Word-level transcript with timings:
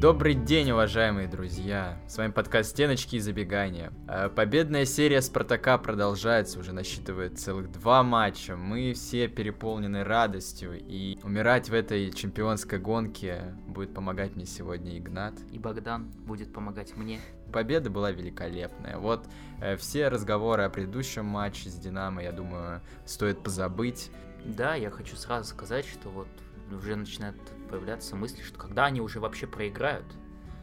Добрый 0.00 0.34
день, 0.34 0.70
уважаемые 0.70 1.26
друзья! 1.26 2.00
С 2.06 2.18
вами 2.18 2.30
подкаст 2.30 2.70
«Стеночки 2.70 3.16
и 3.16 3.18
забегания». 3.18 3.92
Э, 4.06 4.28
победная 4.28 4.84
серия 4.84 5.20
«Спартака» 5.20 5.76
продолжается, 5.76 6.60
уже 6.60 6.72
насчитывает 6.72 7.40
целых 7.40 7.72
два 7.72 8.04
матча. 8.04 8.54
Мы 8.54 8.92
все 8.92 9.26
переполнены 9.26 10.04
радостью, 10.04 10.78
и 10.78 11.18
умирать 11.24 11.68
в 11.68 11.74
этой 11.74 12.12
чемпионской 12.12 12.78
гонке 12.78 13.56
будет 13.66 13.92
помогать 13.92 14.36
мне 14.36 14.46
сегодня 14.46 14.96
Игнат. 14.96 15.34
И 15.50 15.58
Богдан 15.58 16.12
будет 16.24 16.52
помогать 16.52 16.96
мне. 16.96 17.18
Победа 17.52 17.90
была 17.90 18.12
великолепная. 18.12 18.98
Вот 18.98 19.26
э, 19.60 19.76
все 19.78 20.06
разговоры 20.06 20.62
о 20.62 20.70
предыдущем 20.70 21.24
матче 21.24 21.70
с 21.70 21.74
«Динамо», 21.74 22.22
я 22.22 22.30
думаю, 22.30 22.82
стоит 23.04 23.42
позабыть. 23.42 24.12
Да, 24.44 24.76
я 24.76 24.92
хочу 24.92 25.16
сразу 25.16 25.48
сказать, 25.48 25.86
что 25.86 26.08
вот 26.10 26.28
уже 26.76 26.96
начинают 26.96 27.36
появляться 27.70 28.16
мысли, 28.16 28.42
что 28.42 28.58
когда 28.58 28.86
они 28.86 29.00
уже 29.00 29.20
вообще 29.20 29.46
проиграют. 29.46 30.06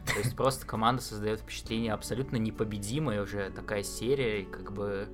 То 0.06 0.18
есть 0.18 0.36
просто 0.36 0.66
команда 0.66 1.02
создает 1.02 1.40
впечатление 1.40 1.92
абсолютно 1.92 2.36
непобедимая 2.36 3.22
уже 3.22 3.50
такая 3.50 3.82
серия, 3.82 4.42
и 4.42 4.44
как 4.44 4.72
бы 4.72 5.08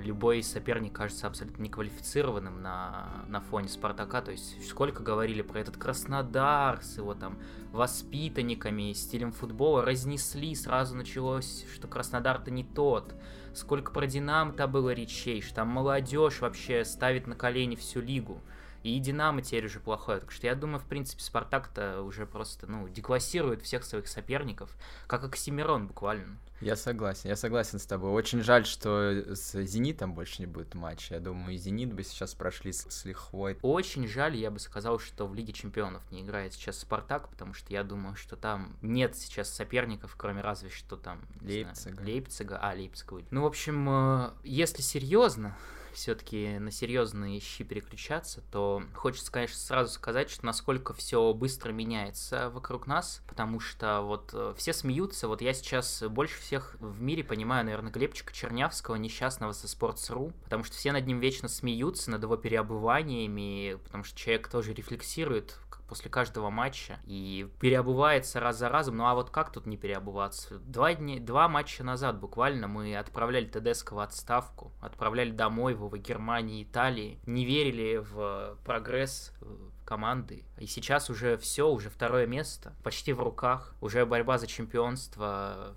любой 0.00 0.42
соперник 0.42 0.94
кажется 0.94 1.26
абсолютно 1.26 1.62
неквалифицированным 1.62 2.62
на, 2.62 3.24
на 3.28 3.40
фоне 3.40 3.68
Спартака. 3.68 4.22
То 4.22 4.30
есть 4.30 4.68
сколько 4.68 5.02
говорили 5.02 5.42
про 5.42 5.60
этот 5.60 5.76
Краснодар 5.76 6.82
с 6.82 6.96
его 6.96 7.14
там 7.14 7.38
воспитанниками, 7.72 8.92
стилем 8.92 9.32
футбола, 9.32 9.84
разнесли, 9.84 10.54
сразу 10.54 10.96
началось, 10.96 11.66
что 11.72 11.88
Краснодар-то 11.88 12.50
не 12.50 12.64
тот. 12.64 13.14
Сколько 13.54 13.92
про 13.92 14.06
Динамо-то 14.06 14.66
было 14.66 14.90
речей, 14.90 15.42
что 15.42 15.56
там 15.56 15.68
молодежь 15.68 16.40
вообще 16.40 16.84
ставит 16.84 17.26
на 17.26 17.34
колени 17.34 17.74
всю 17.74 18.00
лигу. 18.00 18.40
И 18.82 18.98
Динамо 18.98 19.42
теперь 19.42 19.66
уже 19.66 19.80
плохой. 19.80 20.20
Так 20.20 20.32
что 20.32 20.46
я 20.46 20.54
думаю, 20.54 20.80
в 20.80 20.86
принципе, 20.86 21.22
Спартак-то 21.22 22.02
уже 22.02 22.26
просто, 22.26 22.66
ну, 22.66 22.88
деклассирует 22.88 23.62
всех 23.62 23.84
своих 23.84 24.08
соперников, 24.08 24.74
как 25.06 25.24
Оксимирон 25.24 25.86
буквально. 25.86 26.38
Я 26.60 26.76
согласен, 26.76 27.30
я 27.30 27.36
согласен 27.36 27.78
с 27.78 27.86
тобой. 27.86 28.10
Очень 28.10 28.42
жаль, 28.42 28.66
что 28.66 29.34
с 29.34 29.62
Зенитом 29.62 30.14
больше 30.14 30.42
не 30.42 30.46
будет 30.46 30.74
матча. 30.74 31.14
Я 31.14 31.20
думаю, 31.20 31.54
и 31.54 31.56
Зенит 31.56 31.92
бы 31.92 32.02
сейчас 32.02 32.34
прошли 32.34 32.72
с, 32.72 32.82
с 32.90 33.04
лихвой. 33.06 33.58
Очень 33.62 34.06
жаль, 34.06 34.36
я 34.36 34.50
бы 34.50 34.58
сказал, 34.58 34.98
что 34.98 35.26
в 35.26 35.34
Лиге 35.34 35.54
Чемпионов 35.54 36.02
не 36.10 36.20
играет 36.20 36.52
сейчас 36.52 36.78
Спартак, 36.78 37.30
потому 37.30 37.54
что 37.54 37.72
я 37.72 37.82
думаю, 37.82 38.14
что 38.14 38.36
там 38.36 38.76
нет 38.82 39.16
сейчас 39.16 39.48
соперников, 39.48 40.14
кроме 40.18 40.42
разве 40.42 40.68
что 40.68 40.96
там... 40.96 41.22
Лейпцига. 41.40 41.94
Знаю, 41.94 42.06
Лейпцига, 42.06 42.58
а, 42.60 42.74
Лейпцига. 42.74 43.24
Ну, 43.30 43.42
в 43.42 43.46
общем, 43.46 43.88
э, 43.88 44.30
если 44.44 44.82
серьезно, 44.82 45.56
все-таки 45.92 46.58
на 46.58 46.70
серьезные 46.70 47.40
щи 47.40 47.64
переключаться, 47.64 48.42
то 48.50 48.82
хочется, 48.94 49.30
конечно, 49.30 49.56
сразу 49.56 49.92
сказать, 49.92 50.30
что 50.30 50.46
насколько 50.46 50.94
все 50.94 51.32
быстро 51.32 51.72
меняется 51.72 52.50
вокруг 52.50 52.86
нас, 52.86 53.22
потому 53.28 53.60
что 53.60 54.02
вот 54.02 54.30
э, 54.32 54.54
все 54.56 54.72
смеются, 54.72 55.28
вот 55.28 55.40
я 55.42 55.52
сейчас 55.52 56.02
больше 56.08 56.40
всех 56.40 56.76
в 56.80 57.00
мире 57.00 57.24
понимаю, 57.24 57.64
наверное, 57.64 57.92
Глебчика 57.92 58.32
Чернявского, 58.32 58.96
несчастного 58.96 59.52
со 59.52 59.66
Sports.ru, 59.66 60.32
потому 60.44 60.64
что 60.64 60.76
все 60.76 60.92
над 60.92 61.06
ним 61.06 61.20
вечно 61.20 61.48
смеются, 61.48 62.10
над 62.10 62.22
его 62.22 62.36
переобуваниями, 62.36 63.78
потому 63.84 64.04
что 64.04 64.18
человек 64.18 64.48
тоже 64.48 64.72
рефлексирует, 64.72 65.58
после 65.90 66.08
каждого 66.08 66.50
матча 66.50 67.00
и 67.04 67.50
переобувается 67.58 68.38
раз 68.38 68.58
за 68.58 68.68
разом. 68.68 68.96
Ну 68.96 69.06
а 69.06 69.14
вот 69.16 69.30
как 69.30 69.50
тут 69.50 69.66
не 69.66 69.76
переобуваться? 69.76 70.60
Два, 70.60 70.94
дня, 70.94 71.18
два 71.18 71.48
матча 71.48 71.82
назад 71.82 72.20
буквально 72.20 72.68
мы 72.68 72.96
отправляли 72.96 73.46
ТДСК 73.46 73.90
в 73.92 73.98
отставку, 73.98 74.70
отправляли 74.80 75.32
домой 75.32 75.72
его 75.72 75.88
в 75.88 75.98
Германии, 75.98 76.62
Италии, 76.62 77.18
не 77.26 77.44
верили 77.44 77.96
в 77.96 78.56
прогресс 78.64 79.32
э, 79.40 79.46
команды. 79.84 80.44
И 80.58 80.66
сейчас 80.66 81.10
уже 81.10 81.36
все, 81.36 81.68
уже 81.68 81.90
второе 81.90 82.24
место, 82.28 82.72
почти 82.84 83.12
в 83.12 83.20
руках, 83.20 83.74
уже 83.80 84.06
борьба 84.06 84.38
за 84.38 84.46
чемпионство 84.46 85.74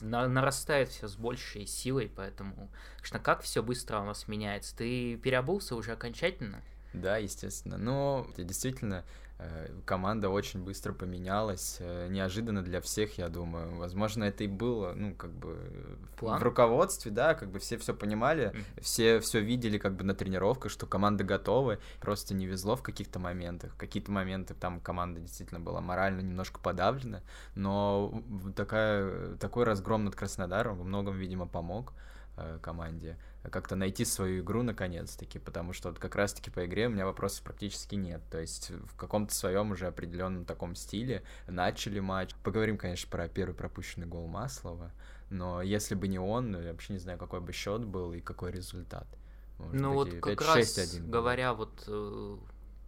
нарастает 0.00 0.90
все 0.90 1.08
с 1.08 1.16
большей 1.16 1.66
силой, 1.66 2.10
поэтому, 2.14 2.70
конечно, 2.98 3.18
как 3.18 3.42
все 3.42 3.64
быстро 3.64 3.98
у 3.98 4.04
нас 4.04 4.28
меняется. 4.28 4.76
Ты 4.76 5.16
переобулся 5.16 5.74
уже 5.74 5.90
окончательно? 5.92 6.62
Да, 6.92 7.18
естественно. 7.18 7.76
Но 7.76 8.26
действительно, 8.36 9.04
команда 9.84 10.30
очень 10.30 10.64
быстро 10.64 10.92
поменялась, 10.92 11.76
э, 11.80 12.08
неожиданно 12.08 12.62
для 12.62 12.80
всех, 12.80 13.18
я 13.18 13.28
думаю. 13.28 13.76
Возможно, 13.76 14.24
это 14.24 14.44
и 14.44 14.48
было, 14.48 14.92
ну, 14.94 15.14
как 15.14 15.30
бы 15.30 15.98
План? 16.16 16.40
в 16.40 16.42
руководстве, 16.42 17.10
да, 17.10 17.34
как 17.34 17.50
бы 17.50 17.58
все 17.58 17.76
все 17.76 17.94
понимали, 17.94 18.46
mm-hmm. 18.46 18.80
все 18.80 19.20
все 19.20 19.40
видели 19.40 19.78
как 19.78 19.94
бы 19.94 20.04
на 20.04 20.14
тренировках, 20.14 20.72
что 20.72 20.86
команда 20.86 21.22
готова, 21.22 21.78
просто 22.00 22.34
не 22.34 22.46
везло 22.46 22.76
в 22.76 22.82
каких-то 22.82 23.18
моментах. 23.18 23.76
Какие-то 23.76 24.10
моменты 24.10 24.54
там 24.54 24.80
команда 24.80 25.20
действительно 25.20 25.60
была 25.60 25.80
морально 25.80 26.20
немножко 26.20 26.58
подавлена, 26.58 27.22
но 27.54 28.22
такая, 28.56 29.36
такой 29.36 29.64
разгром 29.64 30.04
над 30.04 30.16
Краснодаром 30.16 30.78
во 30.78 30.84
многом, 30.84 31.16
видимо, 31.16 31.46
помог 31.46 31.92
э, 32.36 32.58
команде 32.62 33.18
как-то 33.50 33.76
найти 33.76 34.04
свою 34.04 34.42
игру 34.42 34.62
наконец-таки, 34.62 35.38
потому 35.38 35.72
что 35.72 35.88
вот 35.90 35.98
как 35.98 36.14
раз-таки 36.14 36.50
по 36.50 36.64
игре 36.66 36.86
у 36.86 36.90
меня 36.90 37.06
вопросов 37.06 37.42
практически 37.44 37.94
нет. 37.94 38.22
То 38.30 38.38
есть 38.38 38.70
в 38.70 38.96
каком-то 38.96 39.34
своем 39.34 39.72
уже 39.72 39.86
определенном 39.86 40.44
таком 40.44 40.74
стиле 40.74 41.22
начали 41.46 42.00
матч. 42.00 42.34
Поговорим, 42.42 42.78
конечно, 42.78 43.10
про 43.10 43.28
первый 43.28 43.54
пропущенный 43.54 44.06
гол 44.06 44.26
Маслова, 44.26 44.92
но 45.30 45.62
если 45.62 45.94
бы 45.94 46.08
не 46.08 46.18
он, 46.18 46.50
ну, 46.50 46.60
я 46.60 46.72
вообще 46.72 46.92
не 46.92 46.98
знаю, 46.98 47.18
какой 47.18 47.40
бы 47.40 47.52
счет 47.52 47.84
был 47.84 48.12
и 48.12 48.20
какой 48.20 48.52
результат. 48.52 49.06
Может 49.58 49.80
ну 49.80 50.04
быть, 50.04 50.14
вот 50.14 50.22
как 50.22 50.40
раз 50.42 50.98
говоря 50.98 51.54
вот 51.54 51.84
э, 51.86 52.36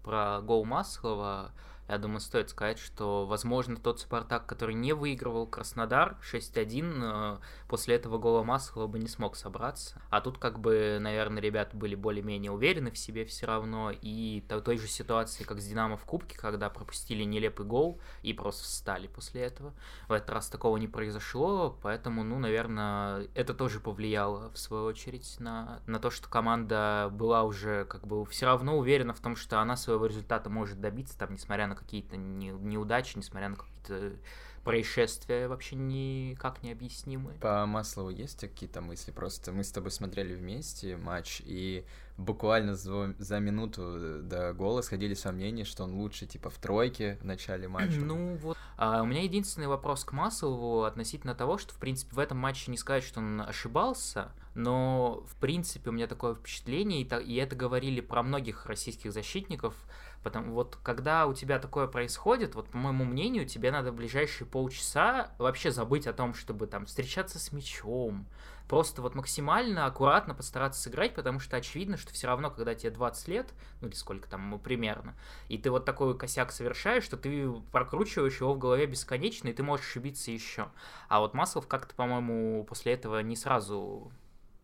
про 0.03 0.41
гол 0.43 0.65
Маслова, 0.65 1.53
я 1.89 1.97
думаю, 1.99 2.21
стоит 2.21 2.51
сказать, 2.51 2.79
что, 2.79 3.25
возможно, 3.25 3.77
тот 3.77 4.01
Спартак, 4.01 4.45
который 4.45 4.75
не 4.75 4.93
выигрывал 4.93 5.47
Краснодар 5.47 6.19
6-1, 6.23 7.01
э, 7.03 7.39
после 7.67 7.97
этого 7.97 8.19
гола 8.19 8.43
Маслова 8.43 8.87
бы 8.87 8.99
не 8.99 9.09
смог 9.09 9.37
собраться. 9.37 10.01
А 10.11 10.21
тут, 10.21 10.37
как 10.37 10.59
бы, 10.61 10.99
наверное, 11.01 11.41
ребята 11.41 11.75
были 11.77 11.95
более-менее 11.95 12.53
уверены 12.53 12.91
в 12.91 12.99
себе 12.99 13.25
все 13.25 13.47
равно. 13.47 13.91
И 14.03 14.45
той 14.49 14.77
же 14.77 14.87
ситуации, 14.87 15.45
как 15.45 15.61
с 15.61 15.67
Динамо 15.67 15.97
в 15.97 16.05
Кубке, 16.05 16.37
когда 16.37 16.69
пропустили 16.69 17.25
нелепый 17.25 17.65
гол 17.65 17.99
и 18.23 18.35
просто 18.35 18.65
встали 18.65 19.07
после 19.07 19.43
этого. 19.43 19.73
В 20.09 20.13
этот 20.13 20.29
раз 20.31 20.49
такого 20.49 20.77
не 20.77 20.89
произошло, 20.89 21.79
поэтому, 21.83 22.23
ну, 22.23 22.39
наверное, 22.39 23.29
это 23.35 23.55
тоже 23.55 23.81
повлияло, 23.81 24.51
в 24.51 24.59
свою 24.59 24.85
очередь, 24.85 25.37
на, 25.41 25.81
на 25.87 25.99
то, 25.99 26.11
что 26.11 26.29
команда 26.29 27.09
была 27.13 27.45
уже, 27.45 27.87
как 27.87 28.07
бы, 28.07 28.27
все 28.27 28.45
равно 28.45 28.77
уверена 28.77 29.15
в 29.15 29.21
том, 29.21 29.37
что 29.37 29.61
она 29.61 29.77
своего 29.77 30.05
результата 30.05 30.51
может 30.51 30.81
добиться, 30.81 31.19
там, 31.19 31.33
несмотря 31.33 31.67
на 31.67 31.78
какие-то 31.79 32.17
не, 32.17 32.49
неудачи, 32.49 33.17
несмотря 33.17 33.49
на 33.49 33.57
какие-то 33.57 34.19
происшествия 34.65 35.49
вообще 35.49 35.77
никак 35.77 36.63
не 36.63 36.73
объяснимые. 36.73 37.39
По 37.39 37.65
Маслову 37.65 38.11
есть 38.11 38.41
какие-то 38.41 38.83
мысли? 38.83 39.13
Просто 39.13 39.51
мы 39.51 39.65
с 39.65 39.73
тобой 39.73 39.91
смотрели 39.91 40.35
вместе 40.35 40.97
матч, 40.97 41.41
и 41.45 41.87
буквально 42.19 42.75
за, 42.75 43.15
за 43.19 43.39
минуту 43.39 44.21
до 44.23 44.53
гола 44.53 44.83
сходили 44.83 45.15
сомнения, 45.15 45.65
что 45.65 45.85
он 45.85 45.95
лучше, 45.95 46.27
типа, 46.27 46.51
в 46.51 46.59
тройке 46.59 47.17
в 47.23 47.25
начале 47.25 47.67
матча. 47.67 47.99
Ну 47.99 48.37
вот, 48.37 48.59
а, 48.77 49.03
у 49.03 49.07
меня 49.07 49.23
единственный 49.23 49.69
вопрос 49.69 50.05
к 50.05 50.13
Маслову 50.13 50.83
относительно 50.83 51.35
того, 51.35 51.57
что, 51.57 51.73
в 51.73 51.79
принципе, 51.79 52.15
в 52.15 52.19
этом 52.19 52.37
матче 52.37 52.71
не 52.71 52.77
сказать, 52.77 53.05
что 53.05 53.21
он 53.21 53.41
ошибался, 53.41 54.33
но, 54.55 55.25
в 55.29 55.37
принципе, 55.37 55.91
у 55.91 55.93
меня 55.93 56.09
такое 56.09 56.35
впечатление, 56.35 57.03
и, 57.03 57.25
и 57.25 57.37
это 57.37 57.57
говорили 57.57 58.01
про 58.01 58.23
многих 58.23 58.67
российских 58.67 59.13
защитников, 59.13 59.75
Потому 60.23 60.55
вот 60.55 60.77
когда 60.83 61.27
у 61.27 61.35
тебя 61.35 61.59
такое 61.59 61.87
происходит, 61.87 62.55
вот 62.55 62.69
по 62.69 62.77
моему 62.77 63.05
мнению, 63.05 63.47
тебе 63.47 63.71
надо 63.71 63.93
в 63.93 63.95
ближайшие 63.95 64.47
полчаса 64.47 65.31
вообще 65.39 65.71
забыть 65.71 66.07
о 66.07 66.13
том, 66.13 66.35
чтобы 66.35 66.67
там 66.67 66.87
встречаться 66.87 67.39
с 67.39 67.53
мячом. 67.53 68.27
Просто 68.69 69.01
вот 69.01 69.15
максимально 69.15 69.87
аккуратно 69.87 70.35
постараться 70.35 70.83
сыграть, 70.83 71.15
потому 71.15 71.41
что 71.41 71.57
очевидно, 71.57 71.97
что 71.97 72.13
все 72.13 72.27
равно, 72.27 72.51
когда 72.51 72.75
тебе 72.75 72.91
20 72.91 73.29
лет, 73.29 73.47
ну 73.81 73.89
или 73.89 73.95
сколько 73.95 74.29
там 74.29 74.51
ну, 74.51 74.59
примерно, 74.59 75.15
и 75.49 75.57
ты 75.57 75.71
вот 75.71 75.87
такой 75.87 76.17
косяк 76.19 76.53
совершаешь, 76.53 77.05
что 77.05 77.17
ты 77.17 77.51
прокручиваешь 77.73 78.41
его 78.41 78.53
в 78.53 78.59
голове 78.59 78.87
бесконечно, 78.87 79.49
и 79.49 79.55
ты 79.55 79.63
можешь 79.63 79.87
ошибиться 79.87 80.31
еще. 80.31 80.69
А 81.09 81.21
вот 81.21 81.33
Маслов 81.33 81.67
как-то, 81.67 81.95
по-моему, 81.95 82.65
после 82.65 82.93
этого 82.93 83.21
не 83.21 83.37
сразу 83.37 84.13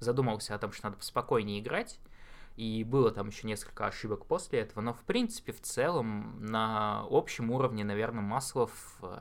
задумался 0.01 0.55
о 0.55 0.59
том, 0.59 0.73
что 0.73 0.91
надо 0.91 1.03
спокойнее 1.03 1.61
играть, 1.61 1.99
и 2.57 2.85
было 2.85 3.11
там 3.11 3.29
еще 3.29 3.47
несколько 3.47 3.87
ошибок 3.87 4.27
после 4.27 4.61
этого, 4.61 4.83
но 4.83 4.93
в 4.93 5.03
принципе 5.03 5.53
в 5.53 5.61
целом 5.61 6.45
на 6.45 7.05
общем 7.11 7.51
уровне, 7.51 7.85
наверное, 7.85 8.23
Маслов 8.23 8.99
э, 9.03 9.21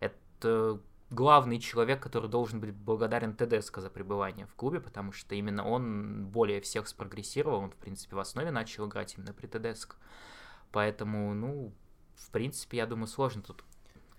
это 0.00 0.80
главный 1.10 1.60
человек, 1.60 2.02
который 2.02 2.28
должен 2.28 2.60
быть 2.60 2.72
благодарен 2.72 3.36
ТДСК 3.36 3.78
за 3.78 3.90
пребывание 3.90 4.46
в 4.46 4.54
клубе, 4.54 4.80
потому 4.80 5.12
что 5.12 5.34
именно 5.34 5.66
он 5.66 6.26
более 6.26 6.60
всех 6.60 6.88
спрогрессировал, 6.88 7.60
он 7.60 7.70
в 7.70 7.76
принципе 7.76 8.16
в 8.16 8.18
основе 8.18 8.50
начал 8.50 8.88
играть 8.88 9.14
именно 9.16 9.32
при 9.32 9.46
ТДСК. 9.46 9.96
Поэтому, 10.72 11.34
ну, 11.34 11.72
в 12.16 12.30
принципе, 12.30 12.78
я 12.78 12.86
думаю, 12.86 13.06
сложно 13.06 13.42
тут 13.42 13.62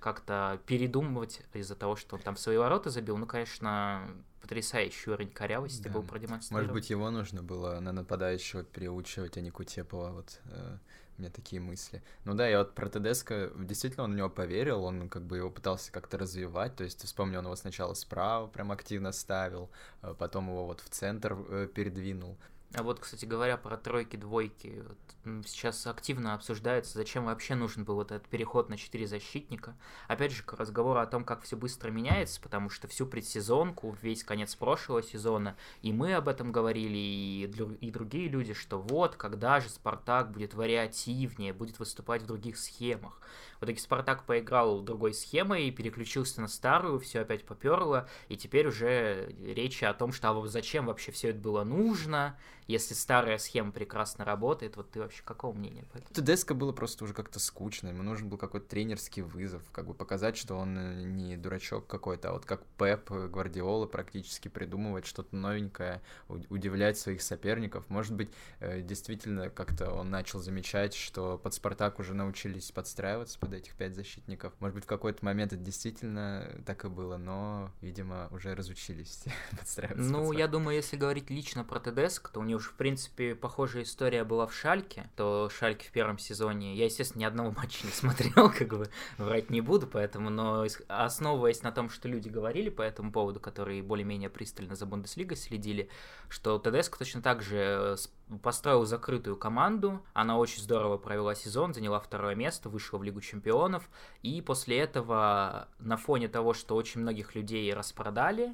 как-то 0.04 0.60
передумывать 0.66 1.42
из-за 1.54 1.76
того, 1.76 1.96
что 1.96 2.18
он 2.18 2.22
там 2.22 2.36
в 2.36 2.40
свои 2.40 2.58
ворота 2.58 2.90
забил. 2.90 3.16
Ну, 3.16 3.26
конечно, 3.26 4.06
потрясающий 4.42 5.10
уровень 5.10 5.32
корявости 5.32 5.84
да. 5.84 5.92
был 5.92 6.04
продемонстрирован. 6.04 6.64
Может 6.64 6.74
быть, 6.74 6.90
его 6.90 7.10
нужно 7.10 7.42
было 7.42 7.80
на 7.80 7.94
нападающего 7.94 8.64
переучивать, 8.64 9.38
а 9.38 9.42
не 9.42 9.50
Кутепова. 9.50 10.10
Вот, 10.10 10.42
э, 10.46 10.78
у 11.18 11.22
меня 11.22 11.32
такие 11.32 11.62
мысли. 11.62 12.04
Ну 12.26 12.34
да, 12.34 12.46
я 12.50 12.60
вот 12.60 12.76
про 12.76 12.90
Тедеско, 12.90 13.52
действительно, 13.58 14.04
он 14.04 14.12
в 14.12 14.16
него 14.18 14.30
поверил, 14.30 14.84
он 14.84 15.08
как 15.08 15.24
бы 15.24 15.38
его 15.38 15.50
пытался 15.50 15.90
как-то 15.90 16.18
развивать, 16.18 16.76
то 16.76 16.84
есть, 16.84 17.02
вспомню, 17.06 17.40
он 17.40 17.46
его 17.46 17.56
сначала 17.56 17.94
справа 17.94 18.48
прям 18.48 18.74
активно 18.74 19.14
ставил, 19.14 19.70
а 20.02 20.14
потом 20.14 20.50
его 20.50 20.66
вот 20.66 20.82
в 20.82 20.90
центр 20.90 21.38
э, 21.48 21.70
передвинул. 21.74 22.38
А 22.76 22.82
вот, 22.82 23.00
кстати 23.00 23.26
говоря, 23.26 23.56
про 23.56 23.78
тройки, 23.78 24.16
двойки. 24.16 24.84
Вот 24.88 25.48
сейчас 25.48 25.86
активно 25.86 26.34
обсуждается, 26.34 26.98
зачем 26.98 27.26
вообще 27.26 27.54
нужен 27.54 27.84
был 27.84 27.96
вот 27.96 28.12
этот 28.12 28.28
переход 28.28 28.70
на 28.70 28.78
четыре 28.78 29.06
защитника. 29.06 29.76
Опять 30.08 30.32
же, 30.32 30.42
к 30.42 30.54
разговору 30.54 31.00
о 31.00 31.06
том, 31.06 31.24
как 31.24 31.44
все 31.44 31.56
быстро 31.56 31.92
меняется, 31.92 32.42
потому 32.42 32.70
что 32.70 32.88
всю 32.88 33.06
предсезонку, 33.06 33.96
весь 34.02 34.24
конец 34.24 34.56
прошлого 34.56 35.04
сезона, 35.04 35.56
и 35.84 35.94
мы 35.94 36.16
об 36.16 36.28
этом 36.28 36.52
говорили, 36.52 36.98
и, 36.98 37.44
и 37.80 37.92
другие 37.92 38.28
люди, 38.28 38.54
что 38.54 38.80
вот, 38.80 39.16
когда 39.16 39.60
же 39.60 39.70
Спартак 39.70 40.32
будет 40.32 40.56
вариативнее, 40.56 41.54
будет 41.54 41.78
выступать 41.78 42.24
в 42.24 42.28
других 42.28 42.58
схемах. 42.58 43.22
В 43.62 43.66
итоге 43.66 43.80
Спартак 43.80 44.26
поиграл 44.26 44.82
другой 44.82 45.14
схемой, 45.14 45.72
переключился 45.72 46.42
на 46.42 46.48
старую, 46.48 47.00
все 47.00 47.22
опять 47.22 47.46
поперло, 47.46 48.10
и 48.28 48.36
теперь 48.36 48.68
уже 48.68 49.34
речь 49.42 49.84
о 49.84 49.94
том, 49.94 50.12
что 50.12 50.32
а 50.32 50.48
зачем 50.48 50.88
вообще 50.88 51.12
все 51.12 51.30
это 51.30 51.40
было 51.40 51.64
нужно, 51.64 52.38
если 52.68 52.94
старая 52.94 53.38
схема 53.38 53.72
прекрасно 53.72 54.26
работает, 54.26 54.76
вот 54.76 54.92
ты 54.92 55.00
вообще 55.00 55.22
какого 55.24 55.54
мнения 55.54 55.84
по 55.92 55.98
этому? 55.98 56.14
Тедеско 56.14 56.54
было 56.54 56.72
просто 56.72 57.04
уже 57.04 57.14
как-то 57.14 57.40
скучно, 57.40 57.90
ему 57.90 58.04
нужен 58.04 58.30
был 58.30 58.38
какой-то 58.38 58.68
тренерский 58.68 59.22
вызов, 59.22 59.64
как 59.72 59.88
бы 59.88 59.94
показать, 59.94 60.38
что 60.38 60.56
он 60.56 60.78
э, 60.78 61.04
не 61.04 61.38
дурачок 61.38 61.88
какой-то, 61.88 62.30
а 62.30 62.34
вот 62.34 62.46
как 62.46 62.64
Пеп 62.78 63.10
Гвардиола 63.10 63.86
практически 63.88 64.48
придумывать 64.48 65.06
что-то 65.06 65.36
новенькое, 65.36 66.02
удивлять 66.28 66.98
своих 66.98 67.22
соперников. 67.22 67.90
Может 67.90 68.16
быть, 68.16 68.30
э, 68.60 68.82
действительно 68.82 69.50
как-то 69.50 69.92
он 69.92 70.10
начал 70.10 70.40
замечать, 70.40 70.94
что 70.94 71.38
под 71.38 71.54
Спартак 71.54 72.00
уже 72.00 72.14
научились 72.14 72.72
подстраиваться 72.72 73.38
под 73.40 73.54
этих 73.54 73.76
пять 73.76 73.96
защитников. 73.96 74.54
Может 74.60 74.76
быть, 74.76 74.84
в 74.86 74.88
какой-то 74.88 75.24
момент 75.26 75.54
это 75.54 75.62
действительно 75.62 76.50
так 76.66 76.86
и 76.86 76.90
было, 76.90 77.18
но, 77.18 77.72
видимо, 77.82 78.28
уже 78.32 78.56
разучились 78.56 79.24
подстраиваться. 79.60 80.12
Ну, 80.12 80.28
под 80.28 80.38
я 80.38 80.48
думаю, 80.48 80.76
если 80.76 80.98
говорить 80.98 81.30
лично 81.30 81.64
про 81.64 81.80
Тедеско, 81.80 82.32
то 82.32 82.40
у 82.40 82.44
него 82.44 82.53
уже, 82.54 82.70
в 82.70 82.74
принципе, 82.74 83.36
похожая 83.36 83.84
история 83.84 84.24
была 84.24 84.48
в 84.48 84.54
Шальке, 84.54 85.10
то 85.16 85.50
Шальке 85.50 85.88
в 85.88 85.92
первом 85.92 86.18
сезоне, 86.18 86.76
я, 86.76 86.86
естественно, 86.86 87.22
ни 87.22 87.26
одного 87.26 87.52
матча 87.58 87.86
не 87.86 87.92
смотрел, 87.92 88.52
как 88.52 88.68
бы 88.70 88.90
врать 89.18 89.50
не 89.50 89.62
буду, 89.62 89.88
поэтому, 89.88 90.30
но 90.30 90.66
основываясь 90.88 91.64
на 91.64 91.72
том, 91.72 91.90
что 91.90 92.08
люди 92.08 92.30
говорили 92.30 92.70
по 92.70 92.82
этому 92.82 93.12
поводу, 93.12 93.40
которые 93.40 93.84
более-менее 93.84 94.30
пристально 94.30 94.76
за 94.76 94.86
Бундеслигой 94.86 95.38
следили, 95.38 95.90
что 96.30 96.58
Тедеско 96.60 96.98
точно 96.98 97.22
так 97.22 97.42
же 97.42 97.58
э, 97.58 98.38
построил 98.42 98.86
закрытую 98.86 99.38
команду, 99.38 100.04
она 100.14 100.38
очень 100.38 100.62
здорово 100.62 100.98
провела 100.98 101.36
сезон, 101.36 101.74
заняла 101.74 102.00
второе 102.00 102.36
место, 102.36 102.70
вышла 102.70 102.98
в 102.98 103.04
Лигу 103.04 103.22
Чемпионов, 103.22 103.90
и 104.22 104.42
после 104.42 104.80
этого 104.80 105.68
на 105.80 105.98
фоне 105.98 106.28
того, 106.28 106.54
что 106.54 106.76
очень 106.76 107.02
многих 107.02 107.36
людей 107.36 107.74
распродали, 107.74 108.54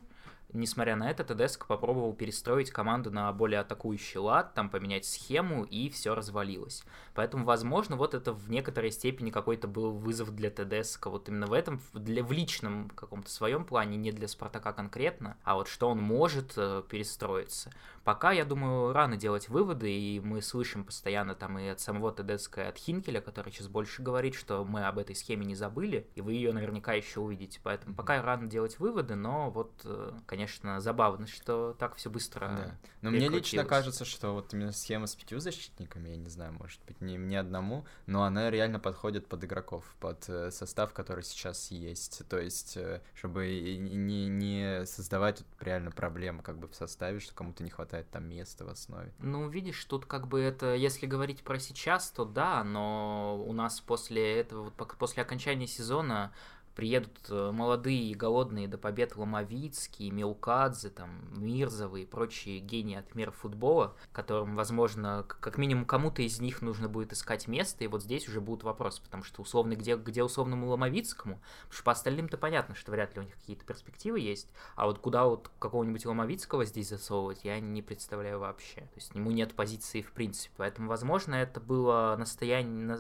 Несмотря 0.51 0.96
на 0.96 1.10
это, 1.12 1.24
Тедеско 1.24 1.68
попробовал 1.68 2.13
перестроить 2.13 2.72
команду 2.72 3.12
на 3.12 3.31
более 3.31 3.60
атакующий 3.60 4.19
лад, 4.19 4.56
там 4.56 4.69
поменять 4.69 5.06
схему, 5.06 5.63
и 5.63 5.90
все 5.90 6.16
развалилось. 6.16 6.84
Поэтому, 7.13 7.46
возможно, 7.46 7.96
вот 7.96 8.16
это 8.16 8.34
в 8.34 8.50
некоторой 8.50 8.92
степени 8.92 9.30
какой-то 9.30 9.68
был 9.68 9.92
вызов 9.92 10.34
для 10.36 10.50
Тедеско, 10.50 11.12
вот 11.12 11.30
именно 11.30 11.46
в 11.46 11.54
этом, 11.54 11.80
для, 11.94 12.24
в 12.24 12.31
личном 12.31 12.90
каком-то 12.96 13.30
своем 13.30 13.63
плане, 13.63 13.96
не 13.98 14.12
для 14.12 14.28
Спартака 14.28 14.74
конкретно, 14.74 15.38
а 15.44 15.56
вот 15.56 15.68
что 15.68 15.88
он 15.90 16.00
может 16.00 16.54
э, 16.57 16.81
перестроиться. 16.90 17.72
Пока, 18.04 18.31
я 18.31 18.44
думаю, 18.44 18.92
рано 18.92 19.18
делать 19.18 19.50
выводы, 19.50 19.92
и 19.92 20.19
мы 20.19 20.42
слышим 20.42 20.84
постоянно 20.84 21.36
там 21.36 21.60
и 21.60 21.68
от 21.68 21.80
самого 21.80 22.12
Тедеско, 22.12 22.62
и 22.62 22.66
от 22.66 22.78
Хинкеля, 22.78 23.22
который 23.22 23.52
сейчас 23.52 23.68
больше 23.68 24.02
говорит, 24.02 24.34
что 24.34 24.66
мы 24.66 24.86
об 24.86 24.98
этой 24.98 25.16
схеме 25.16 25.45
не 25.45 25.54
забыли, 25.54 26.07
и 26.16 26.22
вы 26.22 26.34
ее 26.34 26.54
наверняка 26.54 26.94
еще 26.94 27.19
увидите. 27.19 27.60
Поэтому 27.62 27.94
пока 27.94 28.19
рано 28.24 28.48
делать 28.48 28.80
выводы, 28.80 29.13
но 29.13 29.52
вот, 29.52 29.74
э, 29.84 30.13
конечно, 30.39 30.80
забавно, 30.80 31.27
что 31.27 31.75
так 31.77 31.95
все 31.95 32.09
быстро. 32.09 32.47
Да. 32.47 32.77
Но 33.01 33.12
мне 33.12 33.27
лично 33.27 33.65
кажется, 33.65 34.06
что 34.06 34.33
вот 34.33 34.53
именно 34.53 34.71
схема 34.71 35.06
с 35.06 35.15
пятью 35.15 35.39
защитниками, 35.39 36.09
я 36.09 36.15
не 36.15 36.30
знаю, 36.30 36.53
может 36.53 36.80
быть, 36.88 37.01
не 37.01 37.18
мне 37.18 37.41
одному, 37.41 37.86
но 38.06 38.24
она 38.24 38.50
реально 38.50 38.80
подходит 38.80 39.27
под 39.27 39.44
игроков, 39.44 39.83
под 40.00 40.30
э, 40.30 40.50
состав, 40.51 40.94
который 40.94 41.25
сейчас 41.25 41.71
есть. 41.71 42.21
То 42.30 42.39
есть, 42.39 42.77
э, 42.77 43.01
чтобы 43.15 43.47
не, 43.50 44.27
не 44.27 44.86
создавать 44.86 45.44
реально 45.59 45.91
проблемы 45.91 46.42
как 46.42 46.57
бы 46.57 46.69
в 46.69 46.75
составе, 46.75 47.19
что 47.19 47.33
кому-то 47.33 47.62
не 47.62 47.69
хватает 47.69 48.09
там 48.09 48.30
места 48.30 48.63
в 48.63 48.69
основе. 48.69 49.12
Ну, 49.19 49.50
видишь, 49.50 49.83
тут 49.85 50.06
как 50.06 50.27
бы 50.27 50.39
это, 50.39 50.74
если 50.74 51.06
говорить 51.06 51.44
про 51.44 51.59
сейчас, 51.59 52.12
то 52.12 52.24
да, 52.24 52.63
но 52.63 53.44
у 53.45 53.51
нас 53.51 53.81
после 53.81 54.39
этого, 54.39 54.69
после 54.69 55.24
окончания 55.24 55.68
сезона 55.68 56.31
приедут 56.80 57.20
э, 57.30 57.52
молодые 57.52 58.04
и 58.04 58.14
голодные 58.14 58.70
до 58.70 58.78
побед 58.78 59.18
Ломовицкий, 59.18 60.12
Милкадзе, 60.12 60.90
там, 60.90 61.10
Мирзовы 61.36 62.04
и 62.04 62.06
прочие 62.06 62.60
гении 62.60 62.96
от 62.96 63.16
мира 63.16 63.31
футбола, 63.31 63.98
которым, 64.14 64.56
возможно, 64.56 65.26
как 65.28 65.58
минимум 65.58 65.84
кому-то 65.84 66.22
из 66.22 66.40
них 66.40 66.62
нужно 66.62 66.88
будет 66.88 67.12
искать 67.12 67.50
место, 67.50 67.84
и 67.84 67.88
вот 67.88 68.02
здесь 68.02 68.30
уже 68.30 68.40
будут 68.40 68.64
вопросы, 68.64 69.02
потому 69.04 69.24
что 69.24 69.42
условно, 69.42 69.74
где, 69.74 69.98
где 69.98 70.24
условному 70.24 70.70
Ломовицкому, 70.70 71.42
потому 71.64 71.74
что 71.74 71.84
по 71.84 71.92
остальным-то 71.92 72.38
понятно, 72.38 72.76
что 72.76 72.92
вряд 72.92 73.14
ли 73.14 73.20
у 73.20 73.26
них 73.26 73.36
какие-то 73.36 73.66
перспективы 73.66 74.22
есть, 74.22 74.48
а 74.78 74.86
вот 74.86 75.00
куда 75.00 75.26
вот 75.26 75.52
какого-нибудь 75.60 76.06
Ломовицкого 76.06 76.64
здесь 76.64 76.88
засовывать, 76.88 77.44
я 77.44 77.60
не 77.60 77.81
представляю 77.81 78.40
вообще. 78.40 78.80
То 78.80 78.96
есть 78.96 79.14
ему 79.16 79.31
нет 79.31 79.54
позиции 79.54 80.02
в 80.02 80.14
принципе, 80.14 80.54
поэтому, 80.56 80.88
возможно, 80.88 81.36
это 81.36 81.60
было 81.60 82.16
настояние, 82.18 83.00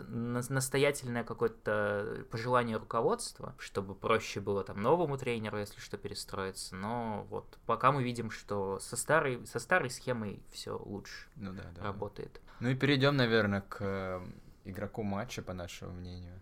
настоятельное 0.49 1.23
какое-то 1.23 2.25
пожелание 2.29 2.75
руководства, 2.75 3.55
чтобы 3.69 3.93
проще 3.93 4.39
было 4.39 4.63
там 4.63 4.81
новому 4.81 5.15
тренеру, 5.15 5.59
если 5.59 5.79
что, 5.79 5.95
перестроиться. 5.95 6.75
Но 6.75 7.27
вот 7.29 7.59
пока 7.67 7.91
мы 7.91 8.01
видим, 8.01 8.31
что 8.31 8.79
со 8.79 8.97
старой, 8.97 9.45
со 9.45 9.59
старой 9.59 9.91
схемой 9.91 10.41
все 10.51 10.75
лучше 10.75 11.27
ну, 11.35 11.53
да, 11.53 11.61
да. 11.75 11.83
работает. 11.83 12.41
Ну 12.61 12.69
и 12.69 12.75
перейдем, 12.75 13.15
наверное, 13.15 13.61
к 13.61 13.77
э, 13.81 14.25
игроку 14.65 15.03
матча, 15.03 15.43
по 15.43 15.53
нашему 15.53 15.91
мнению. 15.91 16.41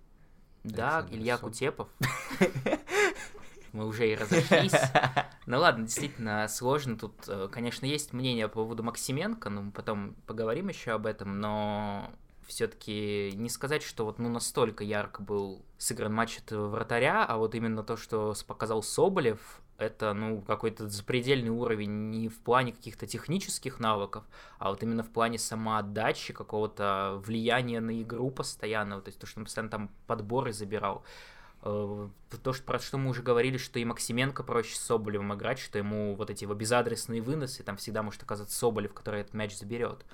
Да, 0.63 0.99
Александр 0.99 1.15
Илья 1.17 1.37
Соб... 1.37 1.49
Кутепов. 1.49 1.89
Мы 3.73 3.85
уже 3.85 4.09
и 4.09 4.15
разошлись. 4.15 4.71
Ну 5.45 5.59
ладно, 5.59 5.83
действительно 5.83 6.47
сложно. 6.47 6.97
Тут, 6.97 7.13
э, 7.27 7.49
конечно, 7.51 7.85
есть 7.85 8.13
мнение 8.13 8.47
по 8.47 8.55
поводу 8.55 8.83
Максименко, 8.83 9.49
но 9.49 9.63
мы 9.63 9.71
потом 9.71 10.15
поговорим 10.25 10.69
еще 10.69 10.91
об 10.91 11.05
этом, 11.05 11.41
но 11.41 12.09
все-таки 12.47 13.31
не 13.35 13.49
сказать, 13.49 13.83
что 13.83 14.05
вот 14.05 14.19
ну 14.19 14.29
настолько 14.29 14.83
ярко 14.83 15.21
был 15.21 15.65
сыгран 15.77 16.13
матч 16.13 16.39
этого 16.39 16.69
вратаря, 16.69 17.25
а 17.25 17.37
вот 17.37 17.55
именно 17.55 17.83
то, 17.83 17.97
что 17.97 18.33
показал 18.47 18.81
Соболев, 18.81 19.61
это, 19.77 20.13
ну, 20.13 20.41
какой-то 20.41 20.89
запредельный 20.89 21.51
уровень 21.51 22.09
не 22.09 22.29
в 22.29 22.39
плане 22.39 22.71
каких-то 22.71 23.05
технических 23.05 23.79
навыков, 23.79 24.23
а 24.57 24.71
вот 24.71 24.81
именно 24.81 25.03
в 25.03 25.09
плане 25.09 25.37
самоотдачи, 25.37 26.33
какого-то 26.33 27.21
влияния 27.23 27.79
на 27.79 28.01
игру 28.01 28.31
постоянного, 28.31 29.01
то 29.01 29.09
есть 29.09 29.19
то, 29.19 29.27
что 29.27 29.39
он 29.39 29.45
постоянно 29.45 29.69
там 29.69 29.91
подборы 30.07 30.51
забирал. 30.51 31.03
Э, 31.61 32.09
то, 32.43 32.53
что, 32.53 32.63
про 32.63 32.79
что 32.79 32.97
мы 32.97 33.11
уже 33.11 33.21
говорили, 33.21 33.57
что 33.57 33.79
и 33.79 33.85
Максименко 33.85 34.43
проще 34.43 34.75
с 34.75 34.79
Соболевым 34.79 35.33
играть, 35.33 35.59
что 35.59 35.77
ему 35.77 36.15
вот 36.15 36.29
эти 36.29 36.43
его 36.43 36.55
безадресные 36.55 37.21
выносы, 37.21 37.63
там 37.63 37.77
всегда 37.77 38.01
может 38.01 38.23
оказаться 38.23 38.57
Соболев, 38.57 38.93
который 38.93 39.21
этот 39.21 39.33
мяч 39.35 39.55
заберет. 39.55 40.05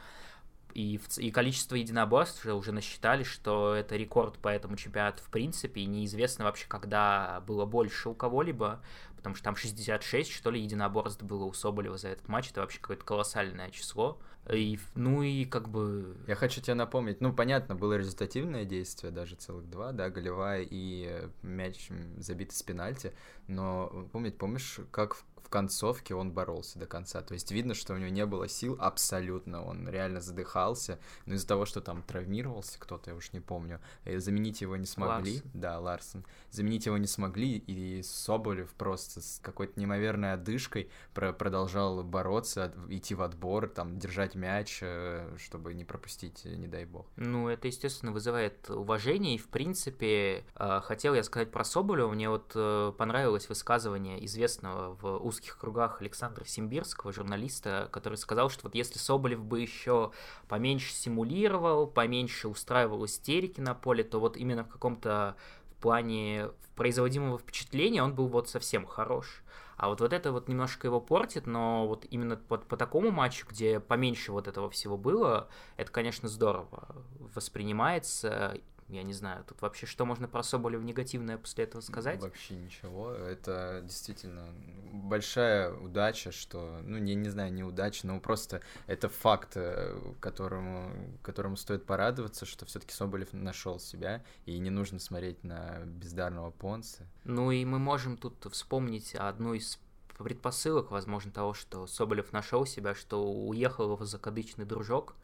И, 0.74 0.98
в, 0.98 1.18
и 1.20 1.30
количество 1.30 1.76
единоборств 1.76 2.46
уже 2.46 2.72
насчитали, 2.72 3.24
что 3.24 3.76
это 3.76 3.96
рекорд 3.96 4.40
по 4.40 4.48
этому 4.48 4.76
чемпионату 4.76 5.22
в 5.24 5.30
принципе, 5.30 5.82
и 5.82 5.86
неизвестно 5.86 6.46
вообще, 6.46 6.66
когда 6.68 7.42
было 7.46 7.66
больше 7.66 8.10
у 8.10 8.16
кого-либо, 8.16 8.82
потому 9.16 9.36
что 9.36 9.46
там 9.46 9.56
66, 9.56 10.32
что 10.32 10.50
ли, 10.50 10.62
единоборств 10.62 11.22
было 11.22 11.46
у 11.46 11.54
Соболева 11.54 11.98
за 11.98 12.10
этот 12.10 12.28
матч, 12.28 12.50
это 12.50 12.62
вообще 12.62 12.80
какое-то 12.80 13.06
колоссальное 13.06 13.70
число. 13.70 14.20
И, 14.52 14.78
ну 14.96 15.22
и 15.22 15.46
как 15.46 15.70
бы... 15.70 16.18
Я 16.28 16.36
хочу 16.36 16.60
тебе 16.60 16.74
напомнить, 16.74 17.22
ну 17.22 17.32
понятно, 17.32 17.76
было 17.76 17.94
результативное 17.94 18.66
действие, 18.66 19.12
даже 19.12 19.36
целых 19.36 19.70
два, 19.70 19.92
да, 19.92 20.10
голевая 20.10 20.68
и 20.70 21.30
мяч 21.44 21.90
забитый 22.18 22.56
с 22.56 22.64
пенальти, 22.64 23.14
но 23.48 24.10
помнить, 24.12 24.38
помнишь, 24.38 24.80
как 24.92 25.14
в 25.14 25.24
концовке 25.50 26.16
он 26.16 26.32
боролся 26.32 26.80
до 26.80 26.86
конца. 26.86 27.22
То 27.22 27.34
есть 27.34 27.52
видно, 27.52 27.74
что 27.74 27.94
у 27.94 27.98
него 27.98 28.10
не 28.10 28.26
было 28.26 28.48
сил 28.48 28.78
абсолютно. 28.80 29.64
Он 29.64 29.88
реально 29.88 30.22
задыхался. 30.22 31.00
Но 31.26 31.36
из-за 31.36 31.48
того, 31.48 31.66
что 31.66 31.82
там 31.82 32.02
травмировался 32.04 32.80
кто-то, 32.80 33.12
я 33.12 33.16
уж 33.16 33.34
не 33.34 33.40
помню, 33.40 33.80
э, 34.06 34.20
заменить 34.20 34.62
его 34.62 34.76
не 34.76 34.86
смогли. 34.86 35.36
Ларсон. 35.36 35.52
Да, 35.54 35.80
Ларсон. 35.80 36.26
Заменить 36.52 36.86
его 36.86 36.98
не 36.98 37.08
смогли, 37.08 37.58
и 37.58 38.02
Соболев 38.04 38.72
просто 38.74 39.22
с 39.22 39.40
какой-то 39.42 39.80
неимоверной 39.80 40.34
одышкой 40.34 40.90
продолжал 41.14 42.04
бороться, 42.04 42.74
идти 42.90 43.16
в 43.16 43.22
отбор, 43.22 43.68
там, 43.68 43.98
держать 43.98 44.36
мяч, 44.36 44.80
э, 44.82 45.36
чтобы 45.38 45.74
не 45.74 45.86
пропустить, 45.86 46.46
не 46.46 46.68
дай 46.68 46.86
бог. 46.86 47.08
Ну, 47.16 47.50
это, 47.50 47.68
естественно, 47.68 48.12
вызывает 48.12 48.70
уважение, 48.70 49.36
и, 49.36 49.38
в 49.38 49.48
принципе, 49.48 50.44
э, 50.56 50.82
хотел 50.84 51.14
я 51.14 51.24
сказать 51.24 51.52
про 51.52 51.64
Соболева, 51.64 52.12
мне 52.12 52.30
вот 52.30 52.52
э, 52.56 52.94
понравилось 52.98 53.50
высказывание 53.50 54.24
известного 54.26 54.96
в 54.96 55.26
узких 55.34 55.58
кругах 55.58 56.02
Александра 56.02 56.46
Симбирского, 56.46 57.12
журналиста, 57.12 57.90
который 57.92 58.18
сказал, 58.18 58.50
что 58.50 58.62
вот 58.64 58.76
если 58.76 59.00
Соболев 59.00 59.44
бы 59.44 59.60
еще 59.60 60.12
поменьше 60.48 60.94
симулировал, 60.94 61.88
поменьше 61.88 62.48
устраивал 62.48 63.06
истерики 63.06 63.60
на 63.60 63.74
поле, 63.74 64.04
то 64.04 64.20
вот 64.20 64.38
именно 64.38 64.64
в 64.64 64.70
каком-то 64.70 65.36
плане 65.82 66.50
производимого 66.76 67.38
впечатления 67.38 68.04
он 68.04 68.14
был 68.16 68.28
вот 68.28 68.50
совсем 68.50 68.86
хорош. 68.86 69.44
А 69.76 69.90
вот, 69.90 70.02
вот 70.02 70.14
это 70.14 70.32
вот 70.32 70.48
немножко 70.48 70.88
его 70.88 71.02
портит, 71.02 71.48
но 71.48 71.88
вот 71.88 72.06
именно 72.10 72.38
по, 72.38 72.58
по 72.58 72.78
такому 72.78 73.12
матчу, 73.12 73.48
где 73.50 73.80
поменьше 73.80 74.32
вот 74.32 74.48
этого 74.48 74.70
всего 74.70 74.98
было, 74.98 75.50
это, 75.78 75.92
конечно, 75.92 76.30
здорово 76.30 77.04
воспринимается 77.36 78.60
я 78.88 79.04
не 79.04 79.14
знаю, 79.14 79.44
тут 79.46 79.62
вообще 79.62 79.86
что 79.86 80.06
можно 80.06 80.28
про 80.28 80.44
Соболева 80.44 80.82
негативное 80.82 81.38
после 81.38 81.66
этого 81.66 81.82
сказать? 81.82 82.22
Вообще 82.22 82.56
ничего. 82.56 83.12
Это 83.12 83.82
действительно 83.84 84.48
большая 84.92 85.74
удача, 85.74 86.32
что, 86.32 86.80
ну, 86.84 86.98
не, 86.98 87.16
не 87.16 87.30
знаю, 87.30 87.54
неудача, 87.54 88.08
но 88.08 88.20
просто 88.20 88.62
это 88.88 89.10
факт, 89.10 89.54
э, 89.56 89.98
которому, 90.20 90.92
которому 91.22 91.56
стоит 91.56 91.86
порадоваться, 91.86 92.46
что 92.46 92.66
все-таки 92.66 92.94
Соболев 92.94 93.34
нашел 93.34 93.80
себя, 93.80 94.24
и 94.46 94.58
не 94.60 94.70
нужно 94.70 95.00
смотреть 95.00 95.44
на 95.44 95.80
бездарного 95.86 96.52
Понса. 96.52 97.08
Ну 97.24 97.52
и 97.52 97.66
мы 97.66 97.80
можем 97.80 98.18
тут 98.18 98.46
вспомнить 98.52 99.16
одну 99.16 99.54
из 99.54 99.80
предпосылок, 100.18 100.92
возможно, 100.92 101.32
того, 101.32 101.54
что 101.54 101.88
Соболев 101.88 102.32
нашел 102.32 102.66
себя, 102.66 102.96
что 102.96 103.24
уехал 103.24 103.86
его 103.92 104.06
закадычный 104.06 104.66
дружок, 104.66 105.16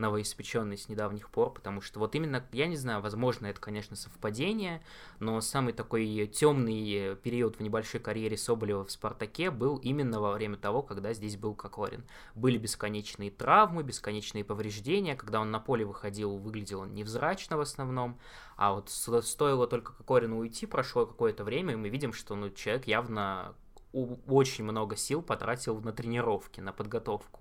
новоиспеченный 0.00 0.76
с 0.76 0.88
недавних 0.88 1.30
пор, 1.30 1.52
потому 1.52 1.80
что 1.80 2.00
вот 2.00 2.14
именно, 2.14 2.44
я 2.52 2.66
не 2.66 2.76
знаю, 2.76 3.00
возможно, 3.00 3.46
это, 3.46 3.60
конечно, 3.60 3.94
совпадение, 3.94 4.82
но 5.20 5.40
самый 5.40 5.72
такой 5.72 6.26
темный 6.26 7.14
период 7.16 7.56
в 7.56 7.60
небольшой 7.60 8.00
карьере 8.00 8.36
Соболева 8.36 8.84
в 8.84 8.90
«Спартаке» 8.90 9.50
был 9.50 9.76
именно 9.76 10.20
во 10.20 10.32
время 10.32 10.56
того, 10.56 10.82
когда 10.82 11.12
здесь 11.12 11.36
был 11.36 11.54
Кокорин. 11.54 12.04
Были 12.34 12.58
бесконечные 12.58 13.30
травмы, 13.30 13.82
бесконечные 13.82 14.44
повреждения, 14.44 15.14
когда 15.14 15.40
он 15.40 15.50
на 15.50 15.60
поле 15.60 15.84
выходил, 15.84 16.36
выглядел 16.38 16.80
он 16.80 16.94
невзрачно 16.94 17.56
в 17.56 17.60
основном, 17.60 18.18
а 18.56 18.72
вот 18.72 18.90
стоило 18.90 19.66
только 19.66 19.92
Кокорину 19.92 20.38
уйти, 20.38 20.66
прошло 20.66 21.06
какое-то 21.06 21.44
время, 21.44 21.74
и 21.74 21.76
мы 21.76 21.88
видим, 21.88 22.12
что 22.12 22.34
ну, 22.34 22.50
человек 22.50 22.86
явно 22.86 23.54
очень 23.92 24.64
много 24.64 24.96
сил 24.96 25.22
потратил 25.22 25.80
на 25.80 25.92
тренировки, 25.92 26.60
на 26.60 26.72
подготовку. 26.72 27.39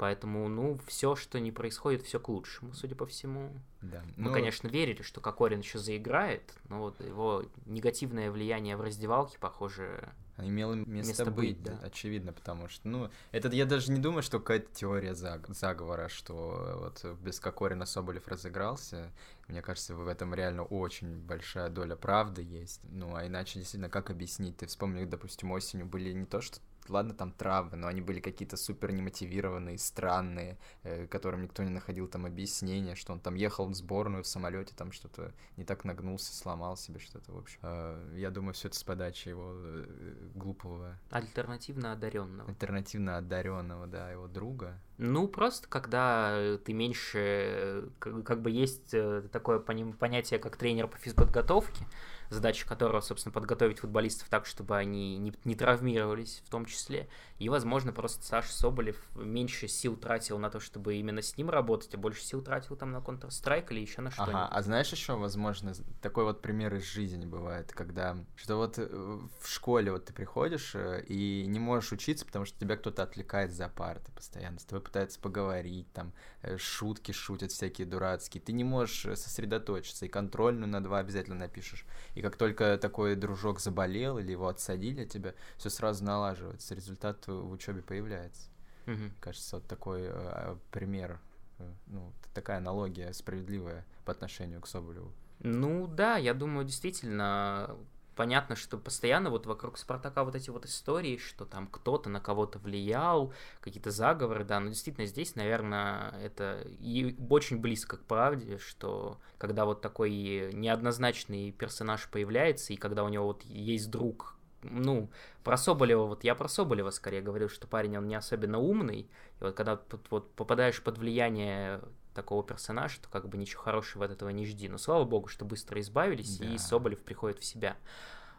Поэтому, 0.00 0.48
ну, 0.48 0.78
все, 0.86 1.14
что 1.14 1.38
не 1.40 1.52
происходит, 1.52 2.00
все 2.00 2.18
к 2.18 2.30
лучшему, 2.30 2.72
судя 2.72 2.94
по 2.94 3.04
всему. 3.04 3.52
Да. 3.82 4.02
Мы, 4.16 4.28
ну, 4.28 4.32
конечно, 4.32 4.66
верили, 4.66 5.02
что 5.02 5.20
Кокорин 5.20 5.58
еще 5.58 5.78
заиграет, 5.78 6.54
но 6.70 6.80
вот 6.80 6.98
его 7.04 7.44
негативное 7.66 8.30
влияние 8.30 8.78
в 8.78 8.80
раздевалке, 8.80 9.38
похоже, 9.38 10.10
имело 10.38 10.72
место, 10.72 11.08
место 11.08 11.30
быть, 11.30 11.58
быть 11.58 11.62
да. 11.64 11.78
очевидно, 11.82 12.32
потому 12.32 12.70
что, 12.70 12.88
ну, 12.88 13.10
это 13.30 13.48
я 13.48 13.66
даже 13.66 13.92
не 13.92 14.00
думаю, 14.00 14.22
что 14.22 14.38
какая-то 14.38 14.72
теория 14.72 15.14
заговора, 15.14 16.08
что 16.08 16.78
вот 16.80 17.18
без 17.20 17.38
Кокорина 17.38 17.84
Соболев 17.84 18.26
разыгрался. 18.26 19.12
Мне 19.48 19.60
кажется, 19.60 19.94
в 19.94 20.08
этом 20.08 20.32
реально 20.32 20.62
очень 20.62 21.18
большая 21.18 21.68
доля 21.68 21.94
правды 21.94 22.40
есть. 22.40 22.80
Ну, 22.84 23.14
а 23.14 23.26
иначе 23.26 23.58
действительно, 23.58 23.90
как 23.90 24.08
объяснить? 24.08 24.56
Ты 24.56 24.66
вспомни, 24.66 25.04
допустим, 25.04 25.50
осенью 25.50 25.84
были 25.84 26.10
не 26.12 26.24
то, 26.24 26.40
что 26.40 26.58
ладно, 26.88 27.14
там 27.14 27.32
травмы, 27.32 27.76
но 27.76 27.86
они 27.86 28.00
были 28.00 28.20
какие-то 28.20 28.56
супер 28.56 28.92
немотивированные, 28.92 29.78
странные, 29.78 30.58
э, 30.82 31.06
которым 31.06 31.42
никто 31.42 31.62
не 31.62 31.70
находил 31.70 32.08
там 32.08 32.26
объяснения, 32.26 32.94
что 32.94 33.12
он 33.12 33.20
там 33.20 33.34
ехал 33.34 33.66
в 33.66 33.74
сборную 33.74 34.22
в 34.22 34.26
самолете, 34.26 34.72
там 34.76 34.92
что-то 34.92 35.32
не 35.56 35.64
так 35.64 35.84
нагнулся, 35.84 36.34
сломал 36.34 36.76
себе 36.76 36.98
что-то, 36.98 37.32
в 37.32 37.38
общем. 37.38 37.58
Э, 37.62 38.14
я 38.16 38.30
думаю, 38.30 38.54
все 38.54 38.68
это 38.68 38.78
с 38.78 38.84
подачи 38.84 39.28
его 39.28 39.52
э, 39.54 40.30
глупого... 40.34 40.98
Альтернативно 41.10 41.92
одаренного. 41.92 42.48
Альтернативно 42.48 43.18
одаренного, 43.18 43.86
да, 43.86 44.10
его 44.10 44.26
друга. 44.26 44.80
Ну, 44.98 45.28
просто 45.28 45.68
когда 45.68 46.58
ты 46.64 46.72
меньше, 46.72 47.90
как, 47.98 48.24
как 48.24 48.42
бы 48.42 48.50
есть 48.50 48.94
такое 49.32 49.58
понятие, 49.58 50.38
как 50.38 50.56
тренер 50.56 50.88
по 50.88 50.98
физподготовке, 50.98 51.86
задача 52.30 52.66
которого, 52.66 53.00
собственно, 53.00 53.32
подготовить 53.32 53.80
футболистов 53.80 54.28
так, 54.28 54.46
чтобы 54.46 54.76
они 54.76 55.18
не, 55.18 55.34
не 55.44 55.54
травмировались 55.54 56.42
в 56.46 56.50
том 56.50 56.64
числе. 56.64 57.08
И, 57.38 57.48
возможно, 57.48 57.92
просто 57.92 58.24
Саша 58.24 58.52
Соболев 58.52 58.96
меньше 59.16 59.66
сил 59.66 59.96
тратил 59.96 60.38
на 60.38 60.50
то, 60.50 60.60
чтобы 60.60 60.94
именно 60.94 61.22
с 61.22 61.36
ним 61.36 61.50
работать, 61.50 61.94
а 61.94 61.98
больше 61.98 62.22
сил 62.22 62.42
тратил 62.42 62.76
там 62.76 62.92
на 62.92 62.98
Counter-Strike 62.98 63.66
или 63.70 63.80
еще 63.80 64.00
на 64.00 64.10
что-нибудь. 64.10 64.34
Ага, 64.34 64.48
а 64.48 64.62
знаешь 64.62 64.90
еще, 64.92 65.16
возможно, 65.16 65.72
такой 66.00 66.24
вот 66.24 66.40
пример 66.40 66.74
из 66.74 66.84
жизни 66.84 67.26
бывает, 67.26 67.72
когда, 67.72 68.16
что 68.36 68.56
вот 68.56 68.78
э, 68.78 68.86
в 68.86 69.48
школе 69.48 69.90
вот 69.90 70.04
ты 70.04 70.12
приходишь 70.12 70.72
э, 70.74 71.02
и 71.08 71.46
не 71.46 71.58
можешь 71.58 71.92
учиться, 71.92 72.24
потому 72.24 72.44
что 72.44 72.58
тебя 72.60 72.76
кто-то 72.76 73.02
отвлекает 73.02 73.52
за 73.52 73.68
парты 73.68 74.12
постоянно, 74.12 74.60
с 74.60 74.64
тобой 74.64 74.82
пытаются 74.82 75.18
поговорить, 75.18 75.92
там, 75.92 76.12
э, 76.42 76.56
шутки 76.58 77.10
шутят 77.10 77.50
всякие 77.50 77.86
дурацкие, 77.86 78.40
ты 78.40 78.52
не 78.52 78.64
можешь 78.64 79.18
сосредоточиться, 79.18 80.06
и 80.06 80.08
контрольную 80.08 80.68
на 80.68 80.82
два 80.82 80.98
обязательно 80.98 81.36
напишешь. 81.36 81.84
И 82.14 82.19
как 82.20 82.36
только 82.36 82.78
такой 82.78 83.16
дружок 83.16 83.60
заболел 83.60 84.18
или 84.18 84.32
его 84.32 84.48
отсадили 84.48 85.02
от 85.02 85.10
тебя, 85.10 85.34
все 85.56 85.70
сразу 85.70 86.04
налаживается, 86.04 86.74
результат 86.74 87.26
в 87.26 87.50
учебе 87.50 87.82
появляется. 87.82 88.48
Угу. 88.86 89.12
Кажется, 89.20 89.56
вот 89.56 89.66
такой 89.66 90.02
э, 90.04 90.56
пример, 90.70 91.20
э, 91.58 91.70
ну, 91.86 92.12
такая 92.34 92.58
аналогия 92.58 93.12
справедливая 93.12 93.84
по 94.04 94.12
отношению 94.12 94.60
к 94.60 94.66
Соболеву. 94.66 95.12
Ну 95.40 95.86
да, 95.86 96.16
я 96.16 96.34
думаю, 96.34 96.66
действительно, 96.66 97.76
понятно, 98.20 98.54
что 98.54 98.76
постоянно 98.76 99.30
вот 99.30 99.46
вокруг 99.46 99.78
Спартака 99.78 100.24
вот 100.24 100.34
эти 100.34 100.50
вот 100.50 100.66
истории, 100.66 101.16
что 101.16 101.46
там 101.46 101.66
кто-то 101.66 102.10
на 102.10 102.20
кого-то 102.20 102.58
влиял, 102.58 103.32
какие-то 103.62 103.90
заговоры, 103.90 104.44
да, 104.44 104.60
но 104.60 104.68
действительно 104.68 105.06
здесь, 105.06 105.36
наверное, 105.36 106.10
это 106.22 106.66
и 106.80 107.16
очень 107.30 107.62
близко 107.62 107.96
к 107.96 108.04
правде, 108.04 108.58
что 108.58 109.18
когда 109.38 109.64
вот 109.64 109.80
такой 109.80 110.52
неоднозначный 110.52 111.50
персонаж 111.50 112.10
появляется, 112.10 112.74
и 112.74 112.76
когда 112.76 113.04
у 113.04 113.08
него 113.08 113.24
вот 113.24 113.42
есть 113.44 113.90
друг, 113.90 114.36
ну, 114.64 115.08
про 115.42 115.56
Соболева, 115.56 116.04
вот 116.04 116.22
я 116.22 116.34
про 116.34 116.48
Соболева 116.48 116.90
скорее 116.90 117.22
говорил, 117.22 117.48
что 117.48 117.66
парень, 117.66 117.96
он 117.96 118.06
не 118.06 118.16
особенно 118.16 118.58
умный, 118.58 119.08
и 119.40 119.44
вот 119.44 119.54
когда 119.54 119.76
вот, 119.90 120.06
вот 120.10 120.30
попадаешь 120.34 120.82
под 120.82 120.98
влияние 120.98 121.80
такого 122.14 122.42
персонажа, 122.42 123.00
то 123.00 123.08
как 123.08 123.28
бы 123.28 123.36
ничего 123.36 123.62
хорошего 123.62 124.04
от 124.04 124.10
этого 124.10 124.30
не 124.30 124.46
жди. 124.46 124.68
Но 124.68 124.78
слава 124.78 125.04
богу, 125.04 125.28
что 125.28 125.44
быстро 125.44 125.80
избавились, 125.80 126.38
да. 126.38 126.46
и 126.46 126.58
Соболев 126.58 127.02
приходит 127.02 127.38
в 127.38 127.44
себя. 127.44 127.76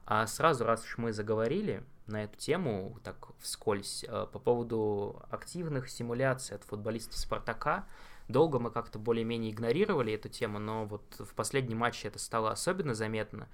А 0.06 0.26
сразу, 0.28 0.66
раз 0.66 0.84
уж 0.84 0.98
мы 0.98 1.14
заговорили 1.14 1.84
на 2.08 2.24
эту 2.24 2.38
тему, 2.38 3.00
так 3.04 3.30
вскользь, 3.40 4.04
э, 4.08 4.28
по 4.32 4.40
поводу 4.40 5.22
активных 5.30 5.90
симуляций 5.90 6.56
от 6.56 6.64
футболистов 6.64 7.18
Спартака, 7.18 7.86
долго 8.28 8.60
мы 8.60 8.72
как-то 8.72 9.00
более-менее 9.00 9.52
игнорировали 9.52 10.14
эту 10.14 10.30
тему, 10.30 10.60
но 10.60 10.86
вот 10.86 11.04
в 11.20 11.34
последнем 11.34 11.78
матче 11.78 12.08
это 12.08 12.20
стало 12.20 12.52
особенно 12.52 12.94
заметно. 12.94 13.48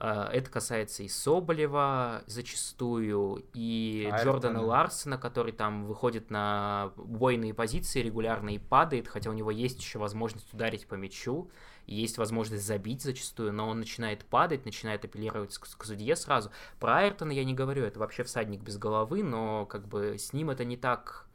Э, 0.00 0.28
это 0.32 0.50
касается 0.50 1.02
и 1.02 1.08
Соболева 1.08 2.22
зачастую, 2.26 3.44
и 3.52 4.08
Айртона. 4.10 4.24
Джордана 4.24 4.62
Ларсона, 4.62 5.18
который 5.18 5.52
там 5.52 5.84
выходит 5.84 6.30
на 6.30 6.92
бойные 6.96 7.52
позиции 7.54 8.00
регулярно 8.00 8.50
и 8.50 8.58
падает, 8.58 9.08
хотя 9.08 9.30
у 9.30 9.34
него 9.34 9.50
есть 9.50 9.78
еще 9.78 9.98
возможность 9.98 10.52
ударить 10.54 10.86
по 10.86 10.94
мячу, 10.94 11.50
есть 11.86 12.18
возможность 12.18 12.64
забить 12.64 13.02
зачастую, 13.02 13.52
но 13.52 13.68
он 13.68 13.78
начинает 13.78 14.24
падать, 14.24 14.64
начинает 14.64 15.04
апеллировать 15.04 15.56
к, 15.58 15.76
к 15.76 15.84
судье 15.84 16.16
сразу. 16.16 16.50
Про 16.78 16.98
Айртона 16.98 17.32
я 17.32 17.44
не 17.44 17.54
говорю, 17.54 17.84
это 17.84 18.00
вообще 18.00 18.22
всадник 18.22 18.62
без 18.62 18.78
головы, 18.78 19.22
но 19.22 19.66
как 19.66 19.86
бы 19.86 20.16
с 20.18 20.32
ним 20.32 20.50
это 20.50 20.64
не 20.64 20.76
так 20.76 21.26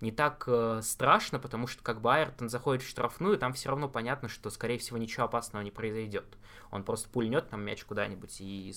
не 0.00 0.12
так 0.12 0.44
э, 0.46 0.80
страшно, 0.82 1.38
потому 1.38 1.66
что 1.66 1.82
как 1.82 2.00
бы 2.00 2.12
Айртон 2.12 2.48
заходит 2.48 2.82
в 2.82 2.88
штрафную, 2.88 3.38
там 3.38 3.52
все 3.52 3.70
равно 3.70 3.88
понятно, 3.88 4.28
что, 4.28 4.50
скорее 4.50 4.78
всего, 4.78 4.98
ничего 4.98 5.24
опасного 5.24 5.62
не 5.62 5.70
произойдет. 5.70 6.26
Он 6.70 6.84
просто 6.84 7.08
пульнет 7.08 7.48
там 7.50 7.62
мяч 7.62 7.84
куда-нибудь, 7.84 8.40
и 8.40 8.72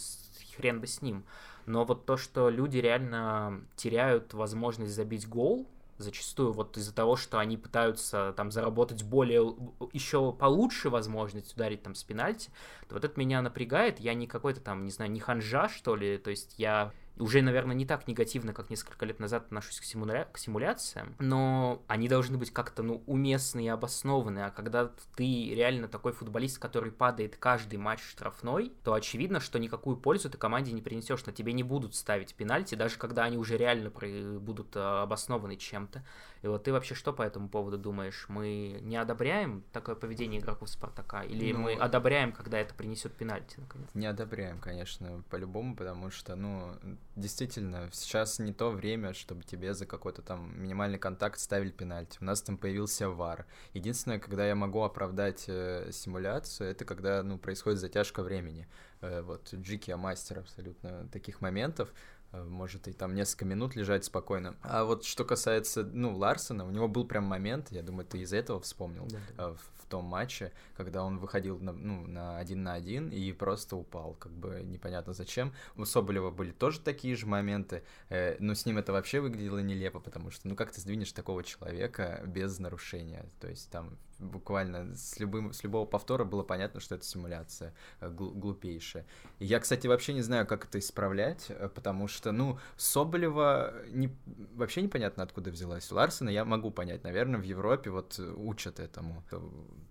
хрен 0.55 0.79
бы 0.79 0.87
с 0.87 1.01
ним. 1.01 1.23
Но 1.65 1.85
вот 1.85 2.05
то, 2.05 2.17
что 2.17 2.49
люди 2.49 2.77
реально 2.77 3.61
теряют 3.75 4.33
возможность 4.33 4.93
забить 4.93 5.27
гол, 5.27 5.67
зачастую 6.01 6.51
вот 6.51 6.77
из-за 6.77 6.93
того, 6.93 7.15
что 7.15 7.37
они 7.39 7.57
пытаются 7.57 8.33
там 8.35 8.51
заработать 8.51 9.03
более, 9.03 9.55
еще 9.93 10.33
получше 10.33 10.89
возможность 10.89 11.53
ударить 11.53 11.83
там 11.83 11.95
с 11.95 12.03
пенальти, 12.03 12.49
то 12.87 12.95
вот 12.95 13.05
это 13.05 13.19
меня 13.19 13.41
напрягает, 13.41 13.99
я 13.99 14.13
не 14.13 14.27
какой-то 14.27 14.59
там, 14.59 14.85
не 14.85 14.91
знаю, 14.91 15.11
не 15.11 15.19
ханжа, 15.19 15.69
что 15.69 15.95
ли, 15.95 16.17
то 16.17 16.31
есть 16.31 16.55
я 16.57 16.91
уже, 17.21 17.41
наверное, 17.41 17.75
не 17.75 17.85
так 17.85 18.07
негативно, 18.07 18.53
как 18.53 18.69
несколько 18.69 19.05
лет 19.05 19.19
назад 19.19 19.45
отношусь 19.45 19.79
к, 19.79 19.83
симуля... 19.83 20.27
к 20.31 20.37
симуляциям, 20.37 21.15
но 21.19 21.83
они 21.87 22.09
должны 22.09 22.37
быть 22.37 22.51
как-то, 22.51 22.83
ну, 22.83 23.03
уместны 23.05 23.65
и 23.65 23.67
обоснованы, 23.67 24.39
а 24.39 24.51
когда 24.51 24.91
ты 25.15 25.53
реально 25.53 25.87
такой 25.87 26.13
футболист, 26.13 26.57
который 26.57 26.91
падает 26.91 27.37
каждый 27.37 27.77
матч 27.77 28.01
штрафной, 28.01 28.73
то 28.83 28.93
очевидно, 28.93 29.39
что 29.39 29.59
никакую 29.59 29.97
пользу 29.97 30.29
ты 30.29 30.37
команде 30.37 30.71
не 30.71 30.81
принесешь, 30.81 31.25
на 31.25 31.31
тебе 31.31 31.53
не 31.53 31.63
будут 31.63 31.95
ставить 31.95 32.33
пенальти, 32.33 32.75
даже 32.75 32.97
когда 32.97 33.23
они 33.23 33.37
уже 33.37 33.57
реально 33.57 33.91
будут 34.39 34.75
а, 34.75 35.03
обоснованы 35.03 35.57
чем-то. 35.57 36.03
И 36.41 36.47
вот 36.47 36.63
ты 36.63 36.71
вообще 36.71 36.95
что 36.95 37.13
по 37.13 37.21
этому 37.21 37.49
поводу 37.49 37.77
думаешь? 37.77 38.25
Мы 38.27 38.79
не 38.81 38.97
одобряем 38.97 39.63
такое 39.71 39.95
поведение 39.95 40.41
игроков 40.41 40.69
Спартака? 40.69 41.23
Или 41.23 41.51
ну, 41.51 41.59
мы 41.59 41.73
одобряем, 41.73 42.31
когда 42.31 42.57
это 42.57 42.73
принесет 42.73 43.13
пенальти, 43.13 43.59
наконец? 43.59 43.89
Не 43.93 44.07
одобряем, 44.07 44.59
конечно, 44.59 45.23
по-любому, 45.29 45.75
потому 45.75 46.09
что, 46.09 46.35
ну, 46.35 46.73
действительно, 47.15 47.89
сейчас 47.91 48.39
не 48.39 48.53
то 48.53 48.69
время, 48.71 49.13
чтобы 49.13 49.43
тебе 49.43 49.73
за 49.73 49.85
какой-то 49.85 50.21
там 50.21 50.61
минимальный 50.61 50.97
контакт 50.97 51.39
ставили 51.39 51.71
пенальти. 51.71 52.17
У 52.21 52.25
нас 52.25 52.41
там 52.41 52.57
появился 52.57 53.09
ВАР. 53.09 53.45
Единственное, 53.73 54.19
когда 54.19 54.45
я 54.45 54.55
могу 54.55 54.81
оправдать 54.81 55.45
э, 55.47 55.89
симуляцию, 55.91 56.71
это 56.71 56.85
когда, 56.85 57.23
ну, 57.23 57.37
происходит 57.37 57.79
затяжка 57.79 58.23
времени. 58.23 58.67
Э, 59.01 59.21
вот 59.21 59.53
Джики 59.53 59.91
мастер 59.91 60.39
абсолютно 60.39 61.07
таких 61.11 61.41
моментов. 61.41 61.93
Э, 62.31 62.43
может 62.43 62.87
и 62.87 62.93
там 62.93 63.13
несколько 63.13 63.45
минут 63.45 63.75
лежать 63.75 64.05
спокойно. 64.05 64.55
А 64.61 64.83
вот 64.83 65.03
что 65.03 65.25
касается, 65.25 65.83
ну, 65.83 66.15
Ларсона, 66.15 66.65
у 66.65 66.71
него 66.71 66.87
был 66.87 67.05
прям 67.05 67.25
момент, 67.25 67.71
я 67.71 67.81
думаю, 67.81 68.05
ты 68.05 68.19
из 68.19 68.33
этого 68.33 68.59
вспомнил, 68.61 69.05
да. 69.07 69.19
Э, 69.37 69.55
в, 69.55 69.83
в 69.83 69.85
том 69.87 70.05
матче, 70.05 70.53
когда 70.77 71.03
он 71.03 71.17
выходил 71.17 71.59
на, 71.59 71.73
ну, 71.73 72.07
на 72.07 72.37
один 72.37 72.63
на 72.63 72.73
один 72.73 73.09
и 73.09 73.31
просто 73.33 73.75
упал, 73.75 74.13
как 74.13 74.31
бы 74.31 74.61
непонятно 74.63 75.13
зачем. 75.13 75.53
У 75.75 75.83
Соболева 75.85 76.31
были 76.31 76.51
тоже 76.51 76.79
такие 76.79 77.15
же 77.15 77.25
моменты, 77.25 77.83
э, 78.09 78.37
но 78.39 78.53
с 78.53 78.65
ним 78.65 78.77
это 78.77 78.93
вообще 78.93 79.19
выглядело 79.19 79.59
нелепо, 79.59 79.99
потому 79.99 80.31
что, 80.31 80.47
ну, 80.47 80.55
как 80.55 80.71
ты 80.71 80.79
сдвинешь 80.79 81.11
такого 81.11 81.43
человека 81.43 82.23
без 82.25 82.59
нарушения? 82.59 83.25
То 83.41 83.49
есть 83.49 83.69
там 83.69 83.97
буквально 84.21 84.95
с, 84.95 85.19
любым, 85.19 85.51
с 85.53 85.63
любого 85.63 85.85
повтора 85.85 86.23
было 86.23 86.43
понятно, 86.43 86.79
что 86.79 86.95
это 86.95 87.03
симуляция 87.05 87.73
э, 87.99 88.09
глупейшая. 88.09 89.05
И 89.39 89.45
я, 89.45 89.59
кстати, 89.59 89.87
вообще 89.87 90.13
не 90.13 90.21
знаю, 90.21 90.45
как 90.45 90.65
это 90.65 90.79
исправлять, 90.79 91.47
э, 91.49 91.69
потому 91.73 92.07
что, 92.07 92.31
ну, 92.31 92.59
Соболева 92.77 93.73
не, 93.87 94.15
вообще 94.53 94.81
непонятно, 94.81 95.23
откуда 95.23 95.51
взялась. 95.51 95.91
Ларсена 95.91 96.29
я 96.29 96.45
могу 96.45 96.71
понять, 96.71 97.03
наверное, 97.03 97.39
в 97.39 97.43
Европе 97.43 97.89
вот 97.89 98.19
учат 98.19 98.79
этому. 98.79 99.23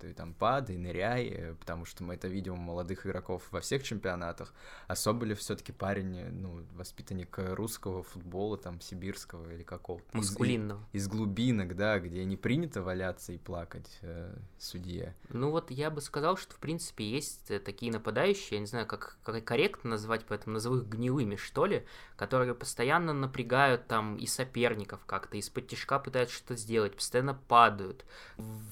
Ты 0.01 0.15
там 0.15 0.35
падай, 0.35 0.77
ныряй, 0.77 1.29
э, 1.29 1.55
потому 1.55 1.85
что 1.85 2.05
мы 2.05 2.15
это 2.15 2.29
видим 2.29 2.55
у 2.55 2.57
молодых 2.57 3.07
игроков 3.07 3.49
во 3.51 3.61
всех 3.61 3.83
чемпионатах. 3.83 4.55
А 4.87 4.95
Соболев 4.95 5.39
все-таки 5.39 5.73
парень, 5.73 6.31
ну, 6.31 6.65
воспитанник 6.75 7.37
русского 7.39 8.03
футбола, 8.03 8.57
там, 8.57 8.81
сибирского 8.81 9.51
или 9.53 9.63
какого-то. 9.63 10.17
Маскулинного. 10.17 10.81
Из, 10.93 11.05
из 11.05 11.09
глубинок, 11.09 11.77
да, 11.77 11.99
где 11.99 12.25
не 12.25 12.37
принято 12.37 12.83
валяться 12.83 13.33
и 13.33 13.39
плакать 13.39 14.01
судье. 14.59 15.15
Ну 15.31 15.51
вот 15.51 15.71
я 15.71 15.91
бы 15.91 16.01
сказал, 16.01 16.37
что 16.37 16.55
в 16.55 16.59
принципе 16.59 17.09
есть 17.09 17.51
э, 17.51 17.59
такие 17.59 17.91
нападающие, 17.93 18.57
я 18.57 18.61
не 18.61 18.67
знаю, 18.67 18.87
как, 18.87 19.17
как 19.23 19.43
корректно 19.45 19.91
назвать, 19.91 20.25
поэтому 20.27 20.55
назову 20.55 20.79
их 20.79 20.87
гнилыми, 20.87 21.37
что 21.37 21.67
ли, 21.67 21.87
которые 22.17 22.55
постоянно 22.55 23.13
напрягают 23.13 23.87
там 23.87 24.17
и 24.17 24.27
соперников 24.27 25.01
как-то, 25.07 25.37
из-под 25.39 25.69
тяжка 25.69 25.99
пытаются 25.99 26.37
что-то 26.37 26.57
сделать, 26.57 26.95
постоянно 26.95 27.35
падают, 27.35 28.05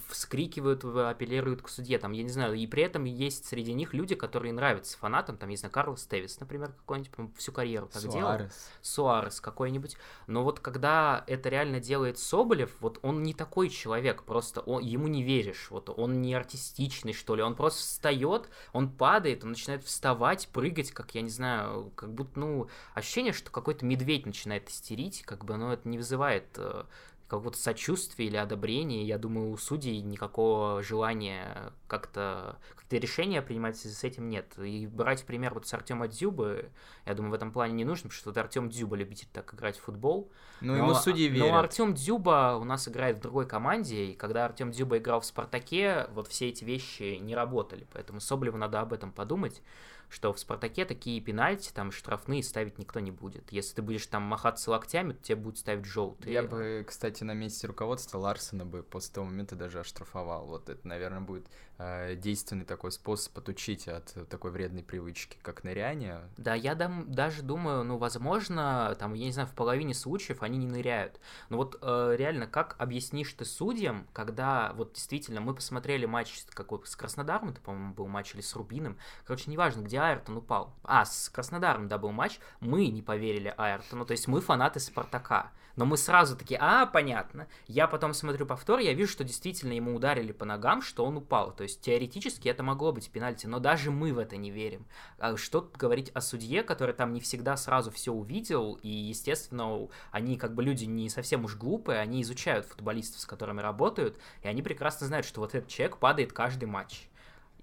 вскрикивают, 0.08 0.84
апеллируют 0.84 1.62
к 1.62 1.68
судье, 1.68 1.98
там, 1.98 2.12
я 2.12 2.22
не 2.22 2.28
знаю, 2.28 2.54
и 2.54 2.66
при 2.66 2.82
этом 2.82 3.04
есть 3.04 3.46
среди 3.46 3.72
них 3.72 3.94
люди, 3.94 4.14
которые 4.14 4.52
нравятся 4.52 4.98
фанатам, 4.98 5.38
там, 5.38 5.48
не 5.48 5.56
знаю, 5.56 5.72
Карлос 5.72 6.06
Тевис, 6.06 6.38
например, 6.40 6.72
какой-нибудь, 6.72 7.36
всю 7.36 7.52
карьеру 7.52 7.86
так 7.86 8.02
Суарес. 8.02 8.14
делал. 8.14 8.50
Суарес 8.82 9.40
какой-нибудь. 9.40 9.96
Но 10.26 10.44
вот 10.44 10.60
когда 10.60 11.24
это 11.26 11.48
реально 11.48 11.80
делает 11.80 12.18
Соболев, 12.18 12.76
вот 12.80 12.98
он 13.02 13.22
не 13.22 13.32
такой 13.32 13.70
человек, 13.70 14.24
просто 14.24 14.60
он, 14.60 14.82
ему 14.82 15.08
не 15.08 15.22
верит 15.22 15.37
веришь. 15.38 15.68
Вот 15.70 15.88
он 15.88 16.20
не 16.20 16.34
артистичный, 16.34 17.12
что 17.12 17.34
ли. 17.36 17.42
Он 17.42 17.54
просто 17.54 17.80
встает, 17.80 18.48
он 18.72 18.90
падает, 18.90 19.44
он 19.44 19.50
начинает 19.50 19.84
вставать, 19.84 20.48
прыгать, 20.48 20.90
как, 20.90 21.14
я 21.14 21.22
не 21.22 21.30
знаю, 21.30 21.92
как 21.94 22.12
будто, 22.12 22.38
ну, 22.38 22.68
ощущение, 22.94 23.32
что 23.32 23.50
какой-то 23.50 23.84
медведь 23.84 24.26
начинает 24.26 24.68
истерить, 24.68 25.22
как 25.22 25.44
бы, 25.44 25.56
но 25.56 25.72
это 25.72 25.88
не 25.88 25.98
вызывает 25.98 26.46
э, 26.56 26.84
какого-то 27.28 27.58
сочувствия 27.58 28.26
или 28.26 28.36
одобрения. 28.36 29.04
Я 29.04 29.18
думаю, 29.18 29.50
у 29.50 29.56
судей 29.58 30.00
никакого 30.00 30.82
желания 30.82 31.72
как-то 31.86 32.58
как 32.74 32.90
решения 32.90 33.42
принимать 33.42 33.76
с 33.76 34.02
этим 34.02 34.30
нет. 34.30 34.58
И 34.58 34.86
брать 34.86 35.24
пример 35.24 35.52
вот 35.52 35.66
с 35.66 35.74
Артема 35.74 36.08
Дзюбы, 36.08 36.70
я 37.04 37.14
думаю, 37.14 37.32
в 37.32 37.34
этом 37.34 37.52
плане 37.52 37.74
не 37.74 37.84
нужно, 37.84 38.08
потому 38.08 38.18
что 38.18 38.30
вот 38.30 38.38
Артем 38.38 38.70
Дзюба 38.70 38.96
любит 38.96 39.26
так 39.32 39.52
играть 39.52 39.76
в 39.76 39.82
футбол. 39.82 40.32
Ну, 40.62 40.72
но, 40.72 40.78
ему 40.78 40.94
судьи 40.94 41.28
верят. 41.28 41.50
Но 41.50 41.58
Артем 41.58 41.94
Дзюба 41.94 42.56
у 42.58 42.64
нас 42.64 42.88
играет 42.88 43.18
в 43.18 43.20
другой 43.20 43.46
команде, 43.46 44.06
и 44.06 44.14
когда 44.14 44.46
Артем 44.46 44.70
Дзюба 44.70 44.96
играл 44.96 45.20
в 45.20 45.26
Спартаке, 45.26 46.08
вот 46.14 46.28
все 46.28 46.48
эти 46.48 46.64
вещи 46.64 47.18
не 47.20 47.34
работали, 47.34 47.86
поэтому 47.92 48.20
Соболеву 48.20 48.56
надо 48.56 48.80
об 48.80 48.94
этом 48.94 49.12
подумать 49.12 49.60
что 50.08 50.32
в 50.32 50.38
«Спартаке» 50.38 50.84
такие 50.84 51.20
пенальти, 51.20 51.70
там 51.72 51.92
штрафные 51.92 52.42
ставить 52.42 52.78
никто 52.78 53.00
не 53.00 53.10
будет. 53.10 53.52
Если 53.52 53.74
ты 53.74 53.82
будешь 53.82 54.06
там 54.06 54.22
махаться 54.22 54.70
локтями, 54.70 55.12
то 55.12 55.22
тебе 55.22 55.36
будут 55.36 55.58
ставить 55.58 55.84
желтые. 55.84 56.32
Я 56.32 56.42
бы, 56.42 56.84
кстати, 56.86 57.24
на 57.24 57.34
месте 57.34 57.66
руководства 57.66 58.18
Ларсона 58.18 58.64
бы 58.64 58.82
после 58.82 59.14
того 59.14 59.26
момента 59.26 59.54
даже 59.54 59.80
оштрафовал. 59.80 60.46
Вот 60.46 60.68
это, 60.70 60.86
наверное, 60.86 61.20
будет 61.20 61.46
э, 61.78 62.16
действенный 62.16 62.64
такой 62.64 62.90
способ 62.90 63.36
отучить 63.36 63.86
от 63.86 64.14
такой 64.28 64.50
вредной 64.50 64.82
привычки, 64.82 65.38
как 65.42 65.62
ныряние. 65.62 66.20
Да, 66.38 66.54
я 66.54 66.74
дам, 66.74 67.12
даже 67.12 67.42
думаю, 67.42 67.84
ну, 67.84 67.98
возможно, 67.98 68.96
там, 68.98 69.12
я 69.12 69.26
не 69.26 69.32
знаю, 69.32 69.48
в 69.48 69.54
половине 69.54 69.92
случаев 69.92 70.42
они 70.42 70.56
не 70.56 70.66
ныряют. 70.66 71.20
Но 71.50 71.58
вот 71.58 71.78
э, 71.82 72.14
реально, 72.16 72.46
как 72.46 72.76
объяснишь 72.78 73.32
ты 73.34 73.44
судьям, 73.44 74.06
когда 74.12 74.72
вот 74.74 74.94
действительно 74.94 75.40
мы 75.40 75.54
посмотрели 75.54 76.06
матч 76.06 76.44
какой 76.50 76.80
с 76.86 76.96
Краснодаром, 76.96 77.50
это, 77.50 77.60
по-моему, 77.60 77.94
был 77.94 78.06
матч 78.06 78.34
или 78.34 78.40
с 78.40 78.54
Рубином, 78.56 78.96
короче, 79.24 79.50
неважно, 79.50 79.82
где 79.82 79.97
Айртон 79.98 80.38
упал. 80.38 80.74
А, 80.84 81.04
с 81.04 81.28
Краснодаром, 81.28 81.88
да, 81.88 81.98
был 81.98 82.12
матч, 82.12 82.38
мы 82.60 82.88
не 82.88 83.02
поверили 83.02 83.54
Айртону, 83.56 84.04
то 84.04 84.12
есть 84.12 84.28
мы 84.28 84.40
фанаты 84.40 84.80
Спартака. 84.80 85.50
Но 85.78 85.84
мы 85.84 85.96
сразу 85.96 86.36
такие, 86.36 86.58
а, 86.60 86.86
понятно. 86.86 87.46
Я 87.68 87.86
потом 87.86 88.12
смотрю 88.12 88.46
повтор, 88.46 88.80
я 88.80 88.94
вижу, 88.94 89.12
что 89.12 89.22
действительно 89.22 89.72
ему 89.72 89.94
ударили 89.94 90.32
по 90.32 90.44
ногам, 90.44 90.82
что 90.82 91.04
он 91.04 91.16
упал. 91.18 91.52
То 91.52 91.62
есть 91.62 91.80
теоретически 91.82 92.48
это 92.48 92.64
могло 92.64 92.90
быть 92.90 93.08
пенальти, 93.08 93.46
но 93.46 93.60
даже 93.60 93.92
мы 93.92 94.12
в 94.12 94.18
это 94.18 94.36
не 94.36 94.50
верим. 94.50 94.86
А 95.20 95.36
что 95.36 95.70
говорить 95.78 96.10
о 96.14 96.20
судье, 96.20 96.64
который 96.64 96.96
там 96.96 97.12
не 97.12 97.20
всегда 97.20 97.56
сразу 97.56 97.92
все 97.92 98.12
увидел, 98.12 98.74
и, 98.82 98.88
естественно, 98.88 99.88
они 100.10 100.36
как 100.36 100.52
бы 100.52 100.64
люди 100.64 100.84
не 100.84 101.08
совсем 101.08 101.44
уж 101.44 101.54
глупые, 101.54 102.00
они 102.00 102.22
изучают 102.22 102.66
футболистов, 102.66 103.20
с 103.20 103.26
которыми 103.26 103.60
работают, 103.60 104.18
и 104.42 104.48
они 104.48 104.62
прекрасно 104.62 105.06
знают, 105.06 105.26
что 105.26 105.40
вот 105.40 105.54
этот 105.54 105.68
человек 105.68 105.98
падает 105.98 106.32
каждый 106.32 106.64
матч. 106.64 107.07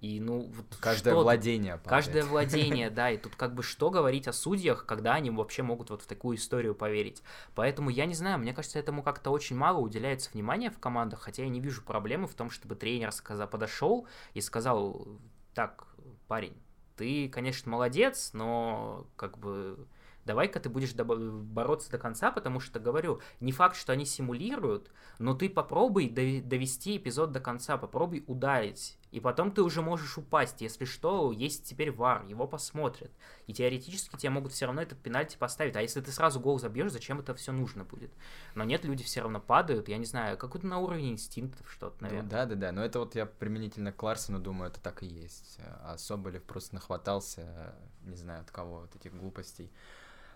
И, 0.05 0.19
ну, 0.19 0.51
вот 0.55 0.67
каждое 0.79 1.13
что 1.13 1.23
владение. 1.23 1.77
Падает. 1.77 1.89
Каждое 1.89 2.23
владение, 2.29 2.89
да. 2.91 3.09
И 3.09 3.17
тут 3.17 3.35
как 3.35 3.55
бы 3.55 3.63
что 3.63 3.89
говорить 3.89 4.27
о 4.27 4.33
судьях, 4.33 4.85
когда 4.85 5.15
они 5.15 5.31
вообще 5.31 5.63
могут 5.63 5.89
вот 5.89 6.03
в 6.03 6.05
такую 6.05 6.37
историю 6.37 6.75
поверить. 6.75 7.23
Поэтому 7.55 7.89
я 7.89 8.05
не 8.05 8.13
знаю, 8.13 8.37
мне 8.37 8.53
кажется, 8.53 8.77
этому 8.77 9.01
как-то 9.01 9.31
очень 9.31 9.55
мало 9.55 9.79
уделяется 9.79 10.29
внимания 10.31 10.69
в 10.69 10.77
командах, 10.77 11.21
хотя 11.21 11.41
я 11.41 11.49
не 11.49 11.59
вижу 11.59 11.81
проблемы 11.81 12.27
в 12.27 12.35
том, 12.35 12.51
чтобы 12.51 12.75
тренер 12.75 13.11
сказал, 13.11 13.47
подошел 13.47 14.07
и 14.35 14.41
сказал, 14.41 15.07
так, 15.55 15.87
парень, 16.27 16.55
ты, 16.95 17.27
конечно, 17.27 17.71
молодец, 17.71 18.29
но 18.33 19.07
как 19.15 19.39
бы 19.39 19.87
давай-ка 20.25 20.59
ты 20.59 20.69
будешь 20.69 20.93
бороться 20.93 21.89
до 21.91 21.97
конца, 21.97 22.31
потому 22.31 22.59
что, 22.59 22.79
говорю, 22.79 23.21
не 23.39 23.51
факт, 23.51 23.75
что 23.75 23.93
они 23.93 24.05
симулируют, 24.05 24.91
но 25.19 25.33
ты 25.33 25.49
попробуй 25.49 26.09
довести 26.09 26.97
эпизод 26.97 27.31
до 27.31 27.39
конца, 27.39 27.77
попробуй 27.77 28.23
ударить, 28.27 28.97
и 29.11 29.19
потом 29.19 29.51
ты 29.51 29.61
уже 29.61 29.81
можешь 29.81 30.17
упасть, 30.17 30.61
если 30.61 30.83
что, 30.83 31.31
есть 31.31 31.63
теперь 31.63 31.91
вар, 31.91 32.25
его 32.25 32.47
посмотрят, 32.47 33.11
и 33.47 33.53
теоретически 33.53 34.17
тебе 34.17 34.31
могут 34.31 34.51
все 34.51 34.65
равно 34.65 34.81
этот 34.81 34.99
пенальти 34.99 35.38
поставить, 35.38 35.75
а 35.75 35.81
если 35.81 36.01
ты 36.01 36.11
сразу 36.11 36.39
гол 36.39 36.59
забьешь, 36.59 36.91
зачем 36.91 37.19
это 37.19 37.33
все 37.35 37.51
нужно 37.51 37.83
будет? 37.83 38.11
Но 38.55 38.63
нет, 38.63 38.83
люди 38.83 39.03
все 39.03 39.21
равно 39.21 39.39
падают, 39.39 39.88
я 39.88 39.97
не 39.97 40.05
знаю, 40.05 40.38
какой-то 40.38 40.67
на 40.67 40.79
уровне 40.79 41.11
инстинктов 41.11 41.71
что-то, 41.71 42.01
наверное. 42.01 42.23
Ну, 42.23 42.29
да, 42.29 42.45
да, 42.45 42.55
да, 42.55 42.71
но 42.71 42.83
это 42.83 42.99
вот 42.99 43.15
я 43.15 43.25
применительно 43.25 43.91
к 43.91 44.01
Ларсону 44.01 44.39
думаю, 44.39 44.71
это 44.71 44.81
так 44.81 45.03
и 45.03 45.05
есть, 45.05 45.59
а 45.83 45.97
Соболев 45.97 46.43
просто 46.43 46.75
нахватался, 46.75 47.75
не 48.03 48.17
знаю 48.17 48.41
от 48.41 48.51
кого, 48.51 48.81
вот 48.81 48.95
этих 48.95 49.15
глупостей. 49.15 49.71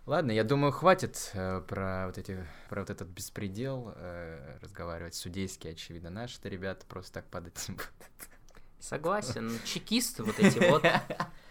Ладно, 0.10 0.32
я 0.32 0.44
думаю, 0.44 0.72
хватит 0.72 1.30
э, 1.36 1.62
про 1.68 2.08
вот 2.08 2.18
эти, 2.18 2.44
про 2.68 2.80
вот 2.80 2.90
этот 2.90 3.08
беспредел 3.10 3.94
э, 3.96 4.58
разговаривать. 4.60 5.14
Судейские, 5.14 5.74
очевидно, 5.74 6.10
наши-то 6.10 6.50
ребята 6.50 6.84
просто 6.88 7.14
так 7.14 7.26
падать 7.30 7.64
не 7.68 7.76
будут. 7.76 7.92
Согласен. 8.80 9.52
Чекисты 9.66 10.24
вот 10.24 10.40
эти 10.40 10.58
вот 10.68 10.84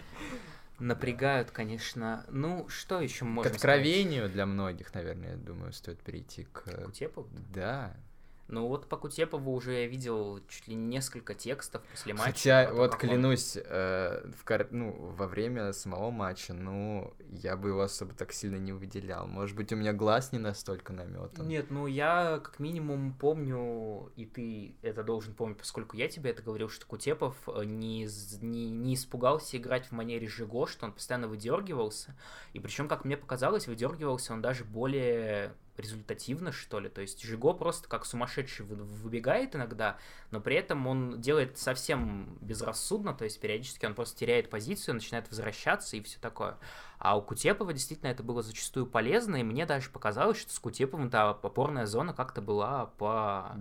напрягают, 0.81 1.53
конечно. 1.53 2.27
Ну, 2.31 2.69
что 2.69 3.01
еще 3.01 3.25
можно 3.25 3.49
К 3.49 3.55
откровению 3.55 4.23
сказать? 4.23 4.33
для 4.33 4.47
многих, 4.47 4.93
наверное, 4.93 5.31
я 5.31 5.37
думаю, 5.37 5.73
стоит 5.73 6.01
перейти 6.01 6.43
к... 6.43 6.65
К 6.65 6.85
Кутепову? 6.87 7.31
Да. 7.55 7.97
Ну 8.49 8.67
вот 8.67 8.89
по 8.89 8.97
Кутепову 8.97 9.53
уже 9.53 9.73
я 9.83 9.87
видел 9.87 10.41
чуть 10.49 10.69
ли 10.69 10.75
несколько 10.75 11.35
текстов 11.35 11.83
после 11.91 12.15
матча. 12.15 12.33
Хотя, 12.33 12.73
вот 12.73 12.97
клянусь, 12.97 13.57
он... 13.57 13.63
э, 13.67 14.31
в, 14.43 14.67
ну, 14.71 14.93
во 15.17 15.27
время 15.27 15.73
самого 15.75 16.11
матча, 16.11 16.55
ну, 16.55 17.13
я 17.29 17.57
бы 17.59 17.69
его 17.69 17.83
особо 17.83 18.15
так 18.15 18.33
сильно 18.33 18.57
не 18.57 18.73
выделял. 18.73 19.27
Может 19.27 19.55
быть, 19.55 19.71
у 19.73 19.77
меня 19.77 19.93
глаз 19.93 20.33
не 20.33 20.39
настолько 20.39 20.95
наметан. 20.95 21.47
Нет, 21.47 21.71
ну 21.71 21.87
я 21.87 22.41
как 22.43 22.59
минимум 22.59 23.13
помню, 23.13 24.11
и 24.17 24.25
ты 24.25 24.77
это 24.81 25.03
должен 25.03 25.35
помнить, 25.35 25.59
поскольку 25.59 25.99
я 25.99 26.09
тебе 26.09 26.31
это 26.31 26.43
говорил, 26.43 26.71
что 26.71 26.87
Кутепов 26.87 27.37
э, 27.49 27.65
не, 27.65 28.09
не, 28.41 28.71
не 28.71 28.95
испугался 28.95 29.59
играть 29.59 29.87
в 29.89 29.93
манере 29.93 30.27
Жиго, 30.27 30.67
что 30.67 30.87
он 30.87 30.93
постоянно 30.93 31.29
выдергивался. 31.29 32.17
И 32.55 32.61
причем, 32.61 32.89
как 32.89 33.05
мне 33.05 33.19
показалось, 33.19 33.67
выдергивался 33.67 34.33
он 34.33 34.41
даже 34.41 34.65
более 34.65 35.53
результативно, 35.79 36.53
что 36.53 36.81
ли. 36.81 36.89
То 36.89 37.01
есть 37.01 37.23
Жиго 37.23 37.53
просто 37.53 37.89
как 37.89 38.05
сумасшедший 38.05 38.67
выбегает 38.67 39.57
иногда, 39.57 39.99
но 40.31 40.41
при 40.41 40.57
этом 40.57 40.87
он 40.87 41.21
делает 41.21 41.59
совсем 41.59 42.39
безрассудно, 42.41 43.15
то 43.15 43.25
есть 43.25 43.41
периодически 43.41 43.87
он 43.87 43.95
просто 43.95 44.19
теряет 44.19 44.51
позицию, 44.51 44.95
начинает 44.95 45.29
возвращаться 45.31 45.97
и 45.97 46.03
все 46.03 46.19
такое. 46.19 46.59
А 46.99 47.17
у 47.17 47.23
Кутепова 47.23 47.73
действительно 47.73 48.09
это 48.09 48.23
было 48.23 48.43
зачастую 48.43 48.87
полезно, 48.87 49.37
и 49.37 49.45
мне 49.45 49.67
даже 49.67 49.91
показалось, 49.91 50.39
что 50.39 50.53
с 50.53 50.59
Кутеповым 50.59 51.11
та 51.11 51.31
опорная 51.31 51.87
зона 51.87 52.13
как-то 52.13 52.43
была 52.43 52.87
по... 52.99 53.57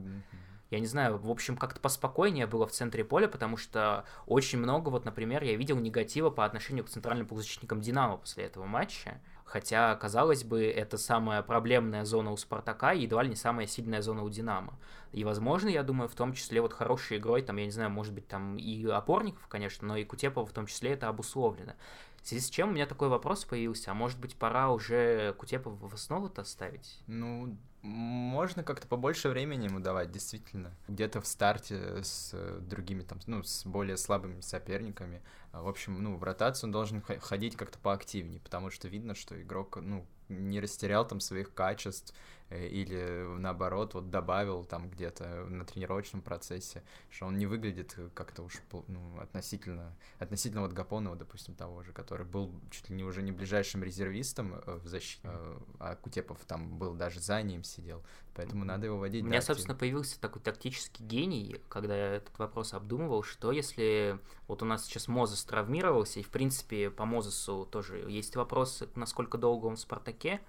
я 0.71 0.79
не 0.79 0.87
знаю, 0.87 1.17
в 1.17 1.29
общем, 1.29 1.55
как-то 1.55 1.79
поспокойнее 1.79 2.47
было 2.47 2.65
в 2.65 2.71
центре 2.71 3.05
поля, 3.05 3.27
потому 3.27 3.57
что 3.57 4.05
очень 4.25 4.57
много, 4.59 4.89
вот, 4.89 5.05
например, 5.05 5.43
я 5.43 5.55
видел 5.55 5.77
негатива 5.77 6.31
по 6.31 6.45
отношению 6.45 6.83
к 6.83 6.89
центральным 6.89 7.27
полузащитникам 7.27 7.79
Динамо 7.79 8.17
после 8.17 8.45
этого 8.45 8.65
матча. 8.65 9.21
Хотя, 9.47 9.95
казалось 9.95 10.43
бы, 10.43 10.65
это 10.65 10.97
самая 10.97 11.41
проблемная 11.41 12.03
зона 12.03 12.31
у 12.31 12.37
Спартака 12.37 12.91
и 12.91 13.03
едва 13.03 13.23
ли 13.23 13.29
не 13.29 13.37
самая 13.37 13.65
сильная 13.65 14.01
зона 14.01 14.23
у 14.23 14.29
Динамо. 14.29 14.73
И, 15.13 15.23
возможно, 15.23 15.69
я 15.69 15.83
думаю, 15.83 16.09
в 16.09 16.15
том 16.15 16.33
числе 16.33 16.59
вот 16.59 16.73
хорошей 16.73 17.17
игрой, 17.17 17.41
там, 17.41 17.55
я 17.55 17.63
не 17.63 17.71
знаю, 17.71 17.89
может 17.89 18.13
быть, 18.13 18.27
там 18.27 18.57
и 18.57 18.85
опорников, 18.87 19.47
конечно, 19.47 19.87
но 19.87 19.95
и 19.95 20.03
Кутепова 20.03 20.45
в 20.45 20.51
том 20.51 20.67
числе 20.67 20.91
это 20.91 21.07
обусловлено. 21.07 21.73
В 22.21 22.27
связи 22.27 22.45
с 22.45 22.49
чем 22.49 22.69
у 22.69 22.71
меня 22.73 22.85
такой 22.85 23.07
вопрос 23.07 23.45
появился, 23.45 23.91
а 23.91 23.93
может 23.93 24.19
быть, 24.19 24.35
пора 24.35 24.69
уже 24.69 25.33
Кутепова 25.37 25.87
в 25.87 25.93
основу-то 25.93 26.43
ставить? 26.43 26.99
Ну, 27.07 27.55
можно 27.87 28.63
как-то 28.63 28.87
побольше 28.87 29.29
времени 29.29 29.65
ему 29.65 29.79
давать, 29.79 30.11
действительно. 30.11 30.71
Где-то 30.87 31.21
в 31.21 31.27
старте 31.27 32.03
с 32.03 32.33
другими, 32.59 33.01
там, 33.01 33.19
ну, 33.25 33.43
с 33.43 33.65
более 33.65 33.97
слабыми 33.97 34.41
соперниками. 34.41 35.21
А, 35.53 35.61
в 35.61 35.67
общем, 35.67 36.03
ну, 36.03 36.17
в 36.17 36.23
ротацию 36.23 36.67
он 36.67 36.71
должен 36.73 37.01
ходить 37.01 37.55
как-то 37.55 37.79
поактивнее, 37.79 38.41
потому 38.41 38.71
что 38.71 38.87
видно, 38.87 39.15
что 39.15 39.41
игрок, 39.41 39.77
ну, 39.81 40.05
не 40.29 40.59
растерял 40.59 41.07
там 41.07 41.19
своих 41.19 41.53
качеств, 41.53 42.13
или 42.49 43.25
наоборот 43.37 43.93
вот 43.93 44.09
добавил 44.09 44.63
там 44.63 44.89
где-то 44.89 45.45
на 45.45 45.65
тренировочном 45.65 46.21
процессе, 46.21 46.83
что 47.09 47.25
он 47.25 47.37
не 47.37 47.45
выглядит 47.45 47.95
как-то 48.13 48.43
уж 48.43 48.53
ну, 48.87 49.19
относительно, 49.19 49.95
относительно 50.19 50.61
вот 50.61 50.73
Гапонова, 50.73 51.15
допустим, 51.15 51.55
того 51.55 51.83
же, 51.83 51.91
который 51.91 52.25
был 52.25 52.53
чуть 52.71 52.89
ли 52.89 52.95
не 52.95 53.03
уже 53.03 53.21
не 53.21 53.31
ближайшим 53.31 53.83
резервистом 53.83 54.55
э, 54.55 54.79
в 54.83 54.87
защите, 54.87 55.19
э, 55.23 55.57
а 55.79 55.95
Кутепов 55.95 56.39
там 56.45 56.77
был 56.77 56.93
даже 56.93 57.19
за 57.19 57.41
ним 57.41 57.63
сидел, 57.63 58.03
поэтому 58.33 58.63
надо 58.63 58.85
его 58.85 58.97
водить. 58.97 59.23
У 59.23 59.27
меня, 59.27 59.41
собственно, 59.41 59.75
появился 59.75 60.19
такой 60.19 60.41
тактический 60.41 61.05
гений, 61.05 61.61
когда 61.67 61.95
я 61.95 62.13
этот 62.15 62.37
вопрос 62.39 62.73
обдумывал, 62.73 63.23
что 63.23 63.51
если 63.51 64.19
вот 64.47 64.61
у 64.61 64.65
нас 64.65 64.85
сейчас 64.85 65.07
Мозес 65.07 65.43
травмировался, 65.43 66.19
и, 66.19 66.23
в 66.23 66.29
принципе, 66.29 66.89
по 66.89 67.05
Мозесу 67.05 67.67
тоже 67.69 67.97
есть 68.09 68.35
вопросы, 68.35 68.87
насколько 68.95 69.37
долго 69.37 69.65
он 69.65 69.75
в 69.75 69.79
«Спартаке», 69.79 70.41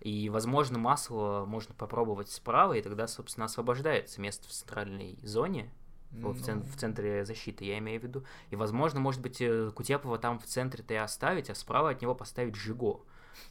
и, 0.00 0.28
возможно, 0.28 0.78
масло 0.78 1.44
можно 1.46 1.74
попробовать 1.74 2.30
справа, 2.30 2.74
и 2.74 2.82
тогда, 2.82 3.06
собственно, 3.06 3.46
освобождается 3.46 4.20
место 4.20 4.48
в 4.48 4.52
центральной 4.52 5.18
зоне, 5.22 5.70
ну... 6.12 6.30
в, 6.32 6.40
цен- 6.42 6.62
в 6.62 6.76
центре 6.76 7.24
защиты, 7.24 7.64
я 7.64 7.78
имею 7.78 8.00
в 8.00 8.04
виду. 8.04 8.24
И, 8.50 8.56
возможно, 8.56 9.00
может 9.00 9.20
быть, 9.20 9.40
э, 9.40 9.70
Кутепова 9.74 10.18
там 10.18 10.38
в 10.38 10.44
центре-то 10.44 10.94
и 10.94 10.98
оставить, 10.98 11.50
а 11.50 11.54
справа 11.54 11.90
от 11.90 12.02
него 12.02 12.14
поставить 12.14 12.54
Жиго 12.54 13.00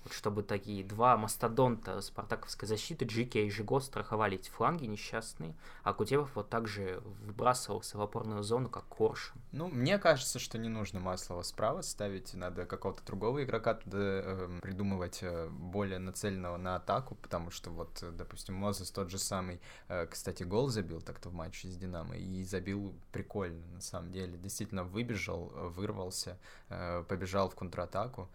вот 0.03 0.13
чтобы 0.13 0.43
такие 0.43 0.83
два 0.83 1.17
мастодонта 1.17 2.01
спартаковской 2.01 2.67
защиты, 2.67 3.05
Джики 3.05 3.37
и 3.39 3.49
Жиго, 3.49 3.79
страховали 3.79 4.35
эти 4.35 4.49
фланги 4.49 4.85
несчастные, 4.85 5.55
а 5.83 5.93
Кутевов 5.93 6.35
вот 6.35 6.49
также 6.49 7.01
выбрасывался 7.25 7.97
в 7.97 8.01
опорную 8.01 8.43
зону, 8.43 8.69
как 8.69 8.85
коршун. 8.85 9.41
Ну, 9.51 9.67
мне 9.67 9.97
кажется, 9.97 10.39
что 10.39 10.57
не 10.57 10.69
нужно 10.69 10.99
Маслова 10.99 11.43
справа 11.43 11.81
ставить, 11.81 12.33
надо 12.33 12.65
какого-то 12.65 13.05
другого 13.05 13.43
игрока 13.43 13.75
туда 13.75 13.97
э, 13.99 14.59
придумывать 14.61 15.19
э, 15.21 15.47
более 15.49 15.99
нацеленного 15.99 16.57
на 16.57 16.75
атаку, 16.75 17.15
потому 17.15 17.51
что 17.51 17.69
вот, 17.69 18.03
допустим, 18.15 18.55
Мозес 18.55 18.91
тот 18.91 19.09
же 19.09 19.17
самый, 19.17 19.61
э, 19.87 20.05
кстати, 20.07 20.43
гол 20.43 20.69
забил 20.69 21.01
так-то 21.01 21.29
в 21.29 21.33
матче 21.33 21.67
с 21.67 21.77
Динамо, 21.77 22.15
и 22.15 22.43
забил 22.43 22.93
прикольно, 23.11 23.65
на 23.73 23.81
самом 23.81 24.11
деле, 24.11 24.37
действительно 24.37 24.83
выбежал, 24.83 25.51
вырвался, 25.55 26.37
э, 26.69 27.03
побежал 27.07 27.49
в 27.49 27.55
контратаку, 27.55 28.29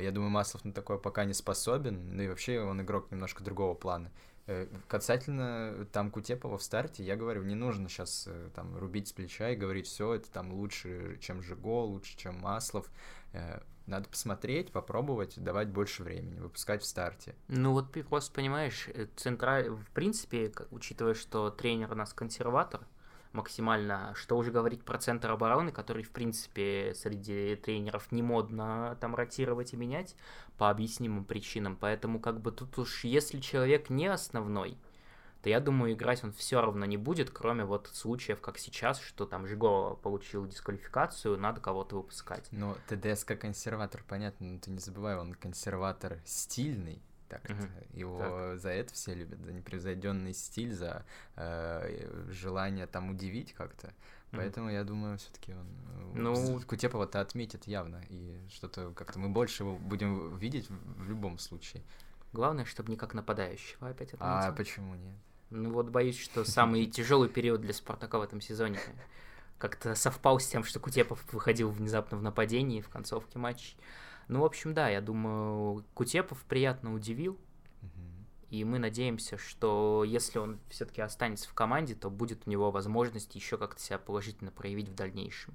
я 0.00 0.12
думаю, 0.12 0.30
Маслов 0.30 0.64
на 0.64 0.72
такое 0.72 0.98
пока 0.98 1.24
не 1.24 1.34
способен, 1.34 2.16
ну 2.16 2.22
и 2.22 2.28
вообще 2.28 2.60
он 2.60 2.80
игрок 2.80 3.10
немножко 3.10 3.42
другого 3.44 3.74
плана. 3.74 4.10
Э, 4.46 4.66
касательно 4.88 5.86
там 5.92 6.10
Кутепова 6.10 6.58
в 6.58 6.62
старте, 6.62 7.02
я 7.02 7.16
говорю, 7.16 7.44
не 7.44 7.54
нужно 7.54 7.88
сейчас 7.88 8.26
э, 8.26 8.50
там 8.54 8.76
рубить 8.76 9.08
с 9.08 9.12
плеча 9.12 9.50
и 9.50 9.56
говорить, 9.56 9.86
все, 9.86 10.14
это 10.14 10.30
там 10.30 10.52
лучше, 10.52 11.18
чем 11.20 11.42
Жиго, 11.42 11.82
лучше, 11.84 12.16
чем 12.16 12.40
Маслов. 12.40 12.90
Э, 13.32 13.60
надо 13.86 14.08
посмотреть, 14.08 14.70
попробовать, 14.70 15.42
давать 15.42 15.68
больше 15.68 16.02
времени, 16.02 16.40
выпускать 16.40 16.82
в 16.82 16.86
старте. 16.86 17.34
Ну 17.48 17.72
вот 17.72 17.92
ты 17.92 18.02
просто 18.02 18.32
понимаешь, 18.34 18.88
централь... 19.16 19.68
в 19.70 19.90
принципе, 19.90 20.52
учитывая, 20.70 21.14
что 21.14 21.50
тренер 21.50 21.92
у 21.92 21.94
нас 21.94 22.12
консерватор, 22.12 22.80
максимально. 23.34 24.12
Что 24.14 24.36
уже 24.36 24.50
говорить 24.50 24.84
про 24.84 24.98
центр 24.98 25.30
обороны, 25.30 25.72
который, 25.72 26.02
в 26.02 26.10
принципе, 26.10 26.94
среди 26.94 27.56
тренеров 27.56 28.10
не 28.12 28.22
модно 28.22 28.96
там 29.00 29.14
ротировать 29.14 29.72
и 29.72 29.76
менять 29.76 30.16
по 30.56 30.70
объяснимым 30.70 31.24
причинам. 31.24 31.76
Поэтому, 31.76 32.20
как 32.20 32.40
бы 32.40 32.52
тут 32.52 32.78
уж, 32.78 33.04
если 33.04 33.40
человек 33.40 33.90
не 33.90 34.06
основной, 34.06 34.78
то 35.42 35.50
я 35.50 35.60
думаю, 35.60 35.92
играть 35.92 36.24
он 36.24 36.32
все 36.32 36.62
равно 36.62 36.86
не 36.86 36.96
будет, 36.96 37.28
кроме 37.28 37.66
вот 37.66 37.90
случаев, 37.92 38.40
как 38.40 38.56
сейчас, 38.56 38.98
что 38.98 39.26
там 39.26 39.46
Жиго 39.46 39.94
получил 39.96 40.46
дисквалификацию, 40.46 41.38
надо 41.38 41.60
кого-то 41.60 41.96
выпускать. 41.96 42.48
Ну, 42.50 42.74
ТДСК 42.88 43.38
консерватор, 43.38 44.02
понятно, 44.08 44.46
но 44.46 44.58
ты 44.58 44.70
не 44.70 44.78
забывай, 44.78 45.18
он 45.18 45.34
консерватор 45.34 46.18
стильный, 46.24 47.02
так 47.38 47.50
угу. 47.50 47.68
Его 47.92 48.18
так. 48.18 48.58
за 48.58 48.70
это 48.70 48.92
все 48.94 49.14
любят, 49.14 49.40
за 49.44 49.52
непревзойденный 49.52 50.34
стиль, 50.34 50.72
за 50.72 51.04
э, 51.36 52.26
желание 52.30 52.86
там 52.86 53.10
удивить 53.10 53.52
как-то. 53.52 53.92
Поэтому 54.36 54.70
я 54.70 54.84
думаю, 54.84 55.16
все-таки 55.18 55.52
он 55.52 55.66
э, 55.68 56.12
ну, 56.14 56.60
Кутепова-то 56.66 57.20
отметит 57.20 57.66
явно, 57.66 58.02
и 58.08 58.36
что-то 58.50 58.92
как-то 58.92 59.18
мы 59.18 59.28
больше 59.28 59.62
его 59.62 59.76
будем 59.76 60.36
видеть 60.36 60.68
в, 60.68 61.04
в 61.04 61.08
любом 61.08 61.38
случае. 61.38 61.82
Главное, 62.32 62.64
чтобы 62.64 62.90
не 62.90 62.96
как 62.96 63.14
нападающего 63.14 63.88
опять 63.88 64.12
отметил. 64.12 64.26
А 64.26 64.52
почему 64.52 64.94
нет? 64.96 65.16
Ну 65.50 65.72
вот 65.72 65.88
боюсь, 65.90 66.18
что 66.18 66.44
самый 66.44 66.86
тяжелый 66.90 67.28
период 67.28 67.60
для 67.60 67.72
Спартака 67.72 68.18
в 68.18 68.22
этом 68.22 68.40
сезоне 68.40 68.80
как-то 69.58 69.94
совпал 69.94 70.40
с 70.40 70.46
тем, 70.46 70.64
что 70.64 70.80
Кутепов 70.80 71.24
выходил 71.32 71.70
внезапно 71.70 72.18
в 72.18 72.22
нападении 72.22 72.80
в 72.80 72.88
концовке 72.88 73.38
матча. 73.38 73.76
Ну, 74.28 74.40
в 74.40 74.44
общем, 74.44 74.74
да, 74.74 74.88
я 74.88 75.00
думаю, 75.00 75.84
Кутепов 75.94 76.44
приятно 76.44 76.94
удивил. 76.94 77.38
И 78.50 78.62
мы 78.62 78.78
надеемся, 78.78 79.36
что 79.36 80.04
если 80.06 80.38
он 80.38 80.60
все-таки 80.68 81.00
останется 81.00 81.48
в 81.48 81.54
команде, 81.54 81.96
то 81.96 82.08
будет 82.08 82.46
у 82.46 82.50
него 82.50 82.70
возможность 82.70 83.34
еще 83.34 83.58
как-то 83.58 83.80
себя 83.80 83.98
положительно 83.98 84.52
проявить 84.52 84.88
в 84.88 84.94
дальнейшем. 84.94 85.54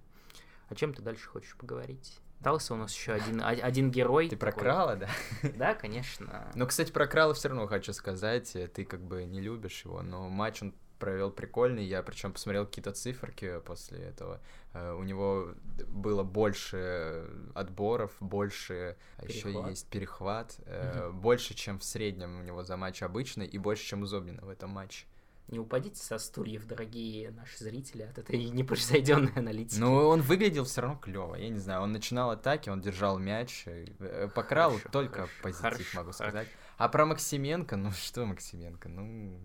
О 0.67 0.75
чем 0.75 0.93
ты 0.93 1.01
дальше 1.01 1.29
хочешь 1.29 1.55
поговорить? 1.55 2.19
Остался 2.39 2.73
у 2.73 2.77
нас 2.77 2.93
еще 2.93 3.13
один, 3.13 3.41
один 3.41 3.91
герой. 3.91 4.27
Ты 4.27 4.36
про 4.36 4.51
Крала, 4.51 4.95
да? 4.95 5.10
Да, 5.55 5.75
конечно. 5.75 6.51
Ну, 6.55 6.67
кстати, 6.67 6.91
про 6.91 7.08
Крала 7.08 7.34
все 7.34 7.49
равно 7.49 7.67
хочу 7.67 7.93
сказать. 7.93 8.51
Ты 8.73 8.86
как 8.86 9.01
бы 9.01 9.23
не 9.23 9.39
любишь 9.39 9.84
его, 9.86 10.01
но 10.01 10.27
матч 10.29 10.62
он 10.62 10.73
провел 10.99 11.31
прикольный. 11.31 11.83
Я 11.85 12.03
причем 12.03 12.33
посмотрел 12.33 12.65
какие-то 12.65 12.91
циферки 12.91 13.59
после 13.65 13.99
этого. 13.99 14.39
Uh, 14.73 14.95
у 14.99 15.03
него 15.03 15.55
было 15.88 16.21
больше 16.21 17.27
отборов, 17.55 18.15
больше 18.19 18.97
а 19.17 19.25
еще 19.25 19.51
есть 19.67 19.88
перехват, 19.88 20.59
uh, 20.59 21.12
больше, 21.12 21.55
чем 21.55 21.79
в 21.79 21.83
среднем 21.83 22.39
у 22.39 22.43
него 22.43 22.63
за 22.63 22.77
матч 22.77 23.01
обычный, 23.01 23.47
и 23.47 23.57
больше, 23.57 23.83
чем 23.83 24.03
у 24.03 24.05
Зобнина 24.05 24.43
в 24.43 24.49
этом 24.49 24.69
матче. 24.69 25.07
Не 25.49 25.57
упадите 25.57 25.99
со 25.99 26.19
стульев, 26.19 26.67
дорогие 26.67 27.31
наши 27.31 27.57
зрители, 27.57 28.03
от 28.03 28.19
этой 28.19 28.43
непревзойденной 28.51 29.31
аналитики. 29.35 29.79
Ну, 29.79 30.07
он 30.07 30.21
выглядел 30.21 30.63
все 30.65 30.81
равно 30.81 30.97
клево. 30.97 31.33
Я 31.33 31.49
не 31.49 31.57
знаю, 31.57 31.81
он 31.81 31.91
начинал 31.91 32.29
атаки, 32.29 32.69
он 32.69 32.81
держал 32.81 33.17
мяч. 33.17 33.63
Э, 33.65 34.27
покрал 34.35 34.79
только 34.91 35.21
хорошо, 35.21 35.33
позитив, 35.41 35.62
хорошо, 35.62 35.97
могу 35.97 36.12
сказать. 36.12 36.47
Хорошо. 36.47 36.51
А 36.77 36.88
про 36.89 37.05
Максименко, 37.07 37.77
ну 37.77 37.91
что 37.91 38.27
Максименко, 38.27 38.89
ну 38.89 39.39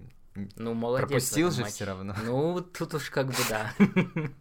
ну, 0.57 0.75
молодец. 0.75 1.09
Пропустил 1.09 1.51
же 1.51 1.65
все 1.65 1.85
равно. 1.85 2.15
Ну, 2.25 2.61
тут 2.61 2.95
уж 2.95 3.11
как 3.11 3.29
бы 3.29 3.37
да. 3.49 3.73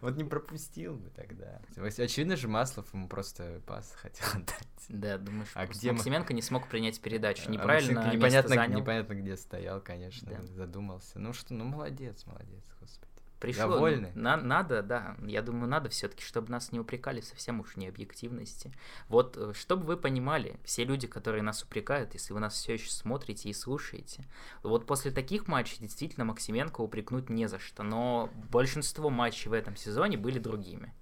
Вот 0.00 0.16
не 0.16 0.24
пропустил 0.24 0.96
бы 0.96 1.10
тогда. 1.10 1.60
Очевидно 1.76 2.34
же, 2.34 2.48
Маслов 2.48 2.92
ему 2.92 3.06
просто 3.06 3.60
пас 3.66 3.92
хотел 3.92 4.26
отдать. 4.34 4.66
Да, 4.88 5.16
думаешь, 5.16 5.50
а 5.54 5.66
где 5.66 5.92
Максименко 5.92 6.34
не 6.34 6.42
смог 6.42 6.68
принять 6.68 7.00
передачу. 7.00 7.44
А 7.46 7.50
Неправильно 7.52 8.10
а 8.10 8.14
непонятно, 8.14 8.66
непонятно, 8.66 9.14
где 9.14 9.36
стоял, 9.36 9.80
конечно, 9.80 10.28
да. 10.28 10.44
задумался. 10.46 11.20
Ну 11.20 11.32
что, 11.32 11.54
ну 11.54 11.64
молодец, 11.64 12.26
молодец, 12.26 12.64
господи. 12.80 13.11
Пришло, 13.42 13.74
Довольны? 13.74 14.12
Ну, 14.14 14.22
на, 14.22 14.36
надо, 14.36 14.82
да. 14.84 15.16
Я 15.26 15.42
думаю, 15.42 15.68
надо 15.68 15.88
все-таки, 15.88 16.22
чтобы 16.22 16.52
нас 16.52 16.70
не 16.70 16.78
упрекали 16.78 17.20
совсем 17.20 17.58
уж 17.58 17.74
не 17.74 17.88
объективности. 17.88 18.72
Вот, 19.08 19.36
э, 19.36 19.52
чтобы 19.52 19.84
вы 19.84 19.96
понимали, 19.96 20.60
все 20.64 20.84
люди, 20.84 21.08
которые 21.08 21.42
нас 21.42 21.64
упрекают, 21.64 22.14
если 22.14 22.32
вы 22.34 22.38
нас 22.38 22.54
все 22.54 22.74
еще 22.74 22.88
смотрите 22.88 23.48
и 23.48 23.52
слушаете, 23.52 24.24
вот 24.62 24.86
после 24.86 25.10
таких 25.10 25.48
матчей 25.48 25.78
действительно 25.80 26.24
Максименко 26.24 26.82
упрекнуть 26.82 27.30
не 27.30 27.48
за 27.48 27.58
что. 27.58 27.82
Но 27.82 28.30
большинство 28.52 29.10
матчей 29.10 29.50
в 29.50 29.54
этом 29.54 29.74
сезоне 29.74 30.16
были 30.16 30.38
другими. 30.38 30.94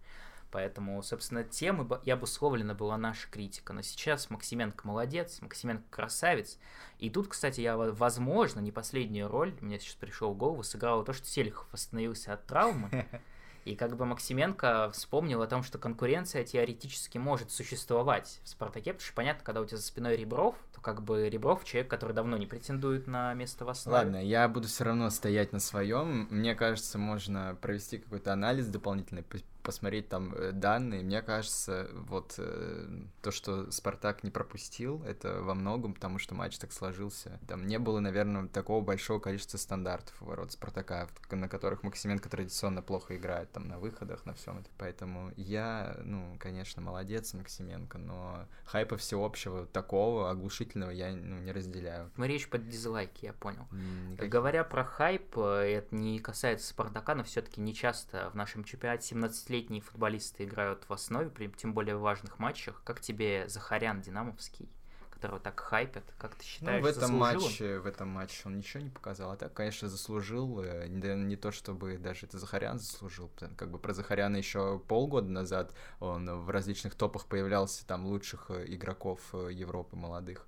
Поэтому, 0.51 1.03
собственно, 1.03 1.45
тем 1.45 1.83
и 2.05 2.11
обусловлена 2.11 2.75
была 2.75 2.97
наша 2.97 3.29
критика. 3.31 3.73
Но 3.73 3.83
сейчас 3.83 4.31
Максименко 4.31 4.87
молодец, 4.87 5.41
Максименко 5.41 5.85
красавец. 5.91 6.59
И 6.99 7.09
тут, 7.11 7.29
кстати, 7.29 7.61
я, 7.61 7.77
возможно, 7.77 8.61
не 8.61 8.73
последнюю 8.73 9.29
роль, 9.29 9.55
мне 9.61 9.79
сейчас 9.79 9.95
пришло 9.95 10.33
в 10.33 10.37
голову, 10.37 10.63
сыграло 10.63 11.05
то, 11.05 11.13
что 11.13 11.27
Селихов 11.27 11.67
восстановился 11.73 12.33
от 12.33 12.47
травмы. 12.47 13.07
И 13.65 13.77
как 13.77 13.97
бы 13.97 14.07
Максименко 14.07 14.91
вспомнил 14.93 15.43
о 15.43 15.47
том, 15.47 15.63
что 15.63 15.79
конкуренция 15.79 16.45
теоретически 16.45 17.19
может 17.19 17.51
существовать 17.51 18.41
в 18.43 18.49
«Спартаке», 18.49 18.93
потому 18.93 19.05
что 19.05 19.15
понятно, 19.15 19.45
когда 19.45 19.61
у 19.61 19.67
тебя 19.67 19.77
за 19.77 19.83
спиной 19.83 20.17
Ребров, 20.17 20.55
то 20.75 20.81
как 20.81 21.03
бы 21.03 21.29
Ребров 21.29 21.65
человек, 21.65 21.91
который 21.91 22.13
давно 22.13 22.39
не 22.39 22.47
претендует 22.47 23.07
на 23.07 23.35
место 23.35 23.67
в 23.67 23.69
основе. 23.69 23.99
Ладно, 23.99 24.25
я 24.25 24.49
буду 24.49 24.67
все 24.67 24.85
равно 24.85 25.11
стоять 25.11 25.53
на 25.53 25.61
своем. 25.61 26.27
Мне 26.31 26.55
кажется, 26.55 26.99
можно 26.99 27.57
провести 27.61 27.99
какой-то 27.99 28.33
анализ 28.33 28.67
дополнительный, 28.67 29.25
посмотреть 29.63 30.09
там 30.09 30.35
э, 30.35 30.53
данные, 30.53 31.03
мне 31.03 31.23
кажется, 31.23 31.89
вот 31.93 32.35
э, 32.39 32.89
то, 33.23 33.31
что 33.31 33.71
Спартак 33.71 34.25
не 34.25 34.31
пропустил, 34.31 35.03
это 35.05 35.43
во 35.43 35.55
многом, 35.55 35.95
потому 35.95 36.19
что 36.19 36.35
матч 36.35 36.59
так 36.59 36.73
сложился. 36.73 37.39
Там 37.47 37.67
не 37.67 37.79
было, 37.79 38.01
наверное, 38.01 38.49
такого 38.49 38.83
большого 38.83 39.21
количества 39.21 39.59
стандартов 39.59 40.15
у 40.23 40.27
ворот 40.27 40.53
Спартака, 40.53 41.09
на 41.31 41.49
которых 41.49 41.83
Максименко 41.83 42.29
традиционно 42.29 42.83
плохо 42.83 43.17
играет, 43.17 43.51
там, 43.53 43.69
на 43.69 43.79
выходах, 43.79 44.25
на 44.27 44.35
всем 44.35 44.59
это. 44.59 44.69
Поэтому 44.79 45.33
я, 45.37 45.97
ну, 46.05 46.37
конечно, 46.39 46.83
молодец 46.83 47.35
Максименко, 47.35 47.99
но 47.99 48.47
хайпа 48.65 48.97
всеобщего 48.97 49.67
такого, 49.67 50.31
оглушительного, 50.31 50.91
я 50.91 51.13
ну, 51.13 51.39
не 51.39 51.53
разделяю. 51.53 52.11
Мы 52.17 52.29
речь 52.29 52.49
под 52.49 52.69
дизлайки, 52.69 53.27
я 53.27 53.33
понял. 53.33 53.67
Никаких... 53.73 54.31
Говоря 54.31 54.65
про 54.65 54.85
хайп, 54.85 55.37
э, 55.39 55.77
это 55.79 55.95
не 55.95 56.19
касается 56.19 56.69
Спартака, 56.69 57.15
но 57.15 57.25
все-таки 57.25 57.61
не 57.61 57.75
часто 57.75 58.31
в 58.31 58.35
нашем 58.35 58.65
чемпионате 58.65 59.09
17 59.09 59.50
20-летние 59.51 59.81
футболисты 59.81 60.45
играют 60.45 60.85
в 60.89 60.93
основе, 60.93 61.29
при 61.29 61.49
тем 61.49 61.75
более 61.75 61.97
в 61.97 62.01
важных 62.01 62.39
матчах. 62.39 62.81
Как 62.85 63.01
тебе 63.01 63.49
Захарян 63.49 64.01
Динамовский, 64.01 64.69
которого 65.11 65.41
так 65.41 65.59
хайпят? 65.59 66.05
Как 66.19 66.35
ты 66.37 66.45
считаешь, 66.45 66.83
ну, 66.83 66.89
в 66.89 66.97
этом 66.97 67.15
матче, 67.17 67.79
в 67.79 67.87
этом 67.87 68.09
матче 68.09 68.43
он 68.47 68.59
ничего 68.59 68.83
не 68.83 68.91
показал. 68.91 69.33
А 69.33 69.37
так, 69.37 69.53
конечно, 69.53 69.89
заслужил. 69.89 70.61
Э, 70.63 70.87
не, 70.87 71.15
не 71.25 71.37
то, 71.37 71.51
чтобы 71.51 71.99
даже 71.99 72.27
это 72.27 72.39
Захарян 72.39 72.79
заслужил. 72.79 73.31
Как 73.57 73.71
бы 73.71 73.79
про 73.79 73.93
Захаряна 73.93 74.37
еще 74.37 74.79
полгода 74.79 75.29
назад 75.29 75.75
он 75.99 76.31
в 76.31 76.51
различных 76.51 76.95
топах 76.95 77.27
появлялся 77.27 77.87
там 77.87 78.07
лучших 78.07 78.51
э, 78.51 78.65
игроков 78.69 79.21
э, 79.33 79.51
Европы 79.53 79.97
молодых 79.97 80.47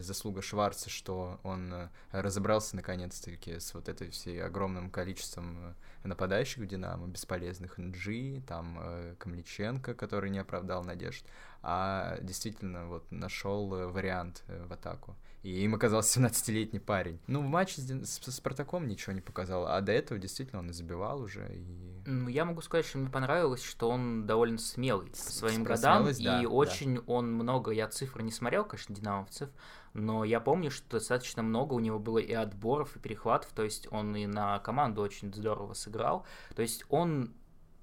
заслуга 0.00 0.42
Шварца, 0.42 0.90
что 0.90 1.40
он 1.42 1.90
разобрался 2.10 2.76
наконец-таки 2.76 3.58
с 3.58 3.74
вот 3.74 3.88
этой 3.88 4.10
всей 4.10 4.42
огромным 4.42 4.90
количеством 4.90 5.74
нападающих 6.04 6.58
в 6.58 6.66
Динамо, 6.66 7.06
бесполезных 7.06 7.78
Нджи, 7.78 8.42
там 8.46 8.78
э, 8.80 9.14
Камличенко, 9.18 9.94
который 9.94 10.30
не 10.30 10.38
оправдал 10.38 10.84
надежд, 10.84 11.24
а 11.62 12.18
действительно 12.22 12.86
вот 12.86 13.10
нашел 13.10 13.74
э, 13.74 13.86
вариант 13.86 14.42
э, 14.48 14.64
в 14.66 14.72
атаку. 14.72 15.16
И 15.42 15.62
им 15.62 15.74
оказался 15.76 16.20
17-летний 16.20 16.80
парень. 16.80 17.20
Ну, 17.28 17.40
в 17.42 17.46
матче 17.46 17.80
с, 17.80 18.20
с 18.20 18.32
Спартаком 18.32 18.88
ничего 18.88 19.12
не 19.12 19.20
показал, 19.20 19.68
а 19.68 19.80
до 19.80 19.92
этого 19.92 20.18
действительно 20.18 20.60
он 20.60 20.70
и 20.70 20.72
забивал 20.72 21.22
уже. 21.22 21.48
И... 21.54 22.02
Ну, 22.06 22.28
я 22.28 22.44
могу 22.44 22.60
сказать, 22.60 22.86
что 22.86 22.98
мне 22.98 23.08
понравилось, 23.08 23.62
что 23.62 23.88
он 23.88 24.26
довольно 24.26 24.58
смелый 24.58 25.10
по 25.10 25.16
своим 25.16 25.62
годам, 25.62 26.02
смелость, 26.02 26.20
и 26.20 26.24
да, 26.24 26.42
очень 26.42 26.96
да. 26.96 27.02
он 27.06 27.32
много, 27.32 27.70
я 27.70 27.86
цифры 27.88 28.24
не 28.24 28.32
смотрел, 28.32 28.64
конечно, 28.64 28.94
динамовцев, 28.94 29.48
но 29.94 30.24
я 30.24 30.40
помню, 30.40 30.70
что 30.70 30.98
достаточно 30.98 31.42
много 31.42 31.74
у 31.74 31.80
него 31.80 31.98
было 31.98 32.18
и 32.18 32.32
отборов, 32.32 32.96
и 32.96 33.00
перехватов, 33.00 33.50
то 33.52 33.62
есть 33.62 33.88
он 33.90 34.14
и 34.16 34.26
на 34.26 34.58
команду 34.60 35.02
очень 35.02 35.32
здорово 35.32 35.74
сыграл, 35.74 36.26
то 36.54 36.62
есть 36.62 36.84
он 36.88 37.32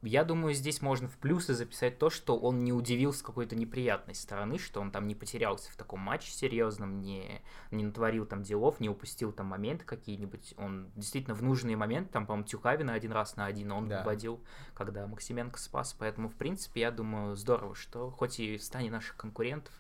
я 0.06 0.24
думаю, 0.24 0.54
здесь 0.54 0.82
можно 0.82 1.08
в 1.08 1.18
плюсы 1.18 1.54
записать 1.54 1.98
то, 1.98 2.10
что 2.10 2.38
он 2.38 2.64
не 2.64 2.72
удивил 2.72 3.12
с 3.12 3.22
какой-то 3.22 3.56
неприятной 3.56 4.14
стороны, 4.14 4.60
что 4.60 4.80
он 4.80 4.92
там 4.92 5.08
не 5.08 5.16
потерялся 5.16 5.72
в 5.72 5.76
таком 5.76 6.00
матче 6.00 6.32
серьезном, 6.32 7.02
не, 7.02 7.42
не 7.72 7.84
натворил 7.84 8.26
там 8.26 8.44
делов, 8.44 8.80
не 8.80 8.90
упустил 8.90 9.32
там 9.32 9.48
моменты 9.48 9.84
какие-нибудь. 9.84 10.54
Он 10.58 10.92
действительно 10.96 11.36
в 11.36 11.42
нужные 11.42 11.76
моменты, 11.76 12.12
там, 12.12 12.28
по-моему, 12.28 12.48
Тюкавина 12.48 12.94
один 12.94 13.12
раз 13.12 13.36
на 13.36 13.46
один 13.46 13.72
он 13.72 13.88
да. 13.88 14.00
выводил, 14.00 14.44
когда 14.74 15.08
Максименко 15.08 15.60
спас. 15.60 15.96
Поэтому, 15.98 16.30
в 16.30 16.36
принципе, 16.36 16.82
я 16.82 16.92
думаю, 16.92 17.36
здорово, 17.36 17.74
что 17.74 18.12
хоть 18.12 18.40
и 18.40 18.58
в 18.58 18.64
стане 18.64 18.92
наших 18.92 19.18
конкурентов, 19.18 19.74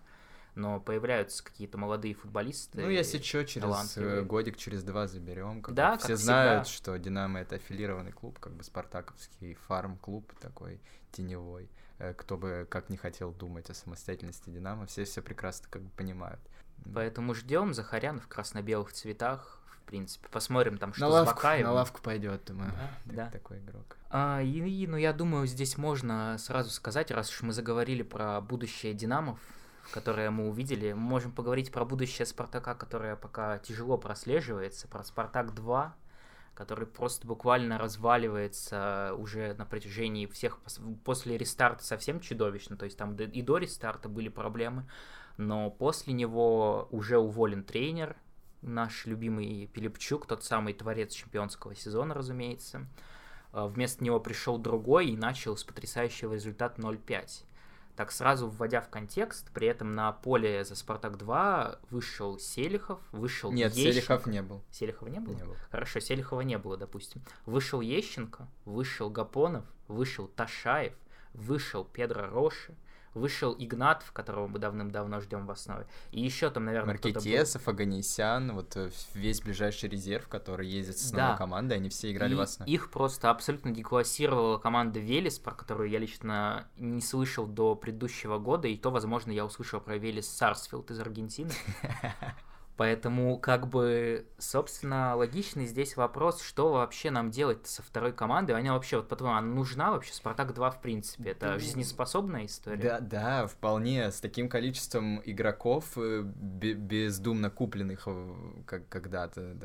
но 0.55 0.79
появляются 0.79 1.43
какие-то 1.43 1.77
молодые 1.77 2.15
футболисты. 2.15 2.81
Ну, 2.81 2.89
если 2.89 3.19
что, 3.19 3.45
через 3.45 3.63
талантливые. 3.63 4.23
годик, 4.23 4.57
через 4.57 4.83
два 4.83 5.07
заберем. 5.07 5.61
Как 5.61 5.75
да, 5.75 5.97
все 5.97 6.15
знают, 6.15 6.67
что 6.67 6.97
Динамо 6.97 7.41
это 7.41 7.55
аффилированный 7.55 8.11
клуб, 8.11 8.39
как 8.39 8.53
бы 8.53 8.63
спартаковский 8.63 9.55
фарм-клуб 9.67 10.33
такой 10.39 10.81
теневой. 11.11 11.69
Э, 11.97 12.13
кто 12.13 12.37
бы 12.37 12.67
как 12.69 12.89
не 12.89 12.97
хотел 12.97 13.31
думать 13.31 13.69
о 13.69 13.73
самостоятельности 13.73 14.49
Динамо, 14.49 14.85
все 14.85 15.03
все 15.03 15.21
прекрасно 15.21 15.67
как 15.69 15.81
бы 15.81 15.89
понимают. 15.91 16.39
Поэтому 16.93 17.33
ждем 17.33 17.73
Захарян 17.73 18.19
в 18.19 18.27
красно-белых 18.27 18.93
цветах. 18.93 19.61
В 19.69 19.87
принципе, 19.87 20.27
посмотрим 20.29 20.79
там, 20.79 20.93
что 20.93 21.01
на 21.01 21.07
лавку, 21.09 21.31
с 21.31 21.35
Бакаевым. 21.35 21.67
На 21.67 21.73
лавку 21.73 22.01
пойдет, 22.01 22.43
думаю. 22.45 22.71
Да, 23.05 23.13
да. 23.25 23.29
Такой 23.29 23.59
игрок. 23.59 23.97
А, 24.09 24.41
и, 24.41 24.47
и, 24.49 24.87
ну, 24.87 24.97
я 24.97 25.13
думаю, 25.13 25.45
здесь 25.45 25.77
можно 25.77 26.37
сразу 26.39 26.71
сказать, 26.71 27.11
раз 27.11 27.29
уж 27.29 27.43
мы 27.43 27.53
заговорили 27.53 28.01
про 28.01 28.41
будущее 28.41 28.95
Динамов, 28.95 29.39
которое 29.91 30.31
мы 30.31 30.49
увидели. 30.49 30.93
Мы 30.93 30.99
можем 30.99 31.31
поговорить 31.31 31.71
про 31.71 31.85
будущее 31.85 32.25
Спартака, 32.25 32.75
которое 32.75 33.15
пока 33.15 33.59
тяжело 33.59 33.97
прослеживается, 33.97 34.87
про 34.87 35.03
Спартак 35.03 35.53
2, 35.53 35.95
который 36.53 36.87
просто 36.87 37.27
буквально 37.27 37.77
разваливается 37.77 39.13
уже 39.17 39.53
на 39.53 39.65
протяжении 39.65 40.25
всех... 40.25 40.59
После 41.03 41.37
рестарта 41.37 41.83
совсем 41.83 42.19
чудовищно, 42.19 42.77
то 42.77 42.85
есть 42.85 42.97
там 42.97 43.15
и 43.15 43.41
до 43.41 43.57
рестарта 43.57 44.09
были 44.09 44.29
проблемы, 44.29 44.89
но 45.37 45.69
после 45.69 46.13
него 46.13 46.87
уже 46.91 47.17
уволен 47.17 47.63
тренер, 47.63 48.15
наш 48.61 49.05
любимый 49.05 49.67
Пилипчук, 49.67 50.25
тот 50.25 50.43
самый 50.43 50.73
творец 50.73 51.13
чемпионского 51.13 51.75
сезона, 51.75 52.13
разумеется. 52.13 52.87
А, 53.51 53.67
вместо 53.67 54.03
него 54.03 54.19
пришел 54.19 54.57
другой 54.57 55.07
и 55.07 55.17
начал 55.17 55.55
с 55.55 55.63
потрясающего 55.63 56.33
результата 56.33 56.81
0-5. 56.81 57.43
Так 57.95 58.11
сразу 58.11 58.49
вводя 58.49 58.81
в 58.81 58.89
контекст, 58.89 59.49
при 59.53 59.67
этом 59.67 59.93
на 59.93 60.11
поле 60.11 60.65
за 60.65 60.75
Спартак 60.75 61.17
2 61.17 61.79
вышел 61.89 62.37
Селихов, 62.37 62.99
вышел 63.13 63.51
Нет, 63.51 63.73
Ещенко. 63.73 63.93
Селихов 63.93 64.27
не 64.27 64.41
был. 64.41 64.63
Селихова 64.71 65.07
не 65.09 65.19
было? 65.19 65.33
Не 65.33 65.43
было. 65.43 65.55
Хорошо, 65.71 65.99
Селихова 65.99 66.41
не 66.41 66.57
было, 66.57 66.75
допустим. 66.75 67.21
Вышел 67.45 67.79
Ещенко, 67.79 68.47
вышел 68.65 69.09
Гапонов, 69.09 69.63
вышел 69.87 70.27
Ташаев, 70.27 70.93
вышел 71.33 71.85
Педро 71.85 72.27
Роши, 72.27 72.75
вышел 73.15 73.55
Игнатов, 73.57 74.11
которого 74.11 74.47
мы 74.47 74.59
давным-давно 74.59 75.21
ждем 75.21 75.47
в 75.47 75.51
основе. 75.51 75.87
И 76.11 76.21
еще 76.21 76.49
там, 76.49 76.65
наверное, 76.65 76.93
Маркетесов, 76.93 77.67
Аганесян, 77.67 78.53
вот 78.53 78.75
э, 78.75 78.91
весь 79.13 79.41
ближайший 79.41 79.89
резерв, 79.89 80.27
который 80.27 80.67
ездит 80.67 80.99
с 80.99 81.11
новой 81.11 81.31
да. 81.31 81.37
командой, 81.37 81.77
они 81.77 81.89
все 81.89 82.11
играли 82.11 82.33
и 82.33 82.35
в 82.35 82.41
основе. 82.41 82.71
Их 82.71 82.91
просто 82.91 83.31
абсолютно 83.31 83.71
деклассировала 83.71 84.57
команда 84.57 84.99
Велес, 84.99 85.39
про 85.39 85.55
которую 85.55 85.89
я 85.89 85.97
лично 85.97 86.67
не 86.77 87.01
слышал 87.01 87.47
до 87.47 87.75
предыдущего 87.75 88.37
года, 88.37 88.67
и 88.67 88.77
то, 88.77 88.91
возможно, 88.91 89.31
я 89.31 89.45
услышал 89.45 89.79
про 89.79 89.97
Велес 89.97 90.27
Сарсфилд 90.27 90.91
из 90.91 90.99
Аргентины. 90.99 91.51
Поэтому, 92.77 93.39
как 93.39 93.67
бы, 93.67 94.25
собственно, 94.37 95.15
логичный 95.15 95.65
здесь 95.65 95.95
вопрос, 95.95 96.41
что 96.41 96.73
вообще 96.73 97.09
нам 97.09 97.31
делать 97.31 97.65
со 97.67 97.81
второй 97.81 98.11
командой. 98.11 98.51
Она 98.51 98.73
вообще, 98.73 98.97
вот 98.97 99.07
по-твоему, 99.07 99.37
она 99.37 99.47
нужна 99.47 99.91
вообще? 99.91 100.13
Спартак-2, 100.13 100.71
в 100.71 100.81
принципе, 100.81 101.31
это 101.31 101.53
ну, 101.53 101.59
жизнеспособная 101.59 102.45
история? 102.45 102.81
Да, 102.81 102.99
да, 102.99 103.47
вполне. 103.47 104.11
С 104.11 104.19
таким 104.19 104.49
количеством 104.49 105.21
игроков, 105.23 105.93
э, 105.95 106.23
бездумно 106.23 107.49
купленных 107.49 108.03
э, 108.07 108.33
как 108.65 108.89
когда-то. 108.89 109.55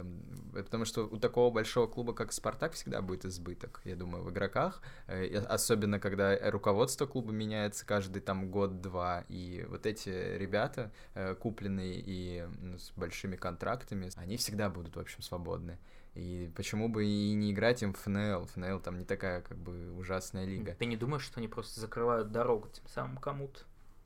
Потому 0.55 0.85
что 0.85 1.07
у 1.07 1.17
такого 1.17 1.53
большого 1.53 1.89
клуба, 1.89 2.13
как 2.13 2.33
Спартак, 2.33 2.75
всегда 2.75 3.03
будет 3.03 3.25
избыток, 3.25 3.81
я 3.85 3.97
думаю, 3.97 4.23
в 4.23 4.31
игроках. 4.31 4.83
Э, 5.09 5.39
особенно, 5.49 5.99
когда 5.99 6.39
руководство 6.49 7.07
клуба 7.07 7.33
меняется 7.33 7.85
каждый 7.85 8.23
там 8.23 8.53
год-два. 8.53 9.25
И 9.29 9.67
вот 9.69 9.85
эти 9.87 10.11
ребята, 10.11 10.93
купленные 11.41 12.01
и 12.05 12.47
ну, 12.61 12.79
большими 13.01 13.37
контрактами, 13.37 14.11
они 14.17 14.37
всегда 14.37 14.71
будут, 14.71 14.95
в 14.95 15.01
общем, 15.01 15.23
свободны. 15.23 15.79
И 16.15 16.51
почему 16.55 16.89
бы 16.89 17.05
и 17.07 17.33
не 17.35 17.53
играть 17.53 17.83
им 17.83 17.93
в 17.93 17.99
ФНЛ? 17.99 18.47
ФНЛ 18.47 18.81
там 18.81 18.99
не 18.99 19.05
такая 19.05 19.43
как 19.43 19.59
бы 19.59 19.93
ужасная 19.93 20.45
лига. 20.45 20.75
Ты 20.75 20.87
не 20.87 20.97
думаешь, 20.97 21.23
что 21.23 21.39
они 21.39 21.49
просто 21.49 21.81
закрывают 21.81 22.31
дорогу 22.31 22.69
тем 22.69 22.87
самым 22.89 23.17
кому-то? 23.17 23.61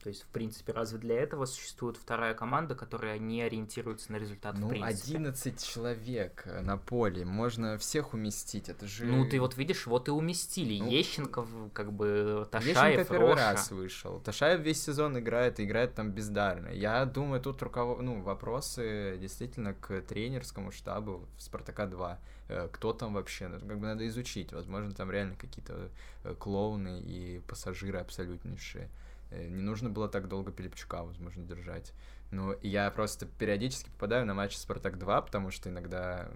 То 0.05 0.11
есть, 0.11 0.23
в 0.25 0.27
принципе, 0.27 0.73
разве 0.73 0.99
для 0.99 1.19
этого 1.19 1.47
существует 1.47 1.97
вторая 1.97 2.35
команда, 2.35 2.75
которая 2.75 3.19
не 3.19 3.40
ориентируется 3.40 4.12
на 4.12 4.17
результат 4.17 4.55
ну, 4.59 4.67
в 4.67 4.69
принципе? 4.69 5.17
11 5.17 5.64
человек 5.64 6.43
э, 6.45 6.61
на 6.61 6.77
поле, 6.77 7.25
можно 7.25 7.79
всех 7.79 8.12
уместить, 8.12 8.69
это 8.69 8.87
же... 8.87 9.07
Ну, 9.07 9.27
ты 9.27 9.40
вот 9.40 9.57
видишь, 9.57 9.87
вот 9.87 10.09
и 10.09 10.11
уместили. 10.11 10.79
Ну, 10.79 10.90
Ещенков, 10.90 11.49
как 11.73 11.90
бы, 11.90 12.47
Ташаев, 12.51 12.99
Ещенко 12.99 13.12
первый 13.14 13.31
Роша. 13.31 13.53
раз 13.53 13.71
вышел. 13.71 14.21
Ташаев 14.21 14.61
весь 14.61 14.83
сезон 14.83 15.19
играет, 15.19 15.59
и 15.59 15.64
играет 15.64 15.95
там 15.95 16.12
бездарно. 16.12 16.69
Я 16.69 17.07
думаю, 17.07 17.40
тут 17.40 17.62
руков... 17.62 18.03
ну, 18.03 18.21
вопросы 18.21 19.17
действительно 19.19 19.73
к 19.73 20.03
тренерскому 20.03 20.71
штабу 20.71 21.27
в 21.38 21.40
«Спартака-2» 21.40 22.19
э, 22.49 22.69
кто 22.71 22.93
там 22.93 23.14
вообще, 23.14 23.49
ну, 23.49 23.59
как 23.59 23.79
бы 23.79 23.87
надо 23.87 24.07
изучить, 24.07 24.53
возможно, 24.53 24.93
там 24.93 25.11
реально 25.11 25.35
какие-то 25.37 25.88
э, 26.25 26.35
клоуны 26.35 27.01
и 27.01 27.40
пассажиры 27.49 28.01
абсолютнейшие. 28.01 28.90
Э, 29.35 29.49
не 29.49 29.62
нужно 29.62 29.90
было 29.90 30.09
так 30.09 30.29
долго 30.29 30.53
Пилипчука, 30.53 31.03
возможно, 31.03 31.44
держать. 31.44 31.92
Но 32.31 32.55
я 32.62 32.90
просто 32.90 33.27
периодически 33.27 33.90
попадаю 33.90 34.27
на 34.27 34.35
матчи 34.35 34.57
Спартак 34.57 34.99
2, 34.99 35.23
потому 35.23 35.51
что 35.51 35.68
иногда 35.70 36.29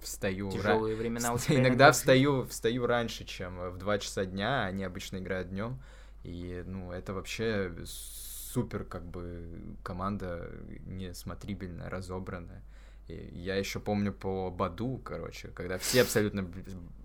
встаю... 0.00 0.50
Тяжелые 0.50 0.94
ра... 0.94 0.98
времена 0.98 1.32
у 1.32 1.36
Иногда 1.48 1.92
встаю, 1.92 2.44
встаю 2.46 2.86
раньше, 2.86 3.24
чем 3.24 3.70
в 3.70 3.78
2 3.78 3.98
часа 3.98 4.24
дня, 4.24 4.64
они 4.64 4.84
обычно 4.84 5.18
играют 5.18 5.50
днем. 5.50 5.80
И, 6.24 6.62
ну, 6.66 6.92
это 6.92 7.14
вообще 7.14 7.72
супер, 7.84 8.84
как 8.84 9.04
бы, 9.04 9.76
команда 9.82 10.50
несмотрибельная, 10.86 11.88
разобранная. 11.88 12.62
Я 13.08 13.56
еще 13.56 13.78
помню 13.78 14.12
по 14.12 14.50
Баду, 14.50 15.00
короче, 15.04 15.48
когда 15.48 15.78
все 15.78 16.02
абсолютно 16.02 16.50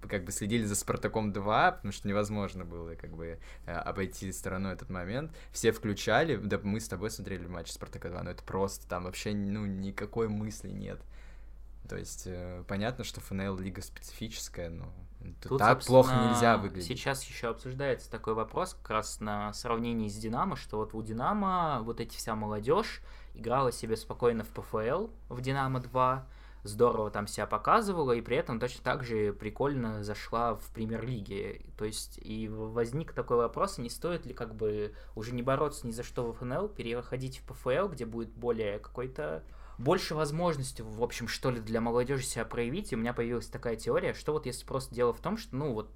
как 0.10 0.26
бы 0.26 0.32
следили 0.32 0.64
за 0.66 0.76
Спартаком 0.76 1.32
2, 1.32 1.72
потому 1.74 1.92
что 1.92 2.08
невозможно 2.08 2.66
было 2.66 2.96
как 2.96 3.12
бы 3.12 3.40
э, 3.66 3.72
обойти 3.72 4.32
стороной 4.32 4.74
этот 4.74 4.90
момент. 4.90 5.32
Все 5.52 5.72
включали, 5.72 6.38
да 6.38 6.60
мы 6.64 6.80
с 6.80 6.88
тобой 6.88 7.12
смотрели 7.12 7.46
матч 7.46 7.72
Спартака 7.72 8.10
2, 8.10 8.24
но 8.24 8.32
это 8.32 8.44
просто 8.44 8.88
там 8.88 9.04
вообще 9.04 9.34
ну 9.34 9.66
никакой 9.66 10.28
мысли 10.28 10.70
нет. 10.70 11.00
То 11.88 11.98
есть 11.98 12.24
э, 12.26 12.64
понятно, 12.68 13.04
что 13.04 13.22
ФНЛ 13.22 13.58
лига 13.58 13.82
специфическая, 13.82 14.70
но 14.70 14.92
Тут, 15.42 15.60
так 15.60 15.84
плохо 15.84 16.14
нельзя 16.30 16.58
выглядеть. 16.58 16.88
Сейчас 16.88 17.24
еще 17.24 17.50
обсуждается 17.50 18.10
такой 18.10 18.34
вопрос, 18.34 18.74
как 18.74 18.90
раз 18.90 19.20
на 19.20 19.54
сравнении 19.54 20.10
с 20.10 20.16
Динамо, 20.16 20.56
что 20.56 20.78
вот 20.78 20.94
у 20.94 21.02
Динамо 21.02 21.82
вот 21.84 22.00
эти 22.00 22.16
вся 22.16 22.36
молодежь 22.36 23.02
играла 23.34 23.72
себе 23.72 23.98
спокойно 23.98 24.44
в 24.44 24.50
ПФЛ 24.50 25.08
в 25.30 25.42
Динамо 25.42 25.80
2, 25.80 26.28
здорово 26.64 27.10
там 27.10 27.28
себя 27.28 27.48
показывала, 27.48 28.12
и 28.12 28.22
при 28.22 28.38
этом 28.38 28.60
точно 28.60 28.84
так 28.84 29.04
же 29.04 29.34
прикольно 29.34 30.04
зашла 30.04 30.56
в 30.56 30.70
премьер-лиге. 30.74 31.62
То 31.78 31.86
есть, 31.86 32.20
и 32.22 32.48
возник 32.50 33.14
такой 33.14 33.38
вопрос, 33.38 33.78
не 33.78 33.90
стоит 33.90 34.26
ли 34.26 34.34
как 34.34 34.56
бы 34.56 34.94
уже 35.16 35.34
не 35.34 35.42
бороться 35.42 35.88
ни 35.88 35.92
за 35.92 36.04
что 36.04 36.32
в 36.32 36.38
ФНЛ, 36.38 36.70
переходить 36.70 37.40
в 37.40 37.44
ПФЛ, 37.46 37.88
где 37.88 38.06
будет 38.06 38.32
более 38.32 38.80
какой-то 38.80 39.44
больше 39.78 40.14
возможностей, 40.14 40.84
в 40.84 41.02
общем, 41.02 41.28
что 41.28 41.50
ли, 41.50 41.60
для 41.60 41.82
молодежи 41.82 42.24
себя 42.24 42.46
проявить. 42.46 42.92
И 42.92 42.96
у 42.96 43.00
меня 43.00 43.14
появилась 43.14 43.48
такая 43.48 43.76
теория, 43.76 44.14
что 44.14 44.34
вот 44.34 44.46
если 44.46 44.66
просто 44.66 44.94
дело 44.94 45.14
в 45.14 45.20
том, 45.20 45.38
что, 45.38 45.56
ну, 45.56 45.74
вот 45.74 45.90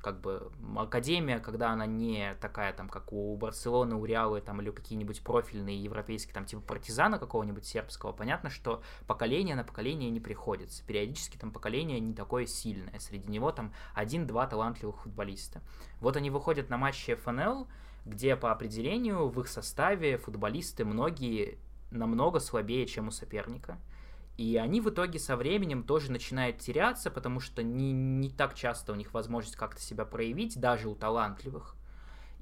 как 0.00 0.20
бы 0.20 0.50
академия, 0.76 1.38
когда 1.38 1.70
она 1.70 1.86
не 1.86 2.34
такая 2.40 2.72
там, 2.72 2.88
как 2.88 3.12
у 3.12 3.36
Барселоны, 3.36 3.96
у 3.96 4.04
Реала 4.04 4.40
там 4.40 4.60
или 4.60 4.70
какие-нибудь 4.70 5.22
профильные 5.22 5.82
европейские, 5.82 6.34
там 6.34 6.46
типа 6.46 6.62
партизана 6.62 7.18
какого-нибудь 7.18 7.64
сербского, 7.64 8.12
понятно, 8.12 8.50
что 8.50 8.82
поколение 9.06 9.56
на 9.56 9.64
поколение 9.64 10.10
не 10.10 10.20
приходится. 10.20 10.84
Периодически 10.84 11.36
там 11.36 11.52
поколение 11.52 12.00
не 12.00 12.14
такое 12.14 12.46
сильное. 12.46 12.98
Среди 12.98 13.30
него 13.30 13.52
там 13.52 13.72
один-два 13.94 14.46
талантливых 14.46 15.02
футболиста. 15.02 15.60
Вот 16.00 16.16
они 16.16 16.30
выходят 16.30 16.70
на 16.70 16.78
матчи 16.78 17.14
ФНЛ, 17.14 17.68
где 18.06 18.36
по 18.36 18.52
определению 18.52 19.28
в 19.28 19.40
их 19.40 19.48
составе 19.48 20.16
футболисты 20.16 20.84
многие 20.84 21.58
намного 21.90 22.40
слабее, 22.40 22.86
чем 22.86 23.08
у 23.08 23.10
соперника. 23.10 23.78
И 24.36 24.56
они 24.56 24.80
в 24.80 24.88
итоге 24.88 25.18
со 25.18 25.36
временем 25.36 25.82
тоже 25.82 26.10
начинают 26.10 26.58
теряться, 26.58 27.10
потому 27.10 27.40
что 27.40 27.62
не, 27.62 27.92
не 27.92 28.30
так 28.30 28.54
часто 28.54 28.92
у 28.92 28.94
них 28.94 29.12
возможность 29.12 29.56
как-то 29.56 29.80
себя 29.82 30.04
проявить, 30.04 30.58
даже 30.58 30.88
у 30.88 30.94
талантливых. 30.94 31.76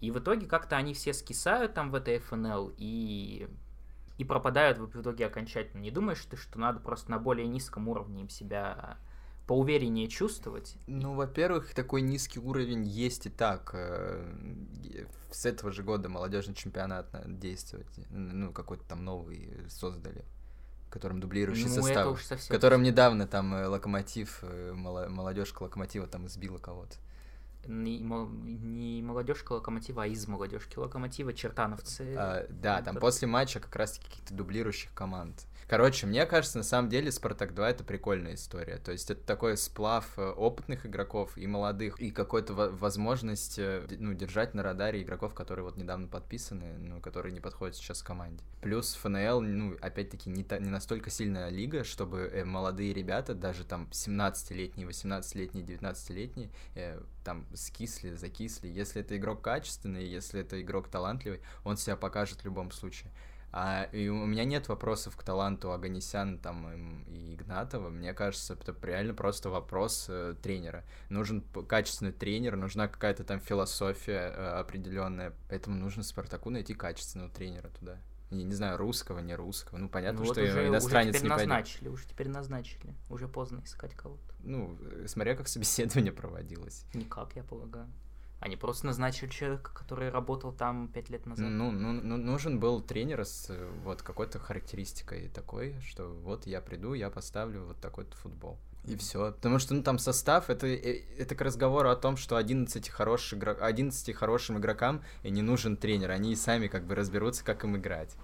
И 0.01 0.11
в 0.11 0.18
итоге 0.18 0.46
как-то 0.46 0.77
они 0.77 0.94
все 0.94 1.12
скисают 1.12 1.74
там 1.74 1.90
в 1.90 1.94
этой 1.96 2.18
ФНЛ 2.20 2.72
и, 2.77 3.48
и 4.16 4.24
пропадают 4.24 4.79
в 4.79 5.01
итоге 5.01 5.27
окончательно. 5.27 5.81
Не 5.81 5.90
думаешь 5.90 6.24
ты, 6.24 6.37
что 6.37 6.59
надо 6.59 6.79
просто 6.79 7.11
на 7.11 7.18
более 7.18 7.48
низком 7.48 7.88
уровне 7.88 8.22
им 8.22 8.29
себя 8.29 8.96
поувереннее 9.48 10.07
чувствовать? 10.09 10.77
Ну, 10.87 11.14
во-первых, 11.14 11.74
такой 11.74 12.03
низкий 12.03 12.38
уровень 12.38 12.85
есть 12.85 13.27
и 13.27 13.31
так. 13.31 13.70
Э, 13.72 14.24
с 15.33 15.46
этого 15.46 15.72
же 15.72 15.83
года 15.83 16.09
молодежный 16.09 16.55
чемпионат 16.55 17.09
действовать. 17.40 17.88
Ну, 18.11 18.53
какой-то 18.53 18.85
там 18.85 19.05
новый 19.05 19.51
создали 19.68 20.24
которым 20.90 21.20
дублирующий 21.20 21.66
ну, 21.66 21.83
состав, 21.83 22.20
в 22.20 22.48
котором 22.48 22.83
недавно 22.83 23.27
там 23.27 23.55
э, 23.55 23.66
локомотив, 23.66 24.40
э, 24.42 24.72
молодежка 24.72 25.62
локомотива 25.62 26.07
там 26.07 26.27
избила 26.27 26.59
кого-то. 26.59 26.96
Не, 27.66 27.98
не 27.98 29.03
молодежка 29.03 29.53
локомотива, 29.53 30.05
а 30.05 30.07
из 30.07 30.27
молодежки 30.27 30.79
локомотива 30.79 31.35
чертановцы. 31.35 32.14
А, 32.16 32.46
да, 32.48 32.81
там 32.83 32.96
после 32.96 33.29
матча 33.29 33.61
как 33.61 33.74
раз 33.77 33.98
каких-то 33.98 34.33
дублирующих 34.33 34.94
команд. 34.94 35.44
Короче, 35.68 36.07
мне 36.07 36.24
кажется, 36.24 36.57
на 36.57 36.64
самом 36.64 36.88
деле 36.88 37.12
Спартак 37.12 37.54
2 37.54 37.68
это 37.68 37.85
прикольная 37.85 38.35
история. 38.35 38.78
То 38.78 38.90
есть 38.90 39.11
это 39.11 39.22
такой 39.22 39.59
сплав 39.59 40.07
э, 40.16 40.22
опытных 40.22 40.87
игроков 40.87 41.37
и 41.37 41.46
молодых, 41.46 42.00
и 42.00 42.11
какой-то 42.11 42.54
возможность 42.54 43.59
э, 43.59 43.87
ну, 43.98 44.14
держать 44.14 44.54
на 44.54 44.62
радаре 44.62 45.02
игроков, 45.02 45.35
которые 45.35 45.66
вот 45.66 45.76
недавно 45.76 46.09
подписаны, 46.09 46.78
ну, 46.78 47.02
которые 47.02 47.35
не 47.35 47.40
подходят 47.40 47.76
сейчас 47.76 48.02
команде. 48.02 48.42
Плюс 48.62 48.94
ФНЛ, 48.94 49.42
ну, 49.42 49.76
опять-таки, 49.83 50.31
не, 50.31 50.42
та, 50.42 50.59
не 50.59 50.70
настолько 50.70 51.11
сильная 51.11 51.50
лига, 51.50 51.85
чтобы 51.85 52.20
э, 52.20 52.46
молодые 52.46 52.94
ребята, 52.94 53.35
даже 53.35 53.64
там 53.64 53.88
17-летние, 53.92 54.88
18-летние, 54.88 55.66
19-летние, 55.66 56.48
э, 56.76 56.98
там 57.24 57.44
скисли, 57.54 58.14
закисли. 58.14 58.68
Если 58.68 59.02
это 59.02 59.18
игрок 59.18 59.42
качественный, 59.42 60.07
если 60.07 60.40
это 60.40 60.59
игрок 60.62 60.88
талантливый, 60.88 61.42
он 61.62 61.76
себя 61.76 61.96
покажет 61.96 62.40
в 62.40 62.44
любом 62.46 62.70
случае. 62.70 63.12
А, 63.50 63.84
и 63.92 64.08
у 64.08 64.26
меня 64.26 64.44
нет 64.44 64.68
вопросов 64.68 65.16
к 65.16 65.22
таланту 65.22 65.72
Аганесяна 65.72 66.38
там, 66.38 67.04
и 67.06 67.34
Игнатова. 67.34 67.88
Мне 67.88 68.12
кажется, 68.12 68.54
это 68.54 68.74
реально 68.87 69.14
просто 69.14 69.48
вопрос 69.48 70.06
э, 70.08 70.34
тренера. 70.42 70.84
Нужен 71.08 71.42
качественный 71.66 72.12
тренер, 72.12 72.56
нужна 72.56 72.88
какая-то 72.88 73.24
там 73.24 73.40
философия 73.40 74.32
э, 74.34 74.58
определенная. 74.61 75.32
Поэтому 75.48 75.76
нужно 75.76 76.02
Спартаку 76.02 76.50
найти 76.50 76.74
качественного 76.74 77.30
тренера 77.30 77.68
туда. 77.68 77.98
Я 78.30 78.44
не 78.44 78.52
знаю, 78.52 78.76
русского, 78.76 79.20
не 79.20 79.34
русского. 79.34 79.78
Ну, 79.78 79.88
понятно, 79.88 80.20
ну, 80.20 80.26
вот 80.26 80.34
что 80.34 80.44
уже, 80.44 80.68
иностранец 80.68 81.14
уже 81.14 81.24
не 81.24 81.30
назначили, 81.30 81.78
пойдет. 81.84 81.94
уже 81.94 82.08
теперь 82.08 82.28
назначили. 82.28 82.94
Уже 83.08 83.26
поздно 83.26 83.62
искать 83.64 83.94
кого-то. 83.94 84.34
Ну, 84.40 84.78
смотря 85.06 85.34
как 85.34 85.48
собеседование 85.48 86.12
проводилось. 86.12 86.84
Никак, 86.92 87.34
я 87.37 87.42
полагаю. 87.42 87.88
Они 88.40 88.57
просто 88.57 88.87
назначили 88.87 89.29
человека, 89.29 89.72
который 89.74 90.11
работал 90.11 90.53
там 90.53 90.88
пять 90.88 91.11
лет 91.11 91.27
назад. 91.27 91.48
Ну, 91.51 91.72
ну, 91.72 91.92
ну, 91.92 92.16
нужен 92.16 92.61
был 92.61 92.81
тренер 92.81 93.24
с 93.24 93.51
вот 93.83 94.03
какой-то 94.03 94.38
характеристикой 94.38 95.29
такой, 95.29 95.74
что 95.81 96.09
вот 96.09 96.46
я 96.46 96.61
приду, 96.61 96.94
я 96.94 97.11
поставлю 97.11 97.64
вот 97.64 97.81
такой-то 97.81 98.16
футбол. 98.16 98.59
И 98.85 98.96
все. 98.96 99.33
Потому 99.33 99.59
что 99.59 99.74
ну, 99.74 99.83
там 99.83 99.98
состав, 99.98 100.51
это, 100.51 100.66
э, 100.66 101.03
это 101.18 101.35
к 101.35 101.40
разговору 101.40 101.90
о 101.90 101.96
том, 101.96 102.16
что 102.16 102.37
11, 102.37 102.88
хороших 102.88 103.38
игрок, 103.38 103.59
11 103.61 104.14
хорошим 104.14 104.59
игрокам 104.59 105.03
и 105.22 105.31
не 105.31 105.42
нужен 105.42 105.77
тренер. 105.77 106.12
Они 106.12 106.33
и 106.33 106.37
сами 106.37 106.68
как 106.68 106.87
бы 106.87 106.94
разберутся, 106.94 107.44
как 107.44 107.64
им 107.64 107.77
играть. 107.77 108.16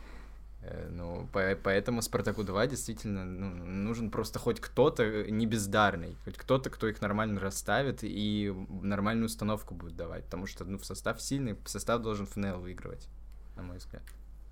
Э, 0.67 0.89
ну, 0.91 1.29
по 1.33 1.57
поэтому 1.63 2.01
Спартаку 2.01 2.43
2 2.43 2.67
действительно 2.69 3.25
ну, 3.25 3.49
нужен 3.67 4.11
просто 4.11 4.39
хоть 4.39 4.61
кто-то 4.61 5.31
не 5.31 5.47
бездарный, 5.47 6.17
хоть 6.25 6.37
кто-то, 6.37 6.71
кто 6.71 6.89
их 6.89 7.01
нормально 7.03 7.41
расставит 7.41 7.99
и 8.03 8.55
нормальную 8.81 9.27
установку 9.27 9.75
будет 9.75 9.97
давать, 9.97 10.25
потому 10.25 10.47
что 10.47 10.65
ну, 10.65 10.79
в 10.79 10.85
состав 10.85 11.21
сильный, 11.21 11.57
состав 11.67 12.01
должен 12.03 12.27
ФНЛ 12.27 12.61
выигрывать, 12.61 13.09
на 13.57 13.63
мой 13.63 13.77
взгляд. 13.77 14.03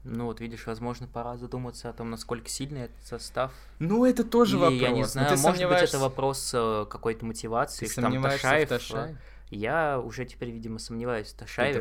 Ну 0.05 0.27
вот 0.27 0.41
видишь, 0.41 0.67
возможно, 0.67 1.07
пора 1.07 1.37
задуматься 1.37 1.89
о 1.89 1.93
том, 1.93 2.11
насколько 2.11 2.49
сильный 2.49 2.83
этот 2.83 3.07
состав. 3.07 3.53
Ну 3.79 4.05
это 4.05 4.25
тоже 4.25 4.57
Или, 4.57 4.63
вопрос. 4.63 4.81
Я 4.81 4.91
не 4.91 5.05
знаю, 5.05 5.37
ты 5.37 5.43
может 5.43 5.69
быть 5.69 5.83
это 5.83 5.99
вопрос 5.99 6.51
э, 6.53 6.87
какой-то 6.91 7.25
мотивации, 7.25 7.87
ты 7.87 8.01
там 8.01 8.21
Ташаев. 8.21 8.67
В 8.67 8.69
Ташаев? 8.69 9.17
Я 9.51 10.01
уже 10.01 10.25
теперь, 10.25 10.51
видимо, 10.51 10.79
сомневаюсь 10.79 11.29
в 11.29 11.37
Ташаеве. 11.37 11.75
Ты 11.75 11.81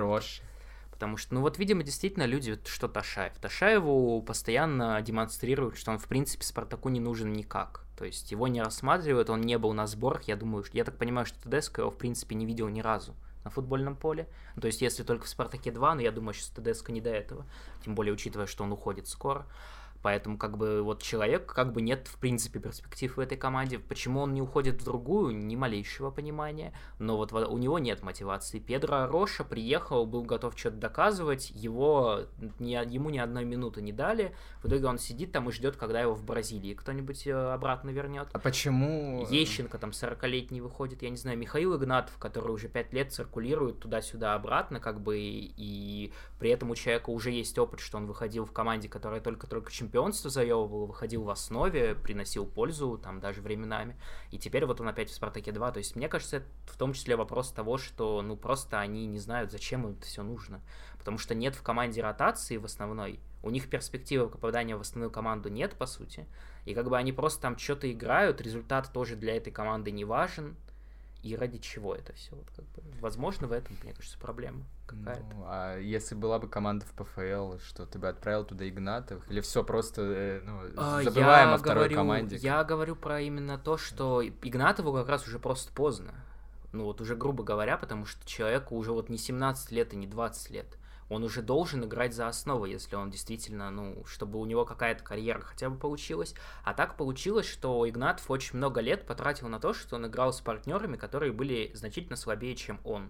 Потому 1.01 1.17
что, 1.17 1.33
ну 1.33 1.41
вот, 1.41 1.57
видимо, 1.57 1.81
действительно 1.81 2.27
люди, 2.27 2.59
что 2.65 2.87
Ташаев. 2.87 3.33
Ташаеву 3.39 4.21
постоянно 4.21 5.01
демонстрируют, 5.01 5.75
что 5.75 5.89
он, 5.89 5.97
в 5.97 6.05
принципе, 6.05 6.45
Спартаку 6.45 6.89
не 6.89 6.99
нужен 6.99 7.33
никак. 7.33 7.87
То 7.97 8.05
есть 8.05 8.31
его 8.31 8.47
не 8.47 8.61
рассматривают, 8.61 9.31
он 9.31 9.41
не 9.41 9.57
был 9.57 9.73
на 9.73 9.87
сборах. 9.87 10.25
Я 10.25 10.35
думаю, 10.35 10.63
я 10.73 10.83
так 10.83 10.97
понимаю, 10.97 11.25
что 11.25 11.41
Тедеско 11.41 11.81
его, 11.81 11.89
в 11.89 11.97
принципе, 11.97 12.35
не 12.35 12.45
видел 12.45 12.67
ни 12.67 12.81
разу 12.81 13.15
на 13.43 13.49
футбольном 13.49 13.95
поле. 13.95 14.27
То 14.61 14.67
есть, 14.67 14.83
если 14.83 15.01
только 15.01 15.25
в 15.25 15.29
Спартаке 15.29 15.71
2, 15.71 15.95
но 15.95 16.01
я 16.01 16.11
думаю, 16.11 16.35
что 16.35 16.53
Тедеско 16.53 16.91
не 16.91 17.01
до 17.01 17.09
этого. 17.09 17.47
Тем 17.83 17.95
более, 17.95 18.13
учитывая, 18.13 18.45
что 18.45 18.63
он 18.63 18.71
уходит 18.71 19.07
скоро. 19.07 19.47
Поэтому 20.01 20.37
как 20.37 20.57
бы 20.57 20.81
вот 20.81 21.01
человек 21.01 21.45
как 21.45 21.73
бы 21.73 21.81
нет 21.81 22.07
в 22.07 22.17
принципе 22.17 22.59
перспектив 22.59 23.15
в 23.15 23.19
этой 23.19 23.37
команде. 23.37 23.79
Почему 23.79 24.21
он 24.21 24.33
не 24.33 24.41
уходит 24.41 24.81
в 24.81 24.85
другую, 24.85 25.35
ни 25.35 25.55
малейшего 25.55 26.11
понимания. 26.11 26.73
Но 26.99 27.17
вот 27.17 27.31
у 27.33 27.57
него 27.57 27.79
нет 27.79 28.01
мотивации. 28.01 28.59
Педро 28.59 29.07
Роша 29.07 29.43
приехал, 29.43 30.05
был 30.05 30.23
готов 30.23 30.57
что-то 30.57 30.77
доказывать, 30.77 31.51
его 31.51 32.21
ни, 32.59 32.71
ему 32.93 33.09
ни 33.09 33.19
одной 33.19 33.45
минуты 33.45 33.81
не 33.81 33.93
дали. 33.93 34.33
В 34.63 34.67
итоге 34.67 34.87
он 34.87 34.97
сидит 34.97 35.31
там 35.31 35.49
и 35.49 35.51
ждет, 35.51 35.75
когда 35.75 36.01
его 36.01 36.13
в 36.13 36.23
Бразилии 36.23 36.73
кто-нибудь 36.73 37.27
э, 37.27 37.53
обратно 37.53 37.89
вернет. 37.89 38.27
А 38.33 38.39
почему... 38.39 39.27
Ещенко 39.29 39.77
там 39.77 39.91
40-летний 39.91 40.61
выходит, 40.61 41.01
я 41.01 41.09
не 41.09 41.17
знаю, 41.17 41.37
Михаил 41.37 41.75
Игнатов, 41.77 42.17
который 42.17 42.51
уже 42.51 42.67
5 42.67 42.93
лет 42.93 43.11
циркулирует 43.11 43.79
туда-сюда 43.79 44.33
обратно, 44.33 44.79
как 44.79 45.01
бы, 45.01 45.19
и, 45.19 45.53
и 45.57 46.13
при 46.39 46.49
этом 46.49 46.71
у 46.71 46.75
человека 46.75 47.09
уже 47.09 47.31
есть 47.31 47.57
опыт, 47.57 47.79
что 47.79 47.97
он 47.97 48.07
выходил 48.07 48.45
в 48.45 48.51
команде, 48.51 48.89
которая 48.89 49.21
только-только 49.21 49.71
чемпион 49.71 49.90
чемпионство 49.91 50.29
завоевывал, 50.29 50.85
выходил 50.85 51.23
в 51.23 51.29
основе, 51.29 51.95
приносил 51.95 52.45
пользу 52.45 52.97
там 52.97 53.19
даже 53.19 53.41
временами. 53.41 53.97
И 54.31 54.37
теперь 54.37 54.65
вот 54.65 54.79
он 54.79 54.87
опять 54.87 55.09
в 55.09 55.13
Спартаке 55.13 55.51
2. 55.51 55.71
То 55.73 55.79
есть 55.79 55.97
мне 55.97 56.07
кажется, 56.07 56.37
это 56.37 56.47
в 56.67 56.77
том 56.77 56.93
числе 56.93 57.17
вопрос 57.17 57.51
того, 57.51 57.77
что 57.77 58.21
ну 58.21 58.37
просто 58.37 58.79
они 58.79 59.05
не 59.05 59.19
знают, 59.19 59.51
зачем 59.51 59.85
им 59.85 59.97
это 59.97 60.05
все 60.05 60.23
нужно. 60.23 60.61
Потому 60.97 61.17
что 61.17 61.35
нет 61.35 61.55
в 61.55 61.61
команде 61.61 62.01
ротации 62.01 62.55
в 62.55 62.63
основной. 62.63 63.19
У 63.43 63.49
них 63.49 63.69
перспективы 63.69 64.29
попадания 64.29 64.77
в 64.77 64.81
основную 64.81 65.11
команду 65.11 65.49
нет, 65.49 65.75
по 65.75 65.85
сути. 65.85 66.25
И 66.63 66.73
как 66.73 66.87
бы 66.87 66.97
они 66.97 67.11
просто 67.11 67.41
там 67.41 67.57
что-то 67.57 67.91
играют, 67.91 68.39
результат 68.39 68.93
тоже 68.93 69.17
для 69.17 69.35
этой 69.35 69.51
команды 69.51 69.91
не 69.91 70.05
важен 70.05 70.55
и 71.23 71.35
ради 71.35 71.59
чего 71.59 71.95
это 71.95 72.13
все. 72.13 72.35
Вот 72.35 72.47
как 72.55 72.65
бы, 72.65 72.81
возможно, 72.99 73.47
в 73.47 73.51
этом, 73.51 73.75
мне 73.83 73.93
кажется, 73.93 74.17
проблема 74.17 74.63
какая-то. 74.85 75.35
Ну, 75.35 75.43
а 75.45 75.77
если 75.77 76.15
была 76.15 76.39
бы 76.39 76.47
команда 76.47 76.85
в 76.85 76.93
ПФЛ, 76.93 77.57
что 77.59 77.85
ты 77.85 77.99
бы 77.99 78.07
отправил 78.07 78.43
туда 78.43 78.67
Игнатовых? 78.67 79.29
Или 79.29 79.41
все 79.41 79.63
просто 79.63 80.01
э, 80.01 80.41
ну, 80.43 80.61
а, 80.77 81.03
забываем 81.03 81.49
я 81.49 81.55
о 81.55 81.57
второй 81.57 81.83
говорю, 81.83 81.95
команде? 81.95 82.35
Я 82.37 82.63
говорю 82.63 82.95
про 82.95 83.21
именно 83.21 83.57
то, 83.57 83.77
что 83.77 84.23
Игнатову 84.23 84.93
как 84.93 85.07
раз 85.07 85.27
уже 85.27 85.39
просто 85.39 85.71
поздно. 85.73 86.13
Ну 86.71 86.85
вот 86.85 87.01
уже 87.01 87.15
грубо 87.15 87.43
говоря, 87.43 87.77
потому 87.77 88.05
что 88.05 88.25
человеку 88.25 88.75
уже 88.75 88.91
вот 88.91 89.09
не 89.09 89.17
17 89.17 89.71
лет 89.71 89.93
и 89.93 89.97
не 89.97 90.07
20 90.07 90.49
лет 90.51 90.77
он 91.11 91.25
уже 91.25 91.41
должен 91.41 91.83
играть 91.83 92.13
за 92.13 92.29
основу, 92.29 92.63
если 92.63 92.95
он 92.95 93.09
действительно, 93.09 93.69
ну, 93.69 94.01
чтобы 94.05 94.39
у 94.39 94.45
него 94.45 94.63
какая-то 94.63 95.03
карьера 95.03 95.41
хотя 95.41 95.69
бы 95.69 95.77
получилась. 95.77 96.33
А 96.63 96.73
так 96.73 96.95
получилось, 96.95 97.45
что 97.45 97.87
Игнатов 97.87 98.31
очень 98.31 98.55
много 98.55 98.79
лет 98.79 99.05
потратил 99.05 99.49
на 99.49 99.59
то, 99.59 99.73
что 99.73 99.97
он 99.97 100.07
играл 100.07 100.31
с 100.31 100.39
партнерами, 100.39 100.95
которые 100.95 101.33
были 101.33 101.69
значительно 101.73 102.15
слабее, 102.15 102.55
чем 102.55 102.79
он. 102.85 103.09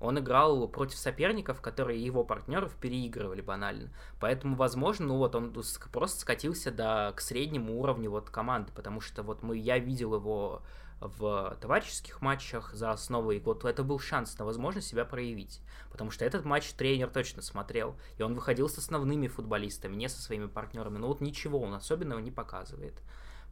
Он 0.00 0.18
играл 0.18 0.66
против 0.66 0.98
соперников, 0.98 1.60
которые 1.60 2.04
его 2.04 2.24
партнеров 2.24 2.74
переигрывали 2.74 3.42
банально. 3.42 3.90
Поэтому, 4.18 4.56
возможно, 4.56 5.06
ну 5.06 5.18
вот 5.18 5.36
он 5.36 5.54
просто 5.92 6.20
скатился 6.20 6.72
до, 6.72 7.12
к 7.14 7.20
среднему 7.20 7.78
уровню 7.78 8.10
вот 8.10 8.28
команды, 8.28 8.72
потому 8.74 9.00
что 9.00 9.22
вот 9.22 9.44
мы, 9.44 9.56
я 9.56 9.78
видел 9.78 10.16
его 10.16 10.62
в 11.00 11.56
товарищеских 11.60 12.20
матчах 12.20 12.74
за 12.74 12.90
основу, 12.90 13.30
и 13.32 13.40
вот 13.40 13.64
это 13.64 13.82
был 13.82 13.98
шанс 13.98 14.38
на 14.38 14.44
возможность 14.44 14.88
себя 14.88 15.04
проявить. 15.04 15.60
Потому 15.90 16.10
что 16.10 16.24
этот 16.24 16.44
матч 16.44 16.72
тренер 16.72 17.08
точно 17.08 17.42
смотрел, 17.42 17.96
и 18.18 18.22
он 18.22 18.34
выходил 18.34 18.68
с 18.68 18.78
основными 18.78 19.26
футболистами, 19.26 19.96
не 19.96 20.08
со 20.08 20.20
своими 20.20 20.46
партнерами. 20.46 20.98
Но 20.98 21.08
вот 21.08 21.20
ничего 21.20 21.60
он 21.60 21.74
особенного 21.74 22.20
не 22.20 22.30
показывает. 22.30 22.94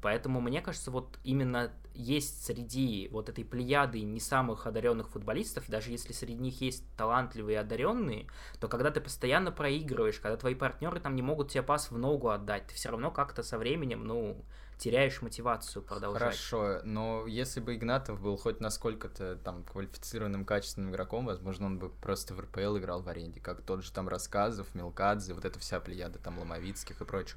Поэтому, 0.01 0.41
мне 0.41 0.61
кажется, 0.61 0.91
вот 0.91 1.19
именно 1.25 1.73
есть 1.95 2.45
среди 2.45 3.09
вот 3.11 3.29
этой 3.29 3.45
плеяды 3.45 4.03
не 4.03 4.21
самых 4.21 4.67
одаренных 4.67 5.09
футболистов, 5.09 5.69
даже 5.69 5.91
если 5.91 6.13
среди 6.13 6.41
них 6.41 6.61
есть 6.61 6.85
талантливые 6.97 7.57
и 7.57 7.59
одаренные, 7.59 8.29
то 8.61 8.69
когда 8.69 8.93
ты 8.93 9.01
постоянно 9.01 9.51
проигрываешь, 9.51 10.21
когда 10.21 10.37
твои 10.37 10.55
партнеры 10.55 11.01
там 11.01 11.17
не 11.17 11.23
могут 11.23 11.51
тебе 11.51 11.63
пас 11.63 11.91
в 11.91 11.99
ногу 11.99 12.29
отдать, 12.29 12.69
ты 12.69 12.75
все 12.75 12.91
равно 12.91 13.11
как-то 13.11 13.43
со 13.43 13.59
временем, 13.59 14.05
ну, 14.05 14.45
теряешь 14.79 15.21
мотивацию 15.23 15.83
продолжать. 15.83 16.23
Хорошо, 16.23 16.81
но 16.85 17.27
если 17.27 17.61
бы 17.61 17.75
Игнатов 17.75 18.21
был 18.21 18.37
хоть 18.37 18.61
насколько-то 18.61 19.37
там 19.37 19.65
квалифицированным, 19.65 20.45
качественным 20.45 20.93
игроком, 20.93 21.27
возможно, 21.27 21.67
он 21.67 21.79
бы 21.79 21.91
просто 21.91 22.35
в 22.35 22.41
РПЛ 22.41 22.79
играл 22.79 23.03
в 23.03 23.09
аренде, 23.09 23.41
как 23.41 23.63
тот 23.63 23.83
же 23.83 23.93
там 23.93 24.09
Рассказов, 24.09 24.73
Мелкадзе, 24.75 25.35
вот 25.35 25.45
эта 25.45 25.59
вся 25.59 25.81
плеяда 25.81 26.21
там 26.21 26.39
Ломовицких 26.39 27.01
и 27.01 27.05
прочих. 27.05 27.37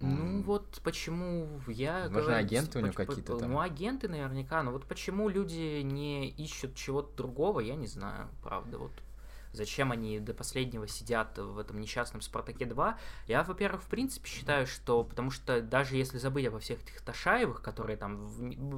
Ну 0.00 0.42
вот 0.42 0.80
почему 0.82 1.60
я 1.66 2.04
Возможно, 2.04 2.22
говорю, 2.22 2.38
агенты 2.38 2.78
у 2.78 2.82
него 2.82 2.92
какие-то 2.94 3.36
там. 3.38 3.50
Ну, 3.52 3.60
агенты 3.60 4.08
наверняка, 4.08 4.62
но 4.62 4.72
вот 4.72 4.86
почему 4.86 5.28
люди 5.28 5.82
не 5.82 6.30
ищут 6.30 6.74
чего-то 6.74 7.14
другого, 7.16 7.60
я 7.60 7.76
не 7.76 7.86
знаю, 7.86 8.28
правда, 8.42 8.78
вот 8.78 8.92
зачем 9.52 9.92
они 9.92 10.20
до 10.20 10.32
последнего 10.32 10.86
сидят 10.88 11.36
в 11.36 11.58
этом 11.58 11.80
несчастном 11.80 12.22
Спартаке 12.22 12.66
2. 12.66 12.98
Я, 13.26 13.42
во-первых, 13.42 13.82
в 13.82 13.88
принципе 13.88 14.28
считаю, 14.28 14.66
что 14.66 15.04
потому 15.04 15.30
что 15.30 15.60
даже 15.60 15.96
если 15.96 16.18
забыть 16.18 16.46
обо 16.46 16.60
всех 16.60 16.82
этих 16.82 17.00
Ташаевых, 17.02 17.60
которые 17.60 17.96
там 17.96 18.26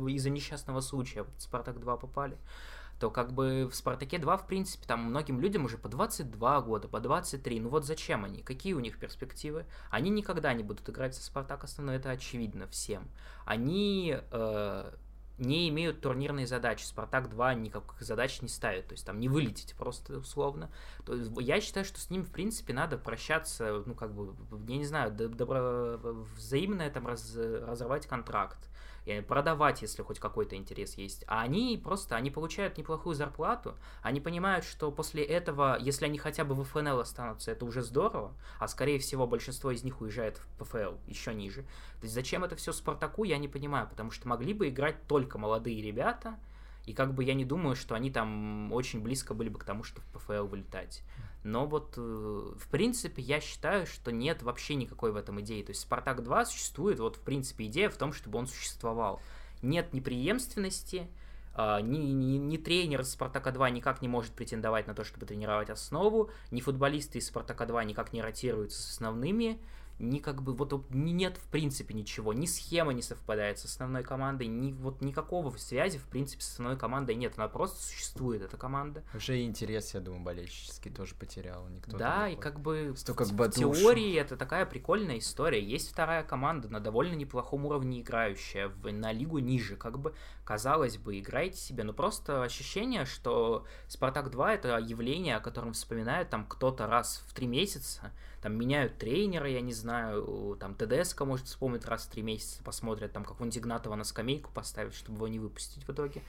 из-за 0.09 0.31
несчастного 0.31 0.81
случая 0.81 1.23
в 1.25 1.31
Спартак 1.39 1.79
2 1.79 1.97
попали, 1.99 2.37
то 2.99 3.11
как 3.11 3.33
бы 3.33 3.69
в 3.71 3.75
Спартаке 3.75 4.19
2, 4.19 4.37
в 4.37 4.47
принципе, 4.47 4.87
там 4.87 5.05
многим 5.05 5.41
людям 5.41 5.65
уже 5.65 5.79
по 5.79 5.89
22 5.89 6.61
года, 6.63 6.89
по 6.89 7.01
23. 7.01 7.61
Ну 7.61 7.69
вот 7.69 7.85
зачем 7.85 8.25
они? 8.25 8.43
Какие 8.43 8.75
у 8.75 8.81
них 8.81 8.99
перспективы? 8.99 9.67
Они 9.91 10.11
никогда 10.11 10.53
не 10.55 10.63
будут 10.63 10.89
играть 10.89 11.15
за 11.15 11.23
Спартак 11.23 11.65
основной, 11.65 11.97
это 11.97 12.11
очевидно 12.11 12.67
всем. 12.69 13.09
Они 13.45 14.17
э, 14.31 14.93
не 15.39 15.69
имеют 15.69 16.01
турнирной 16.01 16.47
задачи. 16.47 16.85
Спартак 16.85 17.29
2 17.31 17.55
никаких 17.55 18.01
задач 18.01 18.41
не 18.43 18.49
ставит. 18.49 18.89
То 18.89 18.93
есть 18.93 19.05
там 19.05 19.19
не 19.19 19.29
вылететь 19.29 19.75
просто 19.77 20.19
условно. 20.19 20.71
То 21.05 21.15
есть, 21.15 21.31
я 21.41 21.61
считаю, 21.61 21.85
что 21.85 22.01
с 22.01 22.11
ним, 22.11 22.25
в 22.25 22.31
принципе, 22.31 22.73
надо 22.73 22.99
прощаться, 22.99 23.83
ну, 23.85 23.95
как 23.95 24.15
бы, 24.15 24.35
я 24.69 24.77
не 24.77 24.85
знаю, 24.85 25.11
добро, 25.13 25.99
взаимно 26.37 26.89
там 26.91 27.07
раз, 27.07 27.35
разорвать 27.37 28.07
контракт 28.07 28.69
продавать, 29.27 29.83
если 29.83 30.03
хоть 30.03 30.19
какой-то 30.19 30.57
интерес 30.57 30.97
есть. 30.97 31.25
А 31.27 31.43
они 31.43 31.81
просто, 31.83 32.17
они 32.17 32.31
получают 32.31 32.79
неплохую 32.79 33.15
зарплату, 33.15 33.77
они 34.03 34.21
понимают, 34.21 34.65
что 34.65 34.91
после 34.93 35.25
этого, 35.25 35.77
если 35.81 36.05
они 36.05 36.19
хотя 36.19 36.45
бы 36.45 36.55
в 36.55 36.65
ФНЛ 36.65 37.01
останутся, 37.01 37.51
это 37.51 37.65
уже 37.65 37.83
здорово, 37.83 38.33
а 38.59 38.69
скорее 38.69 38.99
всего 38.99 39.27
большинство 39.27 39.71
из 39.71 39.83
них 39.83 40.01
уезжает 40.01 40.39
в 40.39 40.65
ПФЛ, 40.65 40.95
еще 41.07 41.35
ниже. 41.35 41.63
То 41.63 42.05
есть 42.05 42.15
зачем 42.15 42.45
это 42.45 42.57
все 42.57 42.73
Спартаку, 42.73 43.25
я 43.25 43.39
не 43.39 43.49
понимаю, 43.49 43.89
потому 43.89 44.11
что 44.11 44.29
могли 44.29 44.55
бы 44.55 44.69
играть 44.69 45.07
только 45.07 45.39
молодые 45.39 45.83
ребята, 45.83 46.39
и 46.87 46.95
как 46.95 47.15
бы 47.15 47.25
я 47.25 47.35
не 47.35 47.45
думаю, 47.45 47.77
что 47.77 47.95
они 47.95 48.11
там 48.11 48.73
очень 48.73 49.03
близко 49.03 49.35
были 49.35 49.49
бы 49.49 49.59
к 49.59 49.65
тому, 49.65 49.85
что 49.85 50.01
в 50.01 50.07
ПФЛ 50.07 50.47
вылетать. 50.47 51.03
Но 51.45 51.67
вот, 51.67 51.95
э, 51.97 52.01
в 52.01 52.69
принципе, 52.69 53.23
я 53.23 53.41
считаю, 53.41 53.87
что 53.87 54.13
нет 54.13 54.43
вообще 54.43 54.75
никакой 54.75 55.13
в 55.13 55.17
этом 55.17 55.41
идеи. 55.41 55.63
То 55.63 55.71
есть 55.71 55.81
Спартак 55.81 56.23
2 56.23 56.45
существует, 56.45 57.01
вот, 57.01 57.17
в 57.17 57.21
принципе, 57.21 57.67
идея 57.67 57.91
в 57.91 57.97
том, 57.97 58.13
чтобы 58.13 58.39
он 58.39 58.47
существовал. 58.47 59.21
Нет 59.61 59.93
неприемственности, 59.93 61.09
а, 61.55 61.81
ни, 61.81 61.99
ни, 61.99 62.39
ни 62.39 62.57
тренер 62.57 63.05
Спартака 63.05 63.51
2 63.51 63.71
никак 63.71 64.01
не 64.03 64.09
может 64.09 64.33
претендовать 64.33 64.87
на 64.87 64.95
то, 64.95 65.05
чтобы 65.05 65.27
тренировать 65.27 65.69
основу, 65.69 66.31
ни 66.51 66.61
футболисты 66.61 67.19
из 67.19 67.27
Спартака 67.27 67.67
2 67.67 67.85
никак 67.85 68.13
не 68.13 68.23
ротируются 68.23 68.81
с 68.81 68.91
основными, 68.93 69.61
ни 70.03 70.19
как 70.19 70.43
бы 70.43 70.55
вот 70.55 70.91
нет 70.91 71.37
в 71.37 71.49
принципе 71.49 71.95
ничего, 71.95 72.33
ни 72.33 72.47
схема 72.47 72.93
не 72.93 73.03
совпадает 73.03 73.59
с 73.59 73.65
основной 73.65 74.03
командой, 74.03 74.47
ни 74.47 74.73
вот 74.73 75.01
никакого 75.01 75.51
связи 75.57 75.99
в 75.99 76.05
принципе 76.05 76.43
с 76.43 76.53
основной 76.53 76.77
командой 76.77 77.15
нет, 77.15 77.35
она 77.37 77.49
просто 77.49 77.83
существует 77.83 78.43
эта 78.43 78.57
команда. 78.57 79.03
Уже 79.15 79.43
интерес, 79.43 79.95
я 79.95 80.01
думаю, 80.01 80.23
болельческий 80.23 80.91
тоже 80.91 81.15
потерял, 81.15 81.67
никто. 81.69 81.97
Да, 81.97 82.29
и 82.29 82.37
как 82.37 82.61
бы 82.61 82.95
Столько 82.97 83.25
в, 83.25 83.33
в 83.33 83.51
теории 83.51 84.15
это 84.17 84.37
такая 84.37 84.67
прикольная 84.67 85.19
история. 85.19 85.63
Есть 85.63 85.91
вторая 85.91 86.23
команда 86.23 86.69
на 86.69 86.81
довольно 86.81 87.15
неплохом 87.15 87.67
уровне 87.67 88.01
играющая, 88.01 88.69
в, 88.69 88.93
на 88.93 89.13
лигу 89.13 89.39
ниже, 89.39 89.77
как 89.77 89.99
бы 89.99 90.15
казалось 90.45 90.99
бы, 90.99 91.19
играйте 91.19 91.57
себе, 91.57 91.85
но 91.85 91.93
просто 91.93 92.43
ощущение, 92.43 93.05
что 93.05 93.67
Спартак 93.89 94.31
2 94.31 94.55
это 94.55 94.79
явление, 94.79 95.37
о 95.37 95.41
котором 95.41 95.73
вспоминают 95.73 96.31
там 96.31 96.47
кто-то 96.47 96.87
раз 96.87 97.25
в 97.29 97.35
три 97.35 97.47
месяца 97.47 98.13
там 98.43 98.55
меняют 98.55 98.99
тренера, 98.99 99.49
я 99.49 99.61
не 99.61 99.73
знаю, 99.73 100.57
там 100.59 100.75
ТДСК 100.75 101.21
может 101.21 101.47
вспомнить 101.47 101.87
раз 101.87 102.05
в 102.05 102.11
три 102.11 102.23
месяца, 102.23 102.61
посмотрят, 102.65 103.13
там 103.13 103.25
какого-нибудь 103.25 103.59
Игнатова 103.59 103.95
на 103.95 104.03
скамейку 104.03 104.51
поставить, 104.51 104.95
чтобы 104.95 105.19
его 105.19 105.29
не 105.29 105.39
выпустить 105.39 105.87
в 105.87 105.93
итоге. 105.93 106.23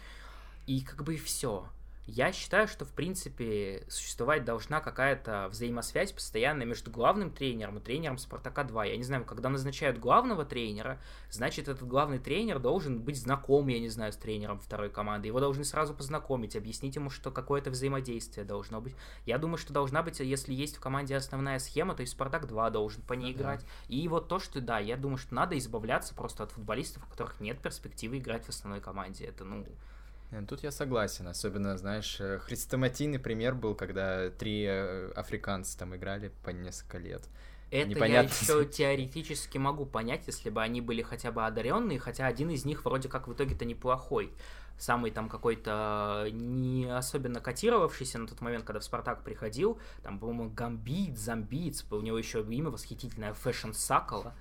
И 0.67 0.81
как 0.81 1.03
бы 1.03 1.17
все. 1.17 1.67
Я 2.05 2.33
считаю, 2.33 2.67
что, 2.67 2.83
в 2.83 2.91
принципе, 2.91 3.85
существовать 3.87 4.43
должна 4.43 4.81
какая-то 4.81 5.47
взаимосвязь 5.49 6.11
постоянная 6.11 6.65
между 6.65 6.91
главным 6.91 7.31
тренером 7.31 7.77
и 7.77 7.81
тренером 7.81 8.17
Спартака-2. 8.17 8.89
Я 8.89 8.97
не 8.97 9.03
знаю, 9.03 9.23
когда 9.23 9.47
назначают 9.47 9.99
главного 9.99 10.43
тренера, 10.43 10.99
значит, 11.29 11.69
этот 11.69 11.87
главный 11.87 12.19
тренер 12.19 12.59
должен 12.59 12.99
быть 12.99 13.17
знаком, 13.17 13.67
я 13.67 13.79
не 13.79 13.87
знаю, 13.87 14.11
с 14.11 14.17
тренером 14.17 14.59
второй 14.59 14.89
команды. 14.89 15.27
Его 15.27 15.39
должны 15.39 15.63
сразу 15.63 15.93
познакомить, 15.93 16.57
объяснить 16.57 16.97
ему, 16.97 17.09
что 17.09 17.31
какое-то 17.31 17.71
взаимодействие 17.71 18.45
должно 18.45 18.81
быть. 18.81 18.95
Я 19.25 19.37
думаю, 19.37 19.57
что 19.57 19.71
должна 19.71 20.03
быть, 20.03 20.19
если 20.19 20.53
есть 20.53 20.75
в 20.75 20.81
команде 20.81 21.15
основная 21.15 21.59
схема, 21.59 21.95
то 21.95 22.01
есть 22.01 22.11
Спартак-2 22.13 22.71
должен 22.71 23.01
по 23.03 23.13
ней 23.13 23.31
играть. 23.31 23.65
И 23.87 24.05
вот 24.09 24.27
то, 24.27 24.39
что, 24.39 24.59
да, 24.59 24.77
я 24.79 24.97
думаю, 24.97 25.17
что 25.17 25.33
надо 25.35 25.57
избавляться 25.57 26.13
просто 26.13 26.43
от 26.43 26.51
футболистов, 26.51 27.05
у 27.07 27.09
которых 27.09 27.39
нет 27.39 27.61
перспективы 27.61 28.17
играть 28.17 28.43
в 28.43 28.49
основной 28.49 28.81
команде. 28.81 29.23
Это, 29.23 29.45
ну, 29.45 29.65
тут 30.47 30.63
я 30.63 30.71
согласен, 30.71 31.27
особенно, 31.27 31.77
знаешь, 31.77 32.17
э, 32.19 32.39
хрестоматийный 32.39 33.19
пример 33.19 33.55
был, 33.55 33.75
когда 33.75 34.29
три 34.29 34.65
э, 34.67 35.11
африканца 35.15 35.77
там 35.77 35.95
играли 35.95 36.31
по 36.43 36.49
несколько 36.49 36.97
лет. 36.97 37.23
Это 37.71 37.89
Непонятно. 37.89 38.13
я 38.15 38.21
еще 38.23 38.65
теоретически 38.65 39.57
могу 39.57 39.85
понять, 39.85 40.27
если 40.27 40.51
бы 40.51 40.61
они 40.61 40.79
были 40.79 41.01
хотя 41.01 41.31
бы 41.31 41.45
одаренные, 41.45 41.99
хотя 41.99 42.27
один 42.27 42.51
из 42.51 42.65
них 42.65 42.85
вроде 42.85 43.09
как 43.09 43.27
в 43.27 43.33
итоге-то 43.33 43.65
неплохой. 43.65 44.31
Самый 44.77 45.11
там 45.11 45.27
какой-то 45.27 46.27
не 46.31 46.85
особенно 46.85 47.39
котировавшийся 47.39 48.19
на 48.19 48.27
тот 48.27 48.41
момент, 48.41 48.63
когда 48.63 48.79
в 48.79 48.83
Спартак 48.83 49.23
приходил, 49.23 49.79
там, 50.03 50.19
по-моему, 50.19 50.51
гамбиец, 50.51 51.17
замбиец, 51.17 51.85
у 51.89 52.01
него 52.01 52.17
еще 52.17 52.41
имя 52.41 52.69
восхитительное, 52.69 53.33
Фэшн 53.33 53.71
Сакала. 53.71 54.35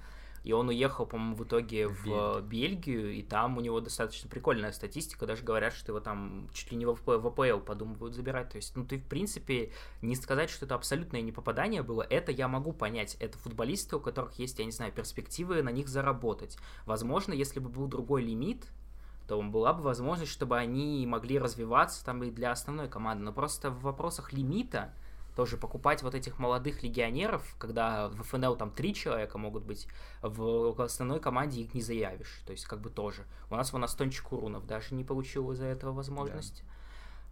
И 0.45 0.53
он 0.53 0.68
уехал, 0.68 1.07
по-моему, 1.07 1.36
в 1.36 1.45
итоге 1.45 1.88
в, 1.88 2.05
в 2.05 2.43
Бельгию, 2.43 3.12
и 3.12 3.22
там 3.22 3.59
у 3.59 3.61
него 3.61 3.80
достаточно 3.80 4.28
прикольная 4.28 4.72
статистика. 4.72 5.26
Даже 5.26 5.45
говорят, 5.45 5.72
что 5.72 5.93
его 5.93 6.01
там 6.01 6.49
чуть 6.53 6.72
ли 6.72 6.76
не 6.76 6.86
в, 6.86 6.99
в 7.05 7.26
АПЛ 7.26 7.61
подумывают 7.64 8.14
забирать. 8.14 8.51
То 8.51 8.57
есть, 8.57 8.74
ну, 8.76 8.84
ты, 8.84 8.99
в 8.99 9.07
принципе, 9.07 9.72
не 10.01 10.16
сказать, 10.16 10.51
что 10.51 10.66
это 10.66 10.74
абсолютное 10.74 11.22
непопадание 11.22 11.82
было, 11.82 12.03
это 12.03 12.32
я 12.32 12.49
могу 12.49 12.72
понять. 12.72 13.16
Это 13.20 13.38
футболисты, 13.38 13.97
у 13.97 14.01
которых 14.01 14.38
есть, 14.38 14.59
я 14.59 14.64
не 14.64 14.72
знаю, 14.72 14.93
перспективы 14.93 15.62
на 15.62 15.70
них 15.70 15.88
заработать. 15.88 16.59
Возможно, 16.86 17.32
если 17.32 17.61
бы 17.61 17.68
был 17.68 17.86
другой 17.86 18.22
лимит, 18.22 18.66
то 19.28 19.40
была 19.40 19.72
бы 19.72 19.82
возможность, 19.82 20.32
чтобы 20.32 20.59
они 20.59 21.07
могли 21.07 21.38
развиваться 21.38 22.05
там 22.05 22.22
и 22.24 22.30
для 22.30 22.51
основной 22.51 22.88
команды. 22.88 23.24
Но 23.24 23.32
просто 23.32 23.70
в 23.70 23.82
вопросах 23.82 24.32
лимита 24.32 24.93
тоже 25.35 25.57
покупать 25.57 26.03
вот 26.03 26.14
этих 26.14 26.39
молодых 26.39 26.83
легионеров, 26.83 27.55
когда 27.59 28.09
в 28.09 28.22
ФНЛ 28.22 28.57
там 28.57 28.70
три 28.70 28.95
человека 28.95 29.39
могут 29.39 29.64
быть, 29.64 29.89
в 30.20 30.80
основной 30.83 31.20
команде 31.20 31.62
их 31.62 31.74
не 31.74 31.80
заявишь. 31.80 32.43
То 32.47 32.53
есть 32.53 32.66
как 32.66 32.80
бы 32.80 32.91
тоже. 32.91 33.24
У 33.51 33.57
нас 33.57 33.72
вон 33.72 33.85
Астончик 33.85 34.24
Курунов 34.24 34.66
даже 34.66 34.95
не 34.95 35.05
получил 35.05 35.51
из-за 35.53 35.66
этого 35.66 35.93
возможности. 35.93 36.62
Да. 36.62 36.68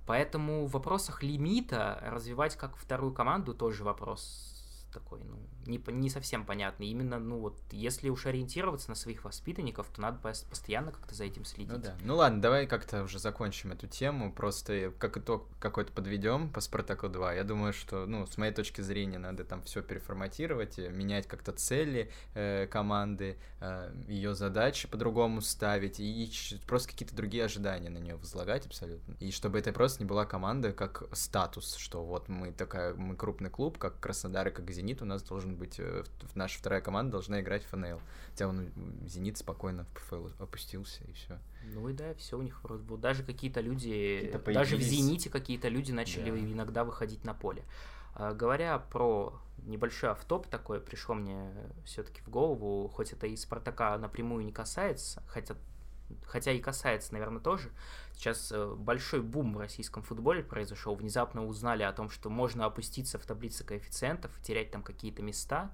Поэтому 0.06 0.66
в 0.66 0.72
вопросах 0.72 1.22
лимита 1.22 2.02
развивать 2.02 2.56
как 2.56 2.76
вторую 2.76 3.12
команду 3.12 3.54
тоже 3.54 3.84
вопрос 3.84 4.56
такой, 4.92 5.22
ну, 5.22 5.38
не, 5.70 5.82
не 5.92 6.10
совсем 6.10 6.44
понятный. 6.44 6.88
Именно, 6.88 7.18
ну, 7.18 7.38
вот, 7.38 7.58
если 7.70 8.08
уж 8.08 8.26
ориентироваться 8.26 8.90
на 8.90 8.94
своих 8.94 9.24
воспитанников, 9.24 9.88
то 9.94 10.00
надо 10.00 10.18
постоянно 10.18 10.92
как-то 10.92 11.14
за 11.14 11.24
этим 11.24 11.44
следить. 11.44 11.72
Ну 11.72 11.78
да. 11.78 11.94
Ну 12.02 12.16
ладно, 12.16 12.42
давай 12.42 12.66
как-то 12.66 13.02
уже 13.04 13.18
закончим 13.18 13.72
эту 13.72 13.86
тему, 13.86 14.32
просто 14.32 14.92
как 14.98 15.16
итог 15.16 15.46
какой-то 15.58 15.92
подведем 15.92 16.50
по 16.50 16.60
Спартаку 16.60 17.08
2. 17.08 17.34
Я 17.34 17.44
думаю, 17.44 17.72
что, 17.72 18.06
ну, 18.06 18.26
с 18.26 18.36
моей 18.36 18.52
точки 18.52 18.80
зрения, 18.80 19.18
надо 19.18 19.44
там 19.44 19.62
все 19.62 19.82
переформатировать, 19.82 20.78
менять 20.78 21.26
как-то 21.26 21.52
цели 21.52 22.10
э, 22.34 22.66
команды, 22.66 23.38
э, 23.60 23.94
ее 24.08 24.34
задачи 24.34 24.88
по-другому 24.88 25.40
ставить 25.40 26.00
и 26.00 26.30
просто 26.66 26.90
какие-то 26.90 27.14
другие 27.14 27.44
ожидания 27.44 27.90
на 27.90 27.98
нее 27.98 28.16
возлагать 28.16 28.66
абсолютно. 28.66 29.14
И 29.20 29.30
чтобы 29.30 29.58
это 29.58 29.72
просто 29.72 30.02
не 30.02 30.08
была 30.08 30.26
команда 30.26 30.72
как 30.72 31.04
статус, 31.12 31.76
что 31.76 32.04
вот 32.04 32.28
мы 32.28 32.52
такая, 32.52 32.94
мы 32.94 33.16
крупный 33.16 33.50
клуб, 33.50 33.78
как 33.78 34.00
Краснодар 34.00 34.48
и 34.48 34.50
как 34.50 34.70
Зенит, 34.70 35.02
у 35.02 35.04
нас 35.04 35.22
должен 35.22 35.56
быть, 35.60 35.78
э, 35.78 36.04
наша 36.34 36.58
вторая 36.58 36.80
команда 36.80 37.12
должна 37.12 37.40
играть 37.40 37.64
в 37.64 37.68
ФНЛ. 37.68 38.00
Хотя 38.30 38.48
он, 38.48 38.70
Зенит 39.06 39.38
спокойно 39.38 39.84
в 39.84 39.88
ПФЛ 39.94 40.28
опустился, 40.38 41.04
и 41.04 41.12
все. 41.12 41.38
Ну 41.74 41.88
и 41.88 41.92
да, 41.92 42.14
все 42.14 42.38
у 42.38 42.42
них 42.42 42.62
вроде 42.64 42.82
бы. 42.82 42.96
Даже 42.96 43.22
какие-то 43.22 43.60
люди, 43.60 44.30
какие 44.32 44.54
даже 44.54 44.76
в 44.76 44.80
Зените 44.80 45.30
какие-то 45.30 45.68
люди 45.68 45.92
начали 45.92 46.30
да. 46.30 46.38
иногда 46.38 46.84
выходить 46.84 47.24
на 47.24 47.34
поле. 47.34 47.62
А, 48.14 48.34
говоря 48.34 48.78
про 48.78 49.38
небольшой 49.66 50.10
автоп 50.10 50.46
такой, 50.46 50.80
пришло 50.80 51.14
мне 51.14 51.52
все-таки 51.84 52.20
в 52.22 52.28
голову, 52.28 52.88
хоть 52.88 53.12
это 53.12 53.26
и 53.26 53.36
Спартака 53.36 53.96
напрямую 53.98 54.44
не 54.44 54.52
касается, 54.52 55.22
хотя 55.26 55.54
хотя 56.26 56.52
и 56.52 56.60
касается, 56.60 57.12
наверное, 57.12 57.40
тоже. 57.40 57.70
Сейчас 58.14 58.52
э, 58.52 58.74
большой 58.76 59.22
бум 59.22 59.54
в 59.54 59.58
российском 59.58 60.02
футболе 60.02 60.42
произошел. 60.42 60.94
Внезапно 60.94 61.46
узнали 61.46 61.82
о 61.82 61.92
том, 61.92 62.10
что 62.10 62.30
можно 62.30 62.66
опуститься 62.66 63.18
в 63.18 63.26
таблице 63.26 63.64
коэффициентов 63.64 64.30
терять 64.42 64.70
там 64.70 64.82
какие-то 64.82 65.22
места 65.22 65.70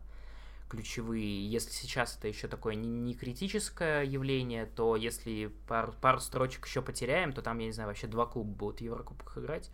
ключевые. 0.68 1.48
Если 1.48 1.70
сейчас 1.70 2.16
это 2.16 2.28
еще 2.28 2.48
такое 2.48 2.74
не 2.74 3.14
критическое 3.14 4.02
явление, 4.02 4.66
то 4.66 4.96
если 4.96 5.52
пару, 5.68 5.92
пару 5.92 6.20
строчек 6.20 6.66
еще 6.66 6.82
потеряем, 6.82 7.32
то 7.32 7.42
там, 7.42 7.58
я 7.58 7.66
не 7.66 7.72
знаю, 7.72 7.88
вообще 7.88 8.06
два 8.06 8.26
клуба 8.26 8.50
будут 8.50 8.78
в 8.78 8.82
Еврокубках 8.82 9.38
играть. 9.38 9.70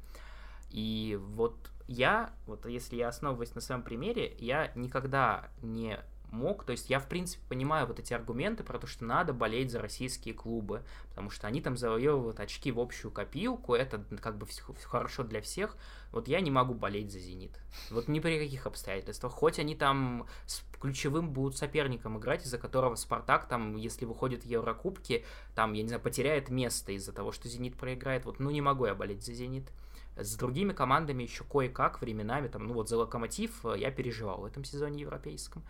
И 0.71 1.19
вот 1.21 1.57
я, 1.89 2.31
вот 2.47 2.67
если 2.67 2.97
я 2.97 3.09
основываюсь 3.09 3.55
на 3.55 3.61
своем 3.61 3.83
примере, 3.83 4.35
я 4.39 4.73
никогда 4.75 5.51
не 5.63 6.01
мог. 6.33 6.65
То 6.65 6.73
есть 6.73 6.91
я, 6.91 6.99
в 6.99 7.09
принципе, 7.09 7.43
понимаю 7.49 7.87
вот 7.87 7.99
эти 7.99 8.13
аргументы 8.13 8.65
про 8.65 8.79
то, 8.79 8.87
что 8.87 9.05
надо 9.05 9.33
болеть 9.33 9.71
за 9.71 9.81
российские 9.81 10.35
клубы, 10.35 10.83
потому 11.11 11.31
что 11.31 11.47
они 11.47 11.61
там 11.61 11.77
завоевывают 11.77 12.41
очки 12.41 12.73
в 12.73 12.81
общую 12.81 13.13
копилку, 13.13 13.75
это 13.75 14.05
как 14.21 14.39
бы 14.39 14.47
хорошо 14.85 15.23
для 15.23 15.41
всех. 15.41 15.77
Вот 16.11 16.29
я 16.29 16.41
не 16.41 16.51
могу 16.51 16.75
болеть 16.75 17.13
за 17.13 17.19
«Зенит». 17.19 17.59
Вот 17.91 18.09
ни 18.09 18.21
при 18.21 18.39
каких 18.39 18.67
обстоятельствах. 18.67 19.33
Хоть 19.33 19.59
они 19.59 19.75
там 19.75 20.27
с 20.47 20.63
ключевым 20.81 21.31
будут 21.31 21.57
соперником 21.57 22.19
играть, 22.19 22.45
из-за 22.45 22.59
которого 22.59 22.97
«Спартак» 22.97 23.49
там, 23.49 23.77
если 23.77 24.05
выходит 24.05 24.45
в 24.45 24.47
Еврокубки, 24.47 25.25
там, 25.55 25.73
я 25.73 25.83
не 25.83 25.89
знаю, 25.89 26.03
потеряет 26.03 26.51
место 26.51 26.93
из-за 26.93 27.13
того, 27.13 27.33
что 27.33 27.49
«Зенит» 27.49 27.77
проиграет. 27.77 28.25
Вот, 28.25 28.41
ну, 28.41 28.51
не 28.51 28.61
могу 28.61 28.87
я 28.87 28.95
болеть 28.95 29.25
за 29.25 29.33
«Зенит». 29.33 29.71
С 30.17 30.37
другими 30.37 30.75
командами 30.75 31.23
еще 31.23 31.45
кое-как 31.45 32.03
временами, 32.03 32.49
там, 32.49 32.67
ну 32.67 32.75
вот 32.75 32.89
за 32.89 32.99
Локомотив 32.99 33.65
я 33.77 33.91
переживал 33.91 34.43
в 34.43 34.45
этом 34.45 34.63
сезоне 34.63 35.01
европейском. 35.01 35.65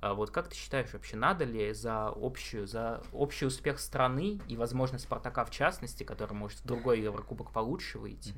А 0.00 0.14
вот 0.14 0.30
как 0.30 0.48
ты 0.48 0.54
считаешь, 0.54 0.92
вообще 0.92 1.16
надо 1.16 1.44
ли 1.44 1.72
за 1.72 2.08
общую, 2.08 2.66
за 2.66 3.02
общий 3.12 3.46
успех 3.46 3.80
страны 3.80 4.40
и, 4.46 4.56
возможно, 4.56 4.98
Спартака 4.98 5.44
в 5.44 5.50
частности, 5.50 6.04
который 6.04 6.34
может 6.34 6.60
в 6.60 6.66
другой 6.66 7.00
Еврокубок 7.00 7.52
получше 7.52 7.98
выйти, 7.98 8.32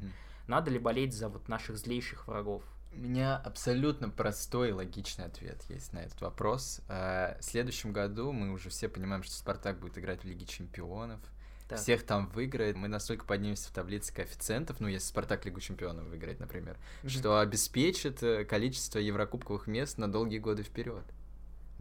надо 0.46 0.70
ли 0.70 0.78
болеть 0.78 1.14
за 1.14 1.28
вот 1.28 1.48
наших 1.48 1.76
злейших 1.76 2.26
врагов? 2.26 2.62
У 2.92 2.98
меня 2.98 3.36
абсолютно 3.36 4.08
простой 4.08 4.70
и 4.70 4.72
логичный 4.72 5.26
ответ 5.26 5.62
есть 5.68 5.92
на 5.92 5.98
этот 5.98 6.20
вопрос. 6.20 6.80
А, 6.88 7.36
в 7.38 7.44
следующем 7.44 7.92
году 7.92 8.32
мы 8.32 8.50
уже 8.50 8.68
все 8.68 8.88
понимаем, 8.88 9.22
что 9.22 9.34
Спартак 9.34 9.78
будет 9.78 9.96
играть 9.96 10.22
в 10.22 10.24
Лиге 10.24 10.44
Чемпионов. 10.44 11.20
Так. 11.68 11.78
Всех 11.78 12.02
там 12.02 12.26
выиграет. 12.30 12.74
Мы 12.74 12.88
настолько 12.88 13.24
поднимемся 13.24 13.68
в 13.68 13.72
таблице 13.72 14.12
коэффициентов, 14.12 14.80
ну, 14.80 14.88
если 14.88 15.06
Спартак 15.06 15.44
Лигу 15.44 15.60
Чемпионов 15.60 16.06
выиграет, 16.06 16.40
например, 16.40 16.76
mm-hmm. 17.04 17.08
что 17.10 17.38
обеспечит 17.38 18.24
э, 18.24 18.44
количество 18.44 18.98
еврокубковых 18.98 19.68
мест 19.68 19.96
на 19.96 20.10
долгие 20.10 20.38
годы 20.38 20.64
вперед. 20.64 21.04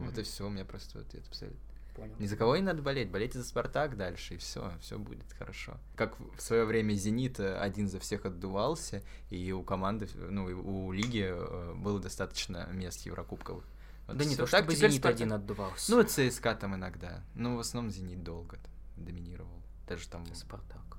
Вот 0.00 0.18
и 0.18 0.22
все, 0.22 0.46
у 0.46 0.50
меня 0.50 0.64
просто 0.64 1.00
ответ 1.00 1.26
абсолютно. 1.28 1.60
Понял. 1.94 2.14
Ни 2.18 2.26
за 2.26 2.36
кого 2.36 2.56
не 2.56 2.62
надо 2.62 2.82
болеть, 2.82 3.10
болейте 3.10 3.38
за 3.38 3.44
Спартак 3.44 3.96
дальше, 3.96 4.34
и 4.34 4.36
все, 4.38 4.72
все 4.80 4.98
будет 4.98 5.32
хорошо. 5.38 5.76
Как 5.96 6.16
в 6.20 6.40
свое 6.40 6.64
время 6.64 6.94
Зенит 6.94 7.40
один 7.40 7.88
за 7.88 7.98
всех 7.98 8.24
отдувался, 8.24 9.02
и 9.28 9.50
у 9.52 9.62
команды, 9.62 10.08
ну, 10.14 10.48
и 10.48 10.52
у 10.52 10.92
лиги 10.92 11.26
э, 11.30 11.74
было 11.74 11.98
достаточно 11.98 12.68
мест 12.72 13.04
Еврокубковых. 13.06 13.64
Вот 14.06 14.16
да 14.16 14.24
не 14.24 14.36
то, 14.36 14.46
чтобы 14.46 14.74
Зенит 14.74 14.94
Спартак... 14.94 15.14
один 15.14 15.32
отдувался. 15.32 15.92
Ну, 15.92 16.02
ЦСКА 16.04 16.54
там 16.54 16.76
иногда, 16.76 17.24
но 17.34 17.56
в 17.56 17.60
основном 17.60 17.90
Зенит 17.90 18.22
долго 18.22 18.58
доминировал. 18.96 19.62
Даже 19.88 20.08
там... 20.08 20.24
Спартак. 20.34 20.96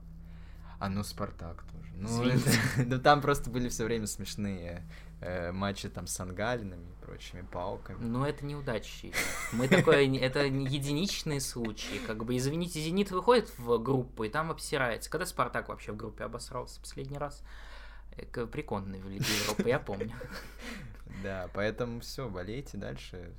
А 0.80 0.90
ну 0.90 1.04
Спартак 1.04 1.64
тоже. 1.72 1.92
Ну, 1.94 2.24
это, 2.24 2.86
да 2.86 2.98
там 3.04 3.22
просто 3.22 3.50
были 3.50 3.70
все 3.70 3.86
время 3.86 4.08
смешные 4.08 4.84
э, 5.22 5.52
матчи 5.52 5.88
там 5.88 6.08
с 6.08 6.20
ангалинами 6.20 6.90
и 6.90 7.06
прочими 7.06 7.42
пауками. 7.42 8.04
Ну, 8.04 8.26
это 8.26 8.46
неудачи. 8.46 9.14
Мы 9.54 9.68
такое, 9.68 10.04
это 10.20 10.44
единичные 10.44 11.40
случаи. 11.40 12.00
Как 12.06 12.26
бы, 12.26 12.36
извините, 12.36 12.82
Зенит 12.82 13.12
выходит 13.12 13.58
в 13.58 13.78
группу 13.78 14.24
и 14.24 14.30
там 14.30 14.52
обсирается. 14.52 15.10
Когда 15.10 15.26
Спартак 15.26 15.70
вообще 15.70 15.94
в 15.94 15.98
группе 15.98 16.24
обосрался 16.24 16.82
последний 16.82 17.18
раз? 17.18 17.44
Э, 18.18 18.46
прикольный 18.46 19.00
в 19.00 19.10
Лиге 19.10 19.26
Европы, 19.44 19.70
я 19.70 19.80
помню. 19.80 20.14
Да, 21.24 21.50
поэтому 21.54 22.00
все, 22.00 22.30
болейте 22.30 22.78
дальше. 22.78 23.34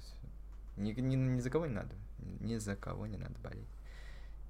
Ни, 0.76 0.92
ни, 0.92 1.16
ни 1.16 1.40
за 1.40 1.50
кого 1.50 1.66
не 1.66 1.74
надо. 1.74 1.94
Ни 2.40 2.56
за 2.58 2.76
кого 2.76 3.06
не 3.06 3.16
надо 3.16 3.34
болеть. 3.40 3.68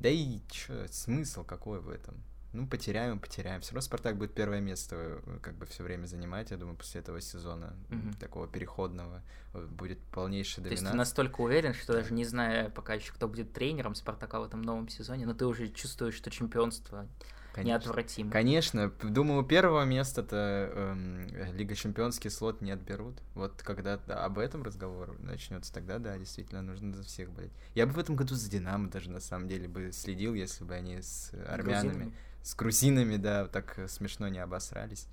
Да 0.00 0.08
и 0.08 0.40
что, 0.52 0.86
смысл 0.88 1.44
какой 1.44 1.80
в 1.80 1.88
этом? 1.88 2.22
Ну, 2.52 2.66
потеряем, 2.66 3.18
потеряем. 3.18 3.60
Все 3.62 3.70
равно 3.70 3.80
Спартак 3.80 4.16
будет 4.16 4.34
первое 4.34 4.60
место 4.60 5.20
э, 5.24 5.38
как 5.40 5.54
бы 5.56 5.66
все 5.66 5.82
время 5.82 6.06
занимать, 6.06 6.50
я 6.50 6.56
думаю, 6.56 6.76
после 6.76 7.00
этого 7.00 7.20
сезона 7.20 7.74
mm-hmm. 7.88 8.18
такого 8.18 8.46
переходного 8.46 9.22
э, 9.54 9.66
будет 9.66 9.98
полнейший 10.12 10.62
доминант. 10.62 10.80
То 10.80 10.84
есть 10.84 10.92
ты 10.92 10.96
настолько 10.96 11.40
уверен, 11.40 11.72
что 11.72 11.94
да. 11.94 12.00
даже 12.00 12.12
не 12.12 12.24
зная 12.24 12.68
пока 12.68 12.94
еще, 12.94 13.12
кто 13.12 13.26
будет 13.26 13.52
тренером 13.52 13.94
Спартака 13.94 14.40
в 14.40 14.44
этом 14.44 14.60
новом 14.62 14.88
сезоне, 14.88 15.24
но 15.26 15.34
ты 15.34 15.46
уже 15.46 15.68
чувствуешь, 15.68 16.14
что 16.14 16.30
чемпионство 16.30 17.08
Конечно. 17.54 17.70
неотвратимо. 17.70 18.30
Конечно. 18.30 18.92
Думаю, 19.02 19.44
первого 19.44 19.84
места-то 19.84 20.70
эм, 20.74 21.26
Лига 21.54 21.74
Чемпионский 21.74 22.30
слот 22.30 22.60
не 22.60 22.70
отберут. 22.70 23.18
Вот 23.34 23.62
когда 23.62 23.94
об 23.94 24.38
этом 24.38 24.62
разговор 24.62 25.18
начнется, 25.20 25.72
тогда 25.72 25.98
да, 25.98 26.18
действительно 26.18 26.62
нужно 26.62 26.94
за 26.94 27.02
всех 27.02 27.30
болеть. 27.30 27.52
Я 27.74 27.86
бы 27.86 27.92
в 27.92 27.98
этом 27.98 28.16
году 28.16 28.34
за 28.34 28.50
Динамо 28.50 28.90
даже 28.90 29.10
на 29.10 29.20
самом 29.20 29.48
деле 29.48 29.68
бы 29.68 29.92
следил, 29.92 30.34
если 30.34 30.64
бы 30.64 30.74
они 30.74 31.00
с 31.00 31.32
армянами. 31.48 31.88
Грузинами? 31.88 32.12
С 32.42 32.54
грузинами, 32.54 33.16
да, 33.16 33.46
так 33.46 33.78
смешно 33.88 34.28
не 34.28 34.38
обосрались. 34.38 35.06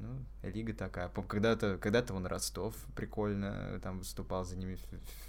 Ну, 0.00 0.24
лига 0.42 0.72
такая. 0.74 1.08
Когда-то 1.08 1.76
когда 1.78 2.04
вон 2.08 2.26
Ростов 2.26 2.74
прикольно 2.94 3.80
там 3.82 3.98
выступал, 3.98 4.44
за 4.44 4.56
ними 4.56 4.78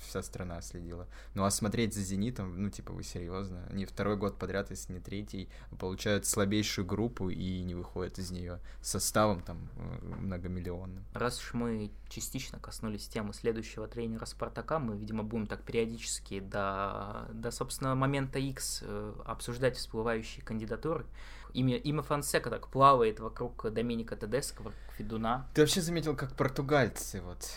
вся 0.02 0.22
страна 0.22 0.62
следила. 0.62 1.08
Ну, 1.34 1.44
а 1.44 1.52
смотреть 1.52 1.94
за 1.94 2.02
«Зенитом», 2.02 2.62
ну, 2.62 2.70
типа, 2.70 2.94
вы 2.94 3.04
серьезно? 3.04 3.66
Они 3.70 3.86
второй 3.86 4.18
год 4.18 4.38
подряд, 4.38 4.70
если 4.70 4.94
не 4.94 5.00
третий, 5.00 5.50
получают 5.80 6.26
слабейшую 6.26 6.86
группу 6.86 7.30
и 7.30 7.62
не 7.62 7.74
выходят 7.74 8.20
из 8.20 8.32
нее 8.32 8.60
составом 8.82 9.42
там 9.42 9.70
э, 9.76 10.06
многомиллионным. 10.20 11.04
Раз 11.14 11.40
уж 11.40 11.54
мы 11.54 11.92
частично 12.08 12.60
коснулись 12.60 13.08
темы 13.08 13.34
следующего 13.34 13.88
тренера 13.88 14.26
«Спартака», 14.26 14.80
мы, 14.80 14.98
видимо, 14.98 15.24
будем 15.24 15.48
так 15.48 15.64
периодически 15.64 16.40
до, 16.40 17.28
до 17.34 17.52
собственно, 17.52 17.96
момента 17.96 18.38
X 18.38 18.84
э, 18.84 19.14
обсуждать 19.26 19.78
всплывающие 19.78 20.44
кандидатуры 20.44 21.06
имя, 21.54 21.78
имя 21.78 22.02
Фансека 22.02 22.50
так 22.50 22.68
плавает 22.70 23.20
вокруг 23.20 23.72
Доминика 23.72 24.16
Тедеско, 24.16 24.62
вокруг 24.62 24.82
Федуна. 24.98 25.48
Ты 25.54 25.62
вообще 25.62 25.82
заметил, 25.82 26.16
как 26.16 26.36
португальцы 26.36 27.22
вот 27.22 27.50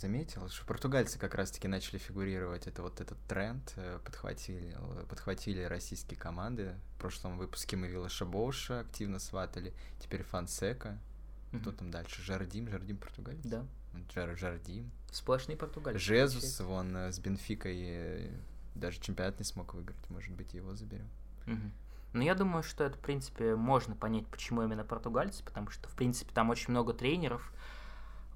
заметил, 0.00 0.48
что 0.48 0.64
португальцы 0.64 1.18
как 1.18 1.34
раз-таки 1.34 1.68
начали 1.68 1.98
фигурировать, 1.98 2.66
это 2.66 2.82
вот 2.82 3.00
этот 3.00 3.18
тренд, 3.28 3.72
э, 3.76 3.98
подхватили, 4.04 4.74
подхватили 5.08 5.62
российские 5.62 6.18
команды. 6.18 6.74
В 6.96 7.00
прошлом 7.00 7.36
выпуске 7.36 7.76
мы 7.76 7.86
Вилла 7.86 8.08
Шабоуша 8.08 8.80
активно 8.80 9.18
сватали, 9.18 9.74
теперь 10.00 10.22
Фансека. 10.22 10.98
Mm-hmm. 11.52 11.60
Кто 11.60 11.72
там 11.72 11.90
дальше? 11.90 12.22
Жардим, 12.22 12.68
Жардим 12.68 12.96
португалец? 12.96 13.44
Да. 13.44 13.66
Жар, 14.14 14.36
Жардим. 14.36 14.90
Сплошные 15.12 15.56
португальцы. 15.56 16.00
Жезус, 16.00 16.60
вон 16.60 16.96
э, 16.96 17.12
с 17.12 17.18
Бенфикой 17.18 17.78
э, 17.82 18.30
даже 18.74 19.00
чемпионат 19.00 19.38
не 19.38 19.44
смог 19.44 19.74
выиграть, 19.74 20.08
может 20.08 20.32
быть, 20.32 20.54
его 20.54 20.74
заберем. 20.74 21.08
Mm-hmm. 21.46 21.70
Но 22.12 22.22
я 22.22 22.34
думаю, 22.34 22.62
что 22.62 22.84
это, 22.84 22.96
в 22.96 23.00
принципе, 23.00 23.54
можно 23.54 23.94
понять, 23.94 24.26
почему 24.26 24.62
именно 24.62 24.84
португальцы, 24.84 25.44
потому 25.44 25.70
что, 25.70 25.88
в 25.88 25.94
принципе, 25.94 26.32
там 26.34 26.50
очень 26.50 26.70
много 26.70 26.92
тренеров, 26.92 27.52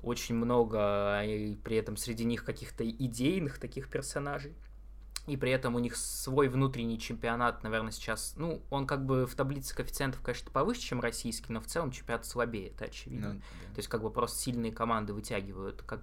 очень 0.03 0.37
много, 0.37 1.22
и 1.25 1.57
при 1.57 1.77
этом 1.77 1.97
среди 1.97 2.25
них 2.25 2.45
каких-то 2.45 2.89
идейных 2.89 3.59
таких 3.59 3.89
персонажей. 3.89 4.55
И 5.27 5.39
при 5.39 5.51
этом 5.51 5.75
у 5.75 5.79
них 5.79 5.97
свой 5.97 6.49
внутренний 6.49 6.99
чемпионат, 6.99 7.62
наверное, 7.62 7.93
сейчас, 7.93 8.35
ну, 8.37 8.62
он 8.68 8.87
как 8.87 9.07
бы 9.07 9.27
в 9.27 9.35
таблице 9.35 9.75
коэффициентов, 9.75 10.20
конечно, 10.20 10.51
повыше, 10.51 10.83
чем 10.83 11.01
российский, 11.01 11.51
но 11.51 11.61
в 11.61 11.66
целом 11.66 11.93
чемпионат 11.93 12.27
слабее, 12.27 12.68
это 12.68 12.85
очевидно. 12.85 13.33
Ну, 13.33 13.41
да. 13.41 13.75
То 13.75 13.79
есть 13.79 13.89
как 13.89 14.03
бы 14.03 14.11
просто 14.11 14.39
сильные 14.39 14.70
команды 14.70 15.14
вытягивают 15.14 15.83
как 15.83 16.03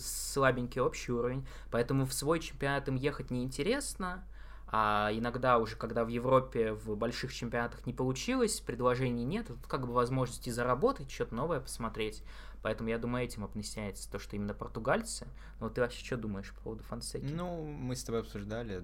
слабенький 0.00 0.80
общий 0.80 1.12
уровень, 1.12 1.46
поэтому 1.70 2.06
в 2.06 2.14
свой 2.14 2.40
чемпионат 2.40 2.88
им 2.88 2.94
ехать 2.94 3.30
неинтересно, 3.30 4.24
а 4.68 5.10
иногда 5.12 5.58
уже, 5.58 5.76
когда 5.76 6.04
в 6.04 6.08
Европе 6.08 6.72
в 6.72 6.96
больших 6.96 7.32
чемпионатах 7.32 7.86
не 7.86 7.92
получилось, 7.92 8.60
предложений 8.60 9.24
нет, 9.24 9.46
тут 9.46 9.66
как 9.66 9.86
бы 9.86 9.92
возможности 9.92 10.50
заработать, 10.50 11.10
что-то 11.10 11.34
новое 11.34 11.60
посмотреть. 11.60 12.22
Поэтому 12.62 12.88
я 12.90 12.98
думаю, 12.98 13.24
этим 13.24 13.44
объясняется 13.44 14.10
то, 14.10 14.18
что 14.18 14.34
именно 14.34 14.52
португальцы. 14.52 15.28
Но 15.60 15.68
ты 15.68 15.80
вообще 15.80 16.04
что 16.04 16.16
думаешь 16.16 16.52
по 16.52 16.62
поводу 16.62 16.82
Фансеки? 16.82 17.24
Ну, 17.24 17.64
мы 17.64 17.94
с 17.94 18.02
тобой 18.02 18.22
обсуждали, 18.22 18.82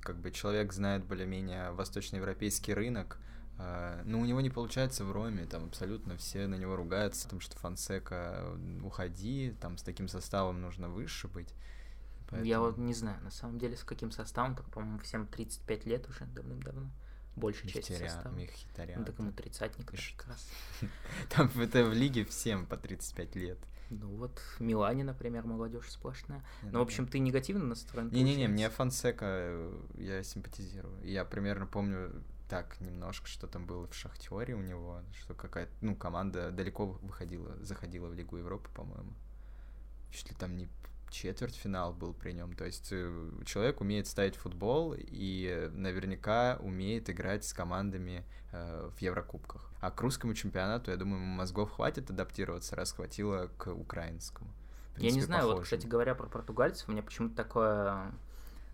как 0.00 0.16
бы 0.16 0.30
человек 0.30 0.72
знает 0.72 1.04
более-менее 1.04 1.72
восточноевропейский 1.72 2.72
рынок, 2.72 3.18
а, 3.58 4.00
ну, 4.04 4.20
у 4.20 4.24
него 4.24 4.40
не 4.40 4.50
получается 4.50 5.04
в 5.04 5.12
Роме, 5.12 5.44
там 5.44 5.66
абсолютно 5.66 6.16
все 6.16 6.46
на 6.46 6.54
него 6.54 6.74
ругаются, 6.74 7.24
потому 7.24 7.40
что 7.40 7.58
Фансека, 7.58 8.44
уходи, 8.82 9.54
там 9.60 9.76
с 9.76 9.82
таким 9.82 10.08
составом 10.08 10.60
нужно 10.60 10.88
выше 10.88 11.28
быть. 11.28 11.54
Поэтому... 12.32 12.48
Я 12.48 12.60
вот 12.60 12.78
не 12.78 12.94
знаю, 12.94 13.22
на 13.22 13.30
самом 13.30 13.58
деле, 13.58 13.76
с 13.76 13.84
каким 13.84 14.10
составом, 14.10 14.56
так, 14.56 14.66
по-моему, 14.70 14.98
всем 15.00 15.26
35 15.26 15.84
лет 15.84 16.08
уже 16.08 16.24
давным-давно. 16.24 16.90
Большая 17.36 17.70
часть 17.70 17.96
состава. 17.98 18.34
Михитарян. 18.34 19.00
Ну, 19.00 19.04
так 19.04 19.18
ему 19.18 19.32
тридцатник 19.32 19.86
как 19.86 20.26
раз. 20.26 20.48
Там 21.30 21.50
это 21.56 21.84
в 21.84 21.92
лиге 21.92 22.24
всем 22.24 22.66
по 22.66 22.76
35 22.76 23.36
лет. 23.36 23.58
Ну 23.90 24.08
вот, 24.16 24.38
в 24.38 24.60
Милане, 24.60 25.04
например, 25.04 25.44
молодежь 25.44 25.90
сплошная. 25.90 26.42
Ну, 26.62 26.78
в 26.78 26.82
общем, 26.82 27.06
ты 27.06 27.18
негативно 27.18 27.66
настроен? 27.66 28.08
Не-не-не, 28.08 28.48
мне 28.48 28.70
Фонсека, 28.70 29.26
э, 29.28 29.82
я 29.96 30.22
симпатизирую. 30.22 31.04
Я 31.04 31.26
примерно 31.26 31.66
помню 31.66 32.22
так 32.48 32.80
немножко, 32.80 33.26
что 33.28 33.46
там 33.46 33.66
было 33.66 33.86
в 33.86 33.94
Шахтере 33.94 34.54
у 34.54 34.62
него, 34.62 35.02
что 35.20 35.34
какая-то, 35.34 35.72
ну, 35.82 35.94
команда 35.94 36.50
далеко 36.50 36.86
выходила, 36.86 37.56
заходила 37.62 38.08
в 38.08 38.14
Лигу 38.14 38.38
Европы, 38.38 38.70
по-моему. 38.74 39.12
Чуть 40.10 40.30
ли 40.30 40.36
там 40.36 40.56
не 40.56 40.68
четвертьфинал 41.12 41.92
был 41.92 42.14
при 42.14 42.32
нем. 42.32 42.54
То 42.54 42.64
есть 42.64 42.88
э, 42.90 43.30
человек 43.44 43.80
умеет 43.80 44.06
ставить 44.06 44.36
футбол 44.36 44.94
и 44.96 45.70
наверняка 45.72 46.58
умеет 46.60 47.10
играть 47.10 47.44
с 47.44 47.52
командами 47.52 48.24
э, 48.52 48.90
в 48.96 49.00
Еврокубках. 49.00 49.70
А 49.80 49.90
к 49.90 50.00
русскому 50.00 50.34
чемпионату, 50.34 50.90
я 50.90 50.96
думаю, 50.96 51.20
мозгов 51.20 51.72
хватит 51.72 52.10
адаптироваться, 52.10 52.76
раз 52.76 52.92
хватило 52.92 53.50
к 53.56 53.72
украинскому. 53.72 54.50
Принципе, 54.94 55.08
я 55.08 55.14
не 55.14 55.22
знаю, 55.22 55.42
похоже. 55.42 55.56
вот, 55.56 55.64
кстати 55.64 55.86
говоря, 55.86 56.14
про 56.14 56.26
португальцев, 56.26 56.88
у 56.88 56.92
меня 56.92 57.02
почему-то 57.02 57.34
такое 57.34 58.12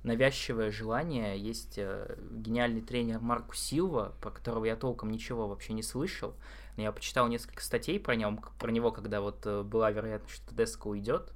навязчивое 0.03 0.70
желание. 0.70 1.39
Есть 1.39 1.74
э, 1.76 2.16
гениальный 2.30 2.80
тренер 2.80 3.20
Марку 3.20 3.55
Силва, 3.55 4.14
про 4.20 4.30
которого 4.30 4.64
я 4.64 4.76
толком 4.76 5.11
ничего 5.11 5.49
вообще 5.49 5.72
не 5.72 5.82
слышал. 5.82 6.34
Но 6.76 6.82
я 6.82 6.93
почитал 6.93 7.28
несколько 7.28 7.62
статей 7.62 7.99
про, 7.99 8.16
нем, 8.16 8.41
про 8.59 8.70
него, 8.70 8.91
когда 8.91 9.20
вот 9.20 9.45
э, 9.47 9.62
была 9.62 9.91
вероятность, 9.91 10.34
что 10.34 10.55
Деско 10.55 10.89
уйдет. 10.89 11.32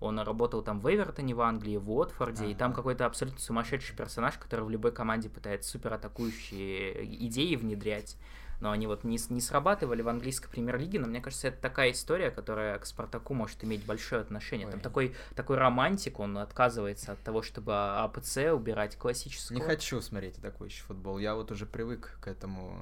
Он 0.00 0.18
работал 0.18 0.62
там 0.62 0.80
в 0.80 0.92
Эвертоне 0.92 1.34
в 1.34 1.40
Англии, 1.42 1.76
в 1.76 1.90
Уотфорде, 1.90 2.44
ага. 2.44 2.52
и 2.52 2.54
там 2.54 2.72
какой-то 2.72 3.04
абсолютно 3.06 3.40
сумасшедший 3.40 3.94
персонаж, 3.94 4.38
который 4.38 4.64
в 4.64 4.70
любой 4.70 4.92
команде 4.92 5.28
пытается 5.28 5.70
супер 5.70 5.92
атакующие 5.92 7.04
идеи 7.26 7.54
внедрять 7.56 8.16
но 8.60 8.70
они 8.70 8.86
вот 8.86 9.04
не, 9.04 9.18
не 9.30 9.40
срабатывали 9.40 10.02
в 10.02 10.08
английской 10.08 10.48
премьер-лиге, 10.48 11.00
но 11.00 11.06
мне 11.06 11.20
кажется, 11.20 11.48
это 11.48 11.60
такая 11.60 11.92
история, 11.92 12.30
которая 12.30 12.78
к 12.78 12.86
Спартаку 12.86 13.34
может 13.34 13.62
иметь 13.64 13.84
большое 13.84 14.20
отношение. 14.20 14.66
Ой. 14.66 14.72
Там 14.72 14.80
такой, 14.80 15.14
такой 15.34 15.56
романтик, 15.56 16.20
он 16.20 16.38
отказывается 16.38 17.12
от 17.12 17.18
того, 17.20 17.42
чтобы 17.42 17.72
АПЦ 17.74 18.52
убирать 18.52 18.96
классическую. 18.96 19.58
Не 19.58 19.64
хочу 19.64 20.00
смотреть 20.00 20.38
атакующий 20.38 20.82
футбол, 20.82 21.18
я 21.18 21.34
вот 21.34 21.50
уже 21.50 21.66
привык 21.66 22.18
к 22.20 22.28
этому 22.28 22.78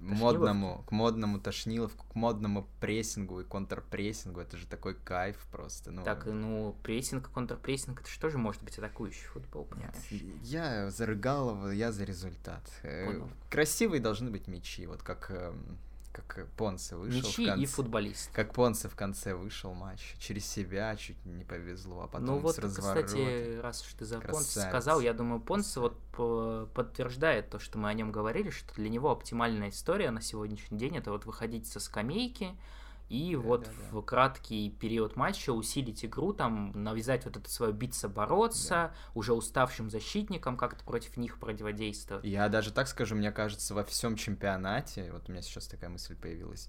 модному, 0.00 0.84
к 0.86 0.92
модному 0.92 1.40
тошниловку, 1.40 2.06
к 2.06 2.14
модному 2.14 2.68
прессингу 2.80 3.40
и 3.40 3.44
контрпрессингу, 3.44 4.40
это 4.40 4.56
же 4.56 4.66
такой 4.66 4.94
кайф 4.94 5.36
просто. 5.50 5.90
Ну... 5.90 6.04
Так, 6.04 6.26
ну, 6.26 6.76
прессинг 6.82 7.28
и 7.28 7.32
контрпрессинг, 7.32 8.00
это 8.00 8.10
что 8.10 8.28
же 8.28 8.38
может 8.38 8.62
быть 8.62 8.78
атакующий 8.78 9.26
футбол, 9.26 9.64
понимаешь? 9.64 9.94
Нет, 10.10 10.22
я 10.42 10.90
за 10.90 11.06
Рыгалова, 11.06 11.70
я 11.70 11.92
за 11.92 12.04
результат. 12.04 12.62
Э, 12.82 13.06
Понял. 13.06 13.30
Красивые 13.50 14.00
должны 14.00 14.30
быть 14.30 14.46
мячи, 14.46 14.86
вот 14.86 15.02
как 15.02 15.21
как 15.22 15.30
эм, 15.30 15.78
как 16.12 16.46
Понце 16.56 16.96
вышел 16.96 17.18
Мячи 17.18 17.44
в 17.44 17.48
конце, 17.48 17.62
и 17.62 17.66
футболист. 17.66 18.30
Как 18.32 18.52
Понце 18.52 18.88
в 18.88 18.94
конце 18.94 19.34
вышел 19.34 19.72
матч. 19.72 20.14
Через 20.18 20.46
себя 20.46 20.94
чуть 20.96 21.24
не 21.24 21.44
повезло, 21.44 22.02
а 22.02 22.06
потом 22.06 22.26
ну, 22.26 22.38
вот, 22.38 22.56
с 22.56 22.58
разворота. 22.58 23.06
кстати, 23.06 23.60
раз 23.60 23.82
уж 23.82 23.94
ты 23.94 24.04
за 24.04 24.20
Понце 24.20 24.60
сказал, 24.60 25.00
я 25.00 25.14
думаю, 25.14 25.40
Понце 25.40 25.80
вот 25.80 25.96
подтверждает 26.74 27.48
то, 27.48 27.58
что 27.58 27.78
мы 27.78 27.88
о 27.88 27.94
нем 27.94 28.12
говорили, 28.12 28.50
что 28.50 28.74
для 28.74 28.90
него 28.90 29.10
оптимальная 29.10 29.70
история 29.70 30.10
на 30.10 30.20
сегодняшний 30.20 30.78
день 30.78 30.98
это 30.98 31.10
вот 31.10 31.24
выходить 31.24 31.66
со 31.66 31.80
скамейки, 31.80 32.54
и 33.08 33.34
да, 33.34 33.40
вот 33.40 33.64
да, 33.64 33.70
в 33.90 33.94
да. 33.94 34.02
краткий 34.02 34.70
период 34.70 35.16
матча 35.16 35.50
усилить 35.50 36.04
игру, 36.04 36.32
там, 36.32 36.72
навязать 36.74 37.24
вот 37.24 37.36
это 37.36 37.50
свое 37.50 37.72
биться-бороться, 37.72 38.68
да. 38.68 38.94
уже 39.14 39.32
уставшим 39.34 39.90
защитникам 39.90 40.56
как-то 40.56 40.84
против 40.84 41.16
них 41.16 41.38
противодействовать. 41.38 42.24
Я 42.24 42.48
даже 42.48 42.72
так 42.72 42.88
скажу, 42.88 43.14
мне 43.14 43.32
кажется, 43.32 43.74
во 43.74 43.84
всем 43.84 44.16
чемпионате, 44.16 45.10
вот 45.12 45.28
у 45.28 45.32
меня 45.32 45.42
сейчас 45.42 45.66
такая 45.66 45.90
мысль 45.90 46.16
появилась, 46.16 46.68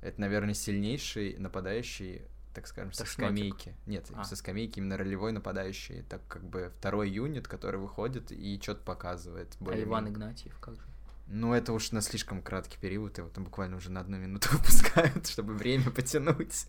это, 0.00 0.20
наверное, 0.20 0.54
сильнейший 0.54 1.36
нападающий 1.38 2.22
так 2.52 2.66
скажем, 2.66 2.92
со 2.92 3.06
скамейки. 3.06 3.74
Нет, 3.86 4.10
а. 4.14 4.24
со 4.24 4.36
скамейки 4.36 4.78
именно 4.78 4.96
ролевой 4.96 5.32
нападающий. 5.32 6.02
Так 6.02 6.20
как 6.28 6.44
бы 6.44 6.70
второй 6.78 7.10
юнит, 7.10 7.48
который 7.48 7.80
выходит 7.80 8.30
и 8.30 8.60
что-то 8.60 8.82
показывает. 8.82 9.56
А 9.66 9.80
Иван 9.80 10.08
Игнатьев 10.08 10.58
как 10.60 10.74
же? 10.76 10.91
Ну, 11.34 11.54
это 11.54 11.72
уж 11.72 11.92
на 11.92 12.02
слишком 12.02 12.42
краткий 12.42 12.76
период, 12.78 13.16
его 13.16 13.30
там 13.30 13.44
буквально 13.44 13.78
уже 13.78 13.90
на 13.90 14.00
одну 14.00 14.18
минуту 14.18 14.48
выпускают, 14.52 15.26
чтобы 15.26 15.54
время 15.54 15.90
потянуть. 15.90 16.66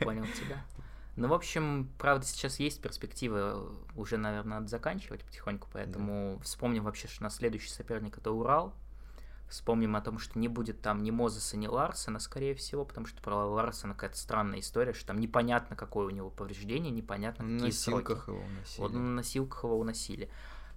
Понял 0.00 0.24
тебя. 0.26 0.64
Ну, 1.16 1.26
в 1.26 1.32
общем, 1.32 1.90
правда, 1.98 2.24
сейчас 2.24 2.60
есть 2.60 2.80
перспектива, 2.80 3.72
уже, 3.96 4.18
наверное, 4.18 4.58
надо 4.58 4.68
заканчивать 4.68 5.24
потихоньку, 5.24 5.66
поэтому 5.72 6.36
да. 6.36 6.44
вспомним 6.44 6.84
вообще, 6.84 7.08
что 7.08 7.24
на 7.24 7.30
следующий 7.30 7.70
соперник 7.70 8.16
это 8.18 8.30
Урал. 8.30 8.72
Вспомним 9.48 9.96
о 9.96 10.00
том, 10.00 10.20
что 10.20 10.38
не 10.38 10.46
будет 10.46 10.80
там 10.80 11.02
ни 11.02 11.10
Мозеса, 11.10 11.56
ни 11.56 11.66
Ларсена, 11.66 12.20
скорее 12.20 12.54
всего, 12.54 12.84
потому 12.84 13.06
что 13.06 13.20
про 13.20 13.46
Ларсена 13.46 13.94
какая-то 13.94 14.16
странная 14.16 14.60
история, 14.60 14.92
что 14.92 15.06
там 15.06 15.18
непонятно, 15.18 15.74
какое 15.74 16.06
у 16.06 16.10
него 16.10 16.30
повреждение, 16.30 16.92
непонятно, 16.92 17.44
какие 17.44 17.66
на 17.66 17.72
сроки. 17.72 18.12
его 18.12 18.38
уносили. 18.38 18.80
Вот 18.80 18.92
на 18.92 19.00
носилках 19.00 19.64
его 19.64 19.78
уносили. 19.78 20.30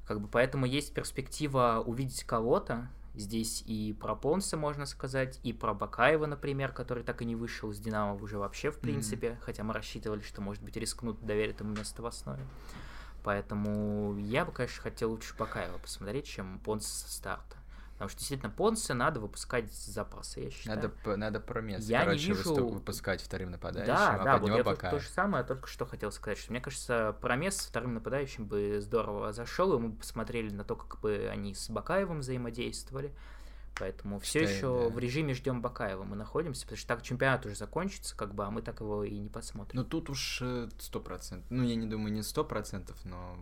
Как 0.09 0.19
бы 0.19 0.27
поэтому 0.27 0.65
есть 0.65 0.91
перспектива 0.95 1.83
увидеть 1.85 2.23
кого-то. 2.23 2.89
Здесь 3.13 3.61
и 3.67 3.93
про 3.93 4.15
Понса 4.15 4.57
можно 4.57 4.87
сказать, 4.87 5.39
и 5.43 5.53
про 5.53 5.75
Бакаева, 5.75 6.25
например, 6.25 6.71
который 6.71 7.03
так 7.03 7.21
и 7.21 7.25
не 7.25 7.35
вышел 7.35 7.71
с 7.71 7.77
Динамо 7.77 8.15
уже 8.15 8.39
вообще, 8.39 8.71
в 8.71 8.79
принципе. 8.79 9.27
Mm-hmm. 9.27 9.41
Хотя 9.41 9.63
мы 9.63 9.71
рассчитывали, 9.71 10.21
что, 10.21 10.41
может 10.41 10.63
быть, 10.63 10.75
рискнут 10.77 11.23
доверить 11.23 11.59
ему 11.59 11.75
место 11.75 12.01
в 12.01 12.07
основе. 12.07 12.43
Поэтому 13.23 14.17
я 14.17 14.45
бы, 14.45 14.51
конечно, 14.51 14.81
хотел 14.81 15.11
лучше 15.11 15.35
Бакаева 15.37 15.77
посмотреть, 15.77 16.25
чем 16.25 16.57
Понса 16.57 16.89
со 16.89 17.15
старта. 17.15 17.58
Потому 17.99 18.11
что 18.11 18.19
действительно 18.19 18.49
Понсе 18.49 18.93
надо 18.93 19.19
выпускать 19.19 19.69
с 19.73 19.87
запаса, 19.87 20.39
я 20.39 20.49
считаю. 20.49 20.93
Надо, 21.03 21.17
надо 21.17 21.41
про 21.41 21.59
место, 21.59 21.91
я 21.91 22.05
короче, 22.05 22.29
не 22.29 22.33
вижу... 22.33 22.67
выпускать 22.67 23.21
вторым 23.21 23.51
нападающим, 23.51 23.93
да, 23.93 24.15
а 24.15 24.23
да, 24.23 24.33
под 24.35 24.41
вот 24.43 24.47
него 24.47 24.57
я 24.59 24.63
пока. 24.63 24.89
то 24.89 24.99
же 24.99 25.09
самое, 25.09 25.43
только 25.43 25.67
что 25.67 25.85
хотел 25.85 26.09
сказать, 26.13 26.37
что 26.37 26.51
мне 26.51 26.61
кажется, 26.61 27.13
Промес 27.19 27.59
вторым 27.59 27.95
нападающим 27.95 28.45
бы 28.45 28.79
здорово 28.79 29.33
зашел, 29.33 29.75
и 29.75 29.79
мы 29.79 29.91
посмотрели 29.91 30.49
на 30.49 30.63
то, 30.63 30.77
как 30.77 31.01
бы 31.01 31.27
они 31.29 31.53
с 31.53 31.69
Бакаевым 31.69 32.21
взаимодействовали. 32.21 33.13
Поэтому 33.77 34.19
все 34.19 34.43
еще 34.43 34.87
да. 34.87 34.95
в 34.95 34.97
режиме 34.97 35.33
ждем 35.33 35.61
Бакаева 35.61 36.05
мы 36.05 36.15
находимся, 36.15 36.61
потому 36.61 36.77
что 36.77 36.87
так 36.87 37.01
чемпионат 37.01 37.45
уже 37.45 37.55
закончится, 37.55 38.15
как 38.15 38.33
бы, 38.33 38.45
а 38.45 38.49
мы 38.49 38.61
так 38.61 38.79
его 38.79 39.03
и 39.03 39.17
не 39.17 39.29
посмотрим. 39.29 39.77
Ну 39.77 39.83
тут 39.83 40.09
уж 40.09 40.39
э, 40.41 40.69
сто 40.79 41.01
процентов. 41.01 41.51
Ну, 41.51 41.63
я 41.63 41.75
не 41.75 41.85
думаю, 41.85 42.13
не 42.13 42.23
сто 42.23 42.45
процентов, 42.45 42.95
но 43.03 43.37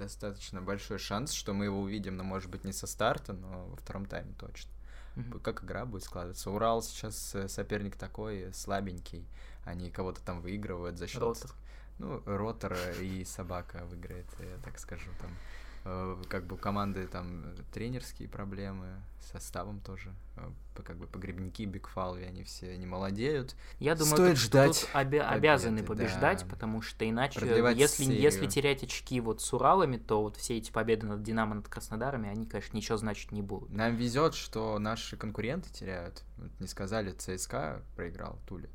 достаточно 0.00 0.60
большой 0.60 0.98
шанс, 0.98 1.32
что 1.32 1.52
мы 1.52 1.66
его 1.66 1.80
увидим, 1.80 2.16
но, 2.16 2.24
может 2.24 2.50
быть, 2.50 2.64
не 2.64 2.72
со 2.72 2.86
старта, 2.86 3.32
но 3.32 3.66
во 3.66 3.76
втором 3.76 4.06
тайме 4.06 4.34
точно. 4.38 4.70
Mm-hmm. 5.16 5.40
Как 5.40 5.64
игра 5.64 5.84
будет 5.84 6.04
складываться. 6.04 6.50
Урал 6.50 6.82
сейчас 6.82 7.34
э, 7.34 7.48
соперник 7.48 7.96
такой 7.96 8.52
слабенький. 8.54 9.26
Они 9.64 9.90
кого-то 9.90 10.20
там 10.22 10.40
выигрывают 10.40 10.98
за 10.98 11.06
счет... 11.06 11.20
Ротор. 11.20 11.50
Ну, 11.98 12.22
Ротор 12.24 12.76
и 13.00 13.24
Собака 13.24 13.84
выиграет, 13.84 14.26
я 14.38 14.56
так 14.64 14.78
скажу. 14.78 15.10
Там 15.20 15.30
Э, 15.30 15.59
как 15.82 16.46
бы 16.46 16.56
у 16.56 16.58
команды 16.58 17.06
там 17.06 17.44
тренерские 17.72 18.28
проблемы, 18.28 18.86
составом 19.32 19.80
тоже, 19.80 20.12
э, 20.36 20.50
как 20.82 20.96
бы 20.96 21.06
погребники, 21.06 21.62
бигфалви, 21.62 22.24
они 22.24 22.42
все 22.42 22.76
не 22.76 22.86
молодеют. 22.86 23.54
Я 23.78 23.94
думаю, 23.94 24.16
Стоит 24.16 24.34
тут, 24.34 24.38
ждать 24.38 24.80
тут 24.80 24.90
обя- 24.94 25.22
обязаны 25.22 25.82
побеждать, 25.82 26.40
да. 26.40 26.46
потому 26.46 26.82
что 26.82 27.08
иначе, 27.08 27.40
если, 27.74 28.04
если 28.12 28.46
терять 28.46 28.82
очки 28.82 29.20
вот 29.20 29.40
с 29.40 29.52
Уралами, 29.52 29.96
то 29.96 30.22
вот 30.22 30.36
все 30.36 30.58
эти 30.58 30.70
победы 30.70 31.06
над 31.06 31.22
Динамо, 31.22 31.56
над 31.56 31.68
Краснодарами, 31.68 32.28
они, 32.28 32.46
конечно, 32.46 32.76
ничего 32.76 32.98
значить 32.98 33.32
не 33.32 33.42
будут. 33.42 33.70
Нам 33.70 33.94
везет, 33.94 34.34
что 34.34 34.78
наши 34.78 35.16
конкуренты 35.16 35.70
теряют. 35.72 36.24
Вот 36.36 36.50
не 36.60 36.66
сказали, 36.66 37.12
ЦСКА 37.12 37.82
проиграл 37.96 38.38
Туле. 38.46 38.68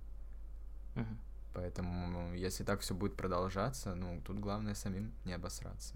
Угу. 0.95 1.06
Поэтому, 1.53 2.34
если 2.34 2.64
так 2.64 2.82
все 2.82 2.93
будет 2.93 3.16
продолжаться, 3.16 3.95
ну, 3.95 4.22
тут 4.26 4.39
главное 4.39 4.74
самим 4.74 5.14
не 5.24 5.34
обосраться 5.34 5.95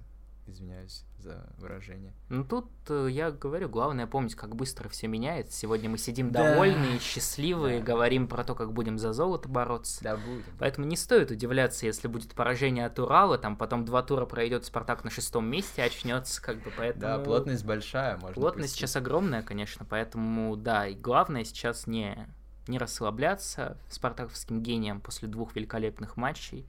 извиняюсь 0.49 1.05
за 1.19 1.47
выражение. 1.57 2.13
Ну 2.29 2.43
тут 2.43 2.69
э, 2.89 3.07
я 3.11 3.31
говорю, 3.31 3.69
главное 3.69 4.07
помнить, 4.07 4.35
как 4.35 4.55
быстро 4.55 4.89
все 4.89 5.07
меняется. 5.07 5.57
Сегодня 5.57 5.89
мы 5.89 5.97
сидим 5.97 6.31
да. 6.31 6.51
довольные, 6.51 6.99
счастливые, 7.01 7.79
да. 7.79 7.85
говорим 7.85 8.27
про 8.27 8.43
то, 8.43 8.55
как 8.55 8.73
будем 8.73 8.97
за 8.97 9.13
золото 9.13 9.49
бороться. 9.49 10.03
Да, 10.03 10.17
будем. 10.17 10.43
Поэтому 10.57 10.87
не 10.87 10.95
стоит 10.95 11.31
удивляться, 11.31 11.85
если 11.85 12.07
будет 12.07 12.33
поражение 12.33 12.85
от 12.85 12.97
Урала, 12.99 13.37
там 13.37 13.55
потом 13.55 13.85
два 13.85 14.01
тура 14.01 14.25
пройдет 14.25 14.65
Спартак 14.65 15.03
на 15.03 15.09
шестом 15.09 15.45
месте, 15.45 15.83
очнется, 15.83 16.41
как 16.41 16.57
бы, 16.63 16.71
поэтому... 16.75 17.01
Да, 17.01 17.19
плотность 17.19 17.65
большая, 17.65 18.17
можно 18.17 18.33
Плотность 18.33 18.71
пустить. 18.71 18.89
сейчас 18.89 18.95
огромная, 18.95 19.41
конечно, 19.41 19.85
поэтому, 19.85 20.55
да, 20.55 20.87
и 20.87 20.95
главное 20.95 21.43
сейчас 21.43 21.87
не, 21.87 22.27
не 22.67 22.77
расслабляться 22.77 23.77
спартаковским 23.89 24.61
гением 24.61 25.01
после 25.01 25.27
двух 25.27 25.55
великолепных 25.55 26.17
матчей, 26.17 26.65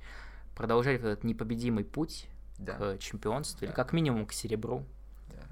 продолжать 0.57 1.01
этот 1.01 1.25
непобедимый 1.25 1.85
путь, 1.85 2.27
да. 2.61 2.97
к 2.97 2.99
чемпионству, 2.99 3.61
да. 3.61 3.67
или 3.67 3.73
как 3.73 3.93
минимум 3.93 4.27
к 4.27 4.33
серебру. 4.33 4.85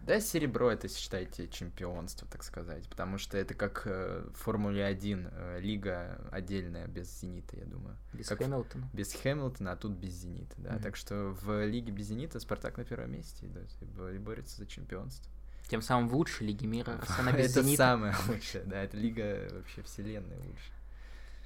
Да. 0.02 0.20
серебро 0.20 0.70
это, 0.70 0.88
считайте, 0.88 1.48
чемпионство, 1.48 2.26
так 2.30 2.42
сказать, 2.42 2.88
потому 2.88 3.18
что 3.18 3.36
это 3.36 3.52
как 3.52 3.82
э, 3.84 4.26
Формуле 4.34 4.84
1, 4.86 5.28
э, 5.30 5.61
лига 5.61 6.18
отдельная, 6.30 6.86
без 6.86 7.20
Зенита, 7.20 7.59
я 7.59 7.66
думаю. 7.66 7.94
Без 8.14 8.26
как 8.28 8.38
Хэмилтона. 8.38 8.88
Без 8.94 9.12
Хэмилтона, 9.12 9.72
а 9.72 9.76
тут 9.76 9.92
без 9.92 10.12
Зенита, 10.12 10.54
да. 10.56 10.70
Mm-hmm. 10.70 10.82
Так 10.82 10.96
что 10.96 11.36
в 11.42 11.66
лиге 11.66 11.92
без 11.92 12.06
Зенита 12.06 12.40
Спартак 12.40 12.78
на 12.78 12.84
первом 12.84 13.12
месте 13.12 13.46
идет 13.46 13.68
и 13.82 14.18
борется 14.18 14.56
за 14.56 14.66
чемпионство. 14.66 15.30
Тем 15.68 15.82
самым 15.82 16.09
в 16.09 16.16
лучшей 16.16 16.46
лиге 16.46 16.66
мира, 16.66 16.98
она 17.18 17.32
без 17.32 17.50
Это 17.50 17.62
Зенита. 17.62 17.82
самая 17.82 18.16
лучшая, 18.28 18.64
да, 18.64 18.82
это 18.82 18.96
лига 18.96 19.46
вообще 19.52 19.82
вселенная 19.82 20.38
лучшая. 20.38 20.78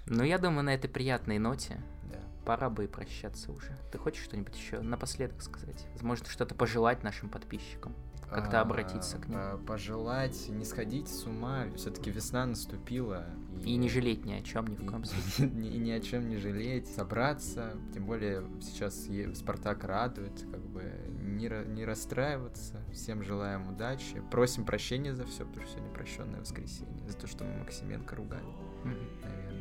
Ну, 0.07 0.25
я 0.25 0.39
думаю, 0.39 0.65
на 0.65 0.75
этой 0.75 0.89
приятной 0.89 1.39
ноте 1.39 1.81
да. 2.05 2.19
пора 2.45 2.71
бы 2.71 2.85
и 2.85 2.89
прощаться 2.89 3.53
уже. 3.53 3.79
Ты 3.91 3.99
хочешь 3.99 4.25
что-нибудь 4.25 4.57
еще 4.57 4.81
напоследок 4.81 5.43
сказать? 5.43 5.87
Возможно, 5.95 6.27
что-то 6.29 6.55
пожелать 6.55 7.03
нашим 7.03 7.29
подписчикам? 7.29 7.95
Как-то 8.33 8.61
а, 8.61 8.63
обратиться 8.63 9.19
к 9.19 9.29
ним? 9.29 9.65
Пожелать 9.67 10.49
не 10.49 10.65
сходить 10.65 11.09
с 11.09 11.27
ума. 11.27 11.67
Все-таки 11.77 12.11
весна 12.11 12.47
наступила. 12.47 13.27
И... 13.63 13.75
и 13.75 13.77
не 13.77 13.91
жалеть 13.91 14.25
ни 14.25 14.33
о 14.33 14.41
чем, 14.41 14.67
ни 14.69 14.75
в 14.75 14.87
коем 14.87 15.05
случае. 15.05 15.49
И 15.49 15.79
ни 15.79 15.91
о 15.91 16.01
чем 16.01 16.29
не 16.29 16.39
жалеть. 16.39 16.89
Собраться. 16.89 17.77
Тем 17.93 18.07
более 18.07 18.43
сейчас 18.63 19.07
Спартак 19.35 19.85
радует. 19.85 20.47
Как 20.51 20.65
бы 20.65 20.83
не, 21.21 21.49
не 21.75 21.85
расстраиваться. 21.85 22.81
Всем 22.91 23.23
желаем 23.23 23.69
удачи. 23.69 24.23
Просим 24.31 24.65
прощения 24.65 25.15
за 25.15 25.27
все, 25.27 25.45
потому 25.45 25.67
что 25.67 25.75
сегодня 25.75 25.93
прощенное 25.93 26.41
воскресенье. 26.41 27.07
За 27.09 27.17
то, 27.17 27.27
что 27.27 27.45
мы 27.45 27.59
Максименко 27.59 28.17
ругали. 28.17 28.49
Наверное. 28.83 29.52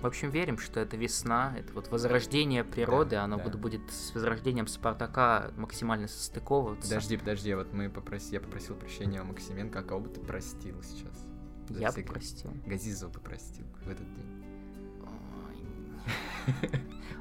В 0.00 0.06
общем, 0.06 0.30
верим, 0.30 0.56
что 0.56 0.80
это 0.80 0.96
весна, 0.96 1.54
это 1.58 1.74
вот 1.74 1.88
возрождение 1.88 2.64
природы, 2.64 3.10
да, 3.10 3.24
оно 3.24 3.36
да. 3.36 3.50
будет 3.50 3.82
с 3.90 4.14
возрождением 4.14 4.66
Спартака 4.66 5.50
максимально 5.56 6.08
состыковываться. 6.08 6.88
Подожди, 6.88 7.18
подожди, 7.18 7.54
вот 7.54 7.74
мы 7.74 7.90
попросили, 7.90 8.34
я 8.34 8.40
попросил 8.40 8.76
прощения 8.76 9.20
у 9.20 9.24
Максименко, 9.24 9.80
а 9.80 9.82
кого 9.82 10.00
бы 10.00 10.08
ты 10.08 10.20
простил 10.20 10.82
сейчас? 10.82 11.26
Я 11.68 11.92
бы 11.92 12.02
простил. 12.02 12.50
Газизова 12.66 13.10
бы 13.10 13.20
простил 13.20 13.66
в 13.84 13.88
этот 13.90 14.12
день. 14.14 14.40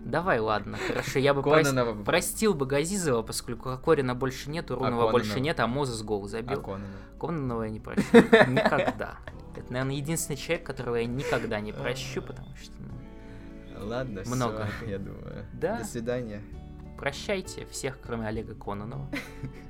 Давай, 0.06 0.40
ладно, 0.40 0.78
хорошо, 0.88 1.20
я 1.20 1.34
бы 1.34 1.44
прос... 1.44 1.68
простил 2.06 2.54
бы 2.54 2.66
Газизова, 2.66 3.22
поскольку 3.22 3.78
Корина 3.78 4.16
больше 4.16 4.50
нет, 4.50 4.72
Урунова 4.72 5.10
а 5.10 5.12
больше 5.12 5.40
нет, 5.42 5.60
а 5.60 5.68
Мозес 5.68 6.02
гол 6.02 6.28
забил. 6.28 6.60
А 6.60 6.64
Кононова? 6.64 6.90
Кононова 7.20 7.64
я 7.64 7.70
не 7.70 7.80
прощу. 7.80 8.08
Никогда. 8.14 9.18
Это, 9.60 9.74
наверное, 9.74 9.96
единственный 9.96 10.38
человек, 10.38 10.66
которого 10.66 10.96
я 10.96 11.06
никогда 11.06 11.60
не 11.60 11.74
прощу, 11.74 12.22
потому 12.22 12.56
что... 12.56 12.74
Ну, 12.80 13.88
Ладно, 13.88 14.24
много. 14.26 14.68
Всё, 14.78 14.86
я 14.90 14.98
думаю. 15.00 15.46
Да. 15.54 15.80
До 15.80 15.86
свидания. 15.86 16.42
Прощайте 16.98 17.66
всех, 17.68 18.00
кроме 18.02 18.28
Олега 18.28 18.56
Кононова. 18.56 19.10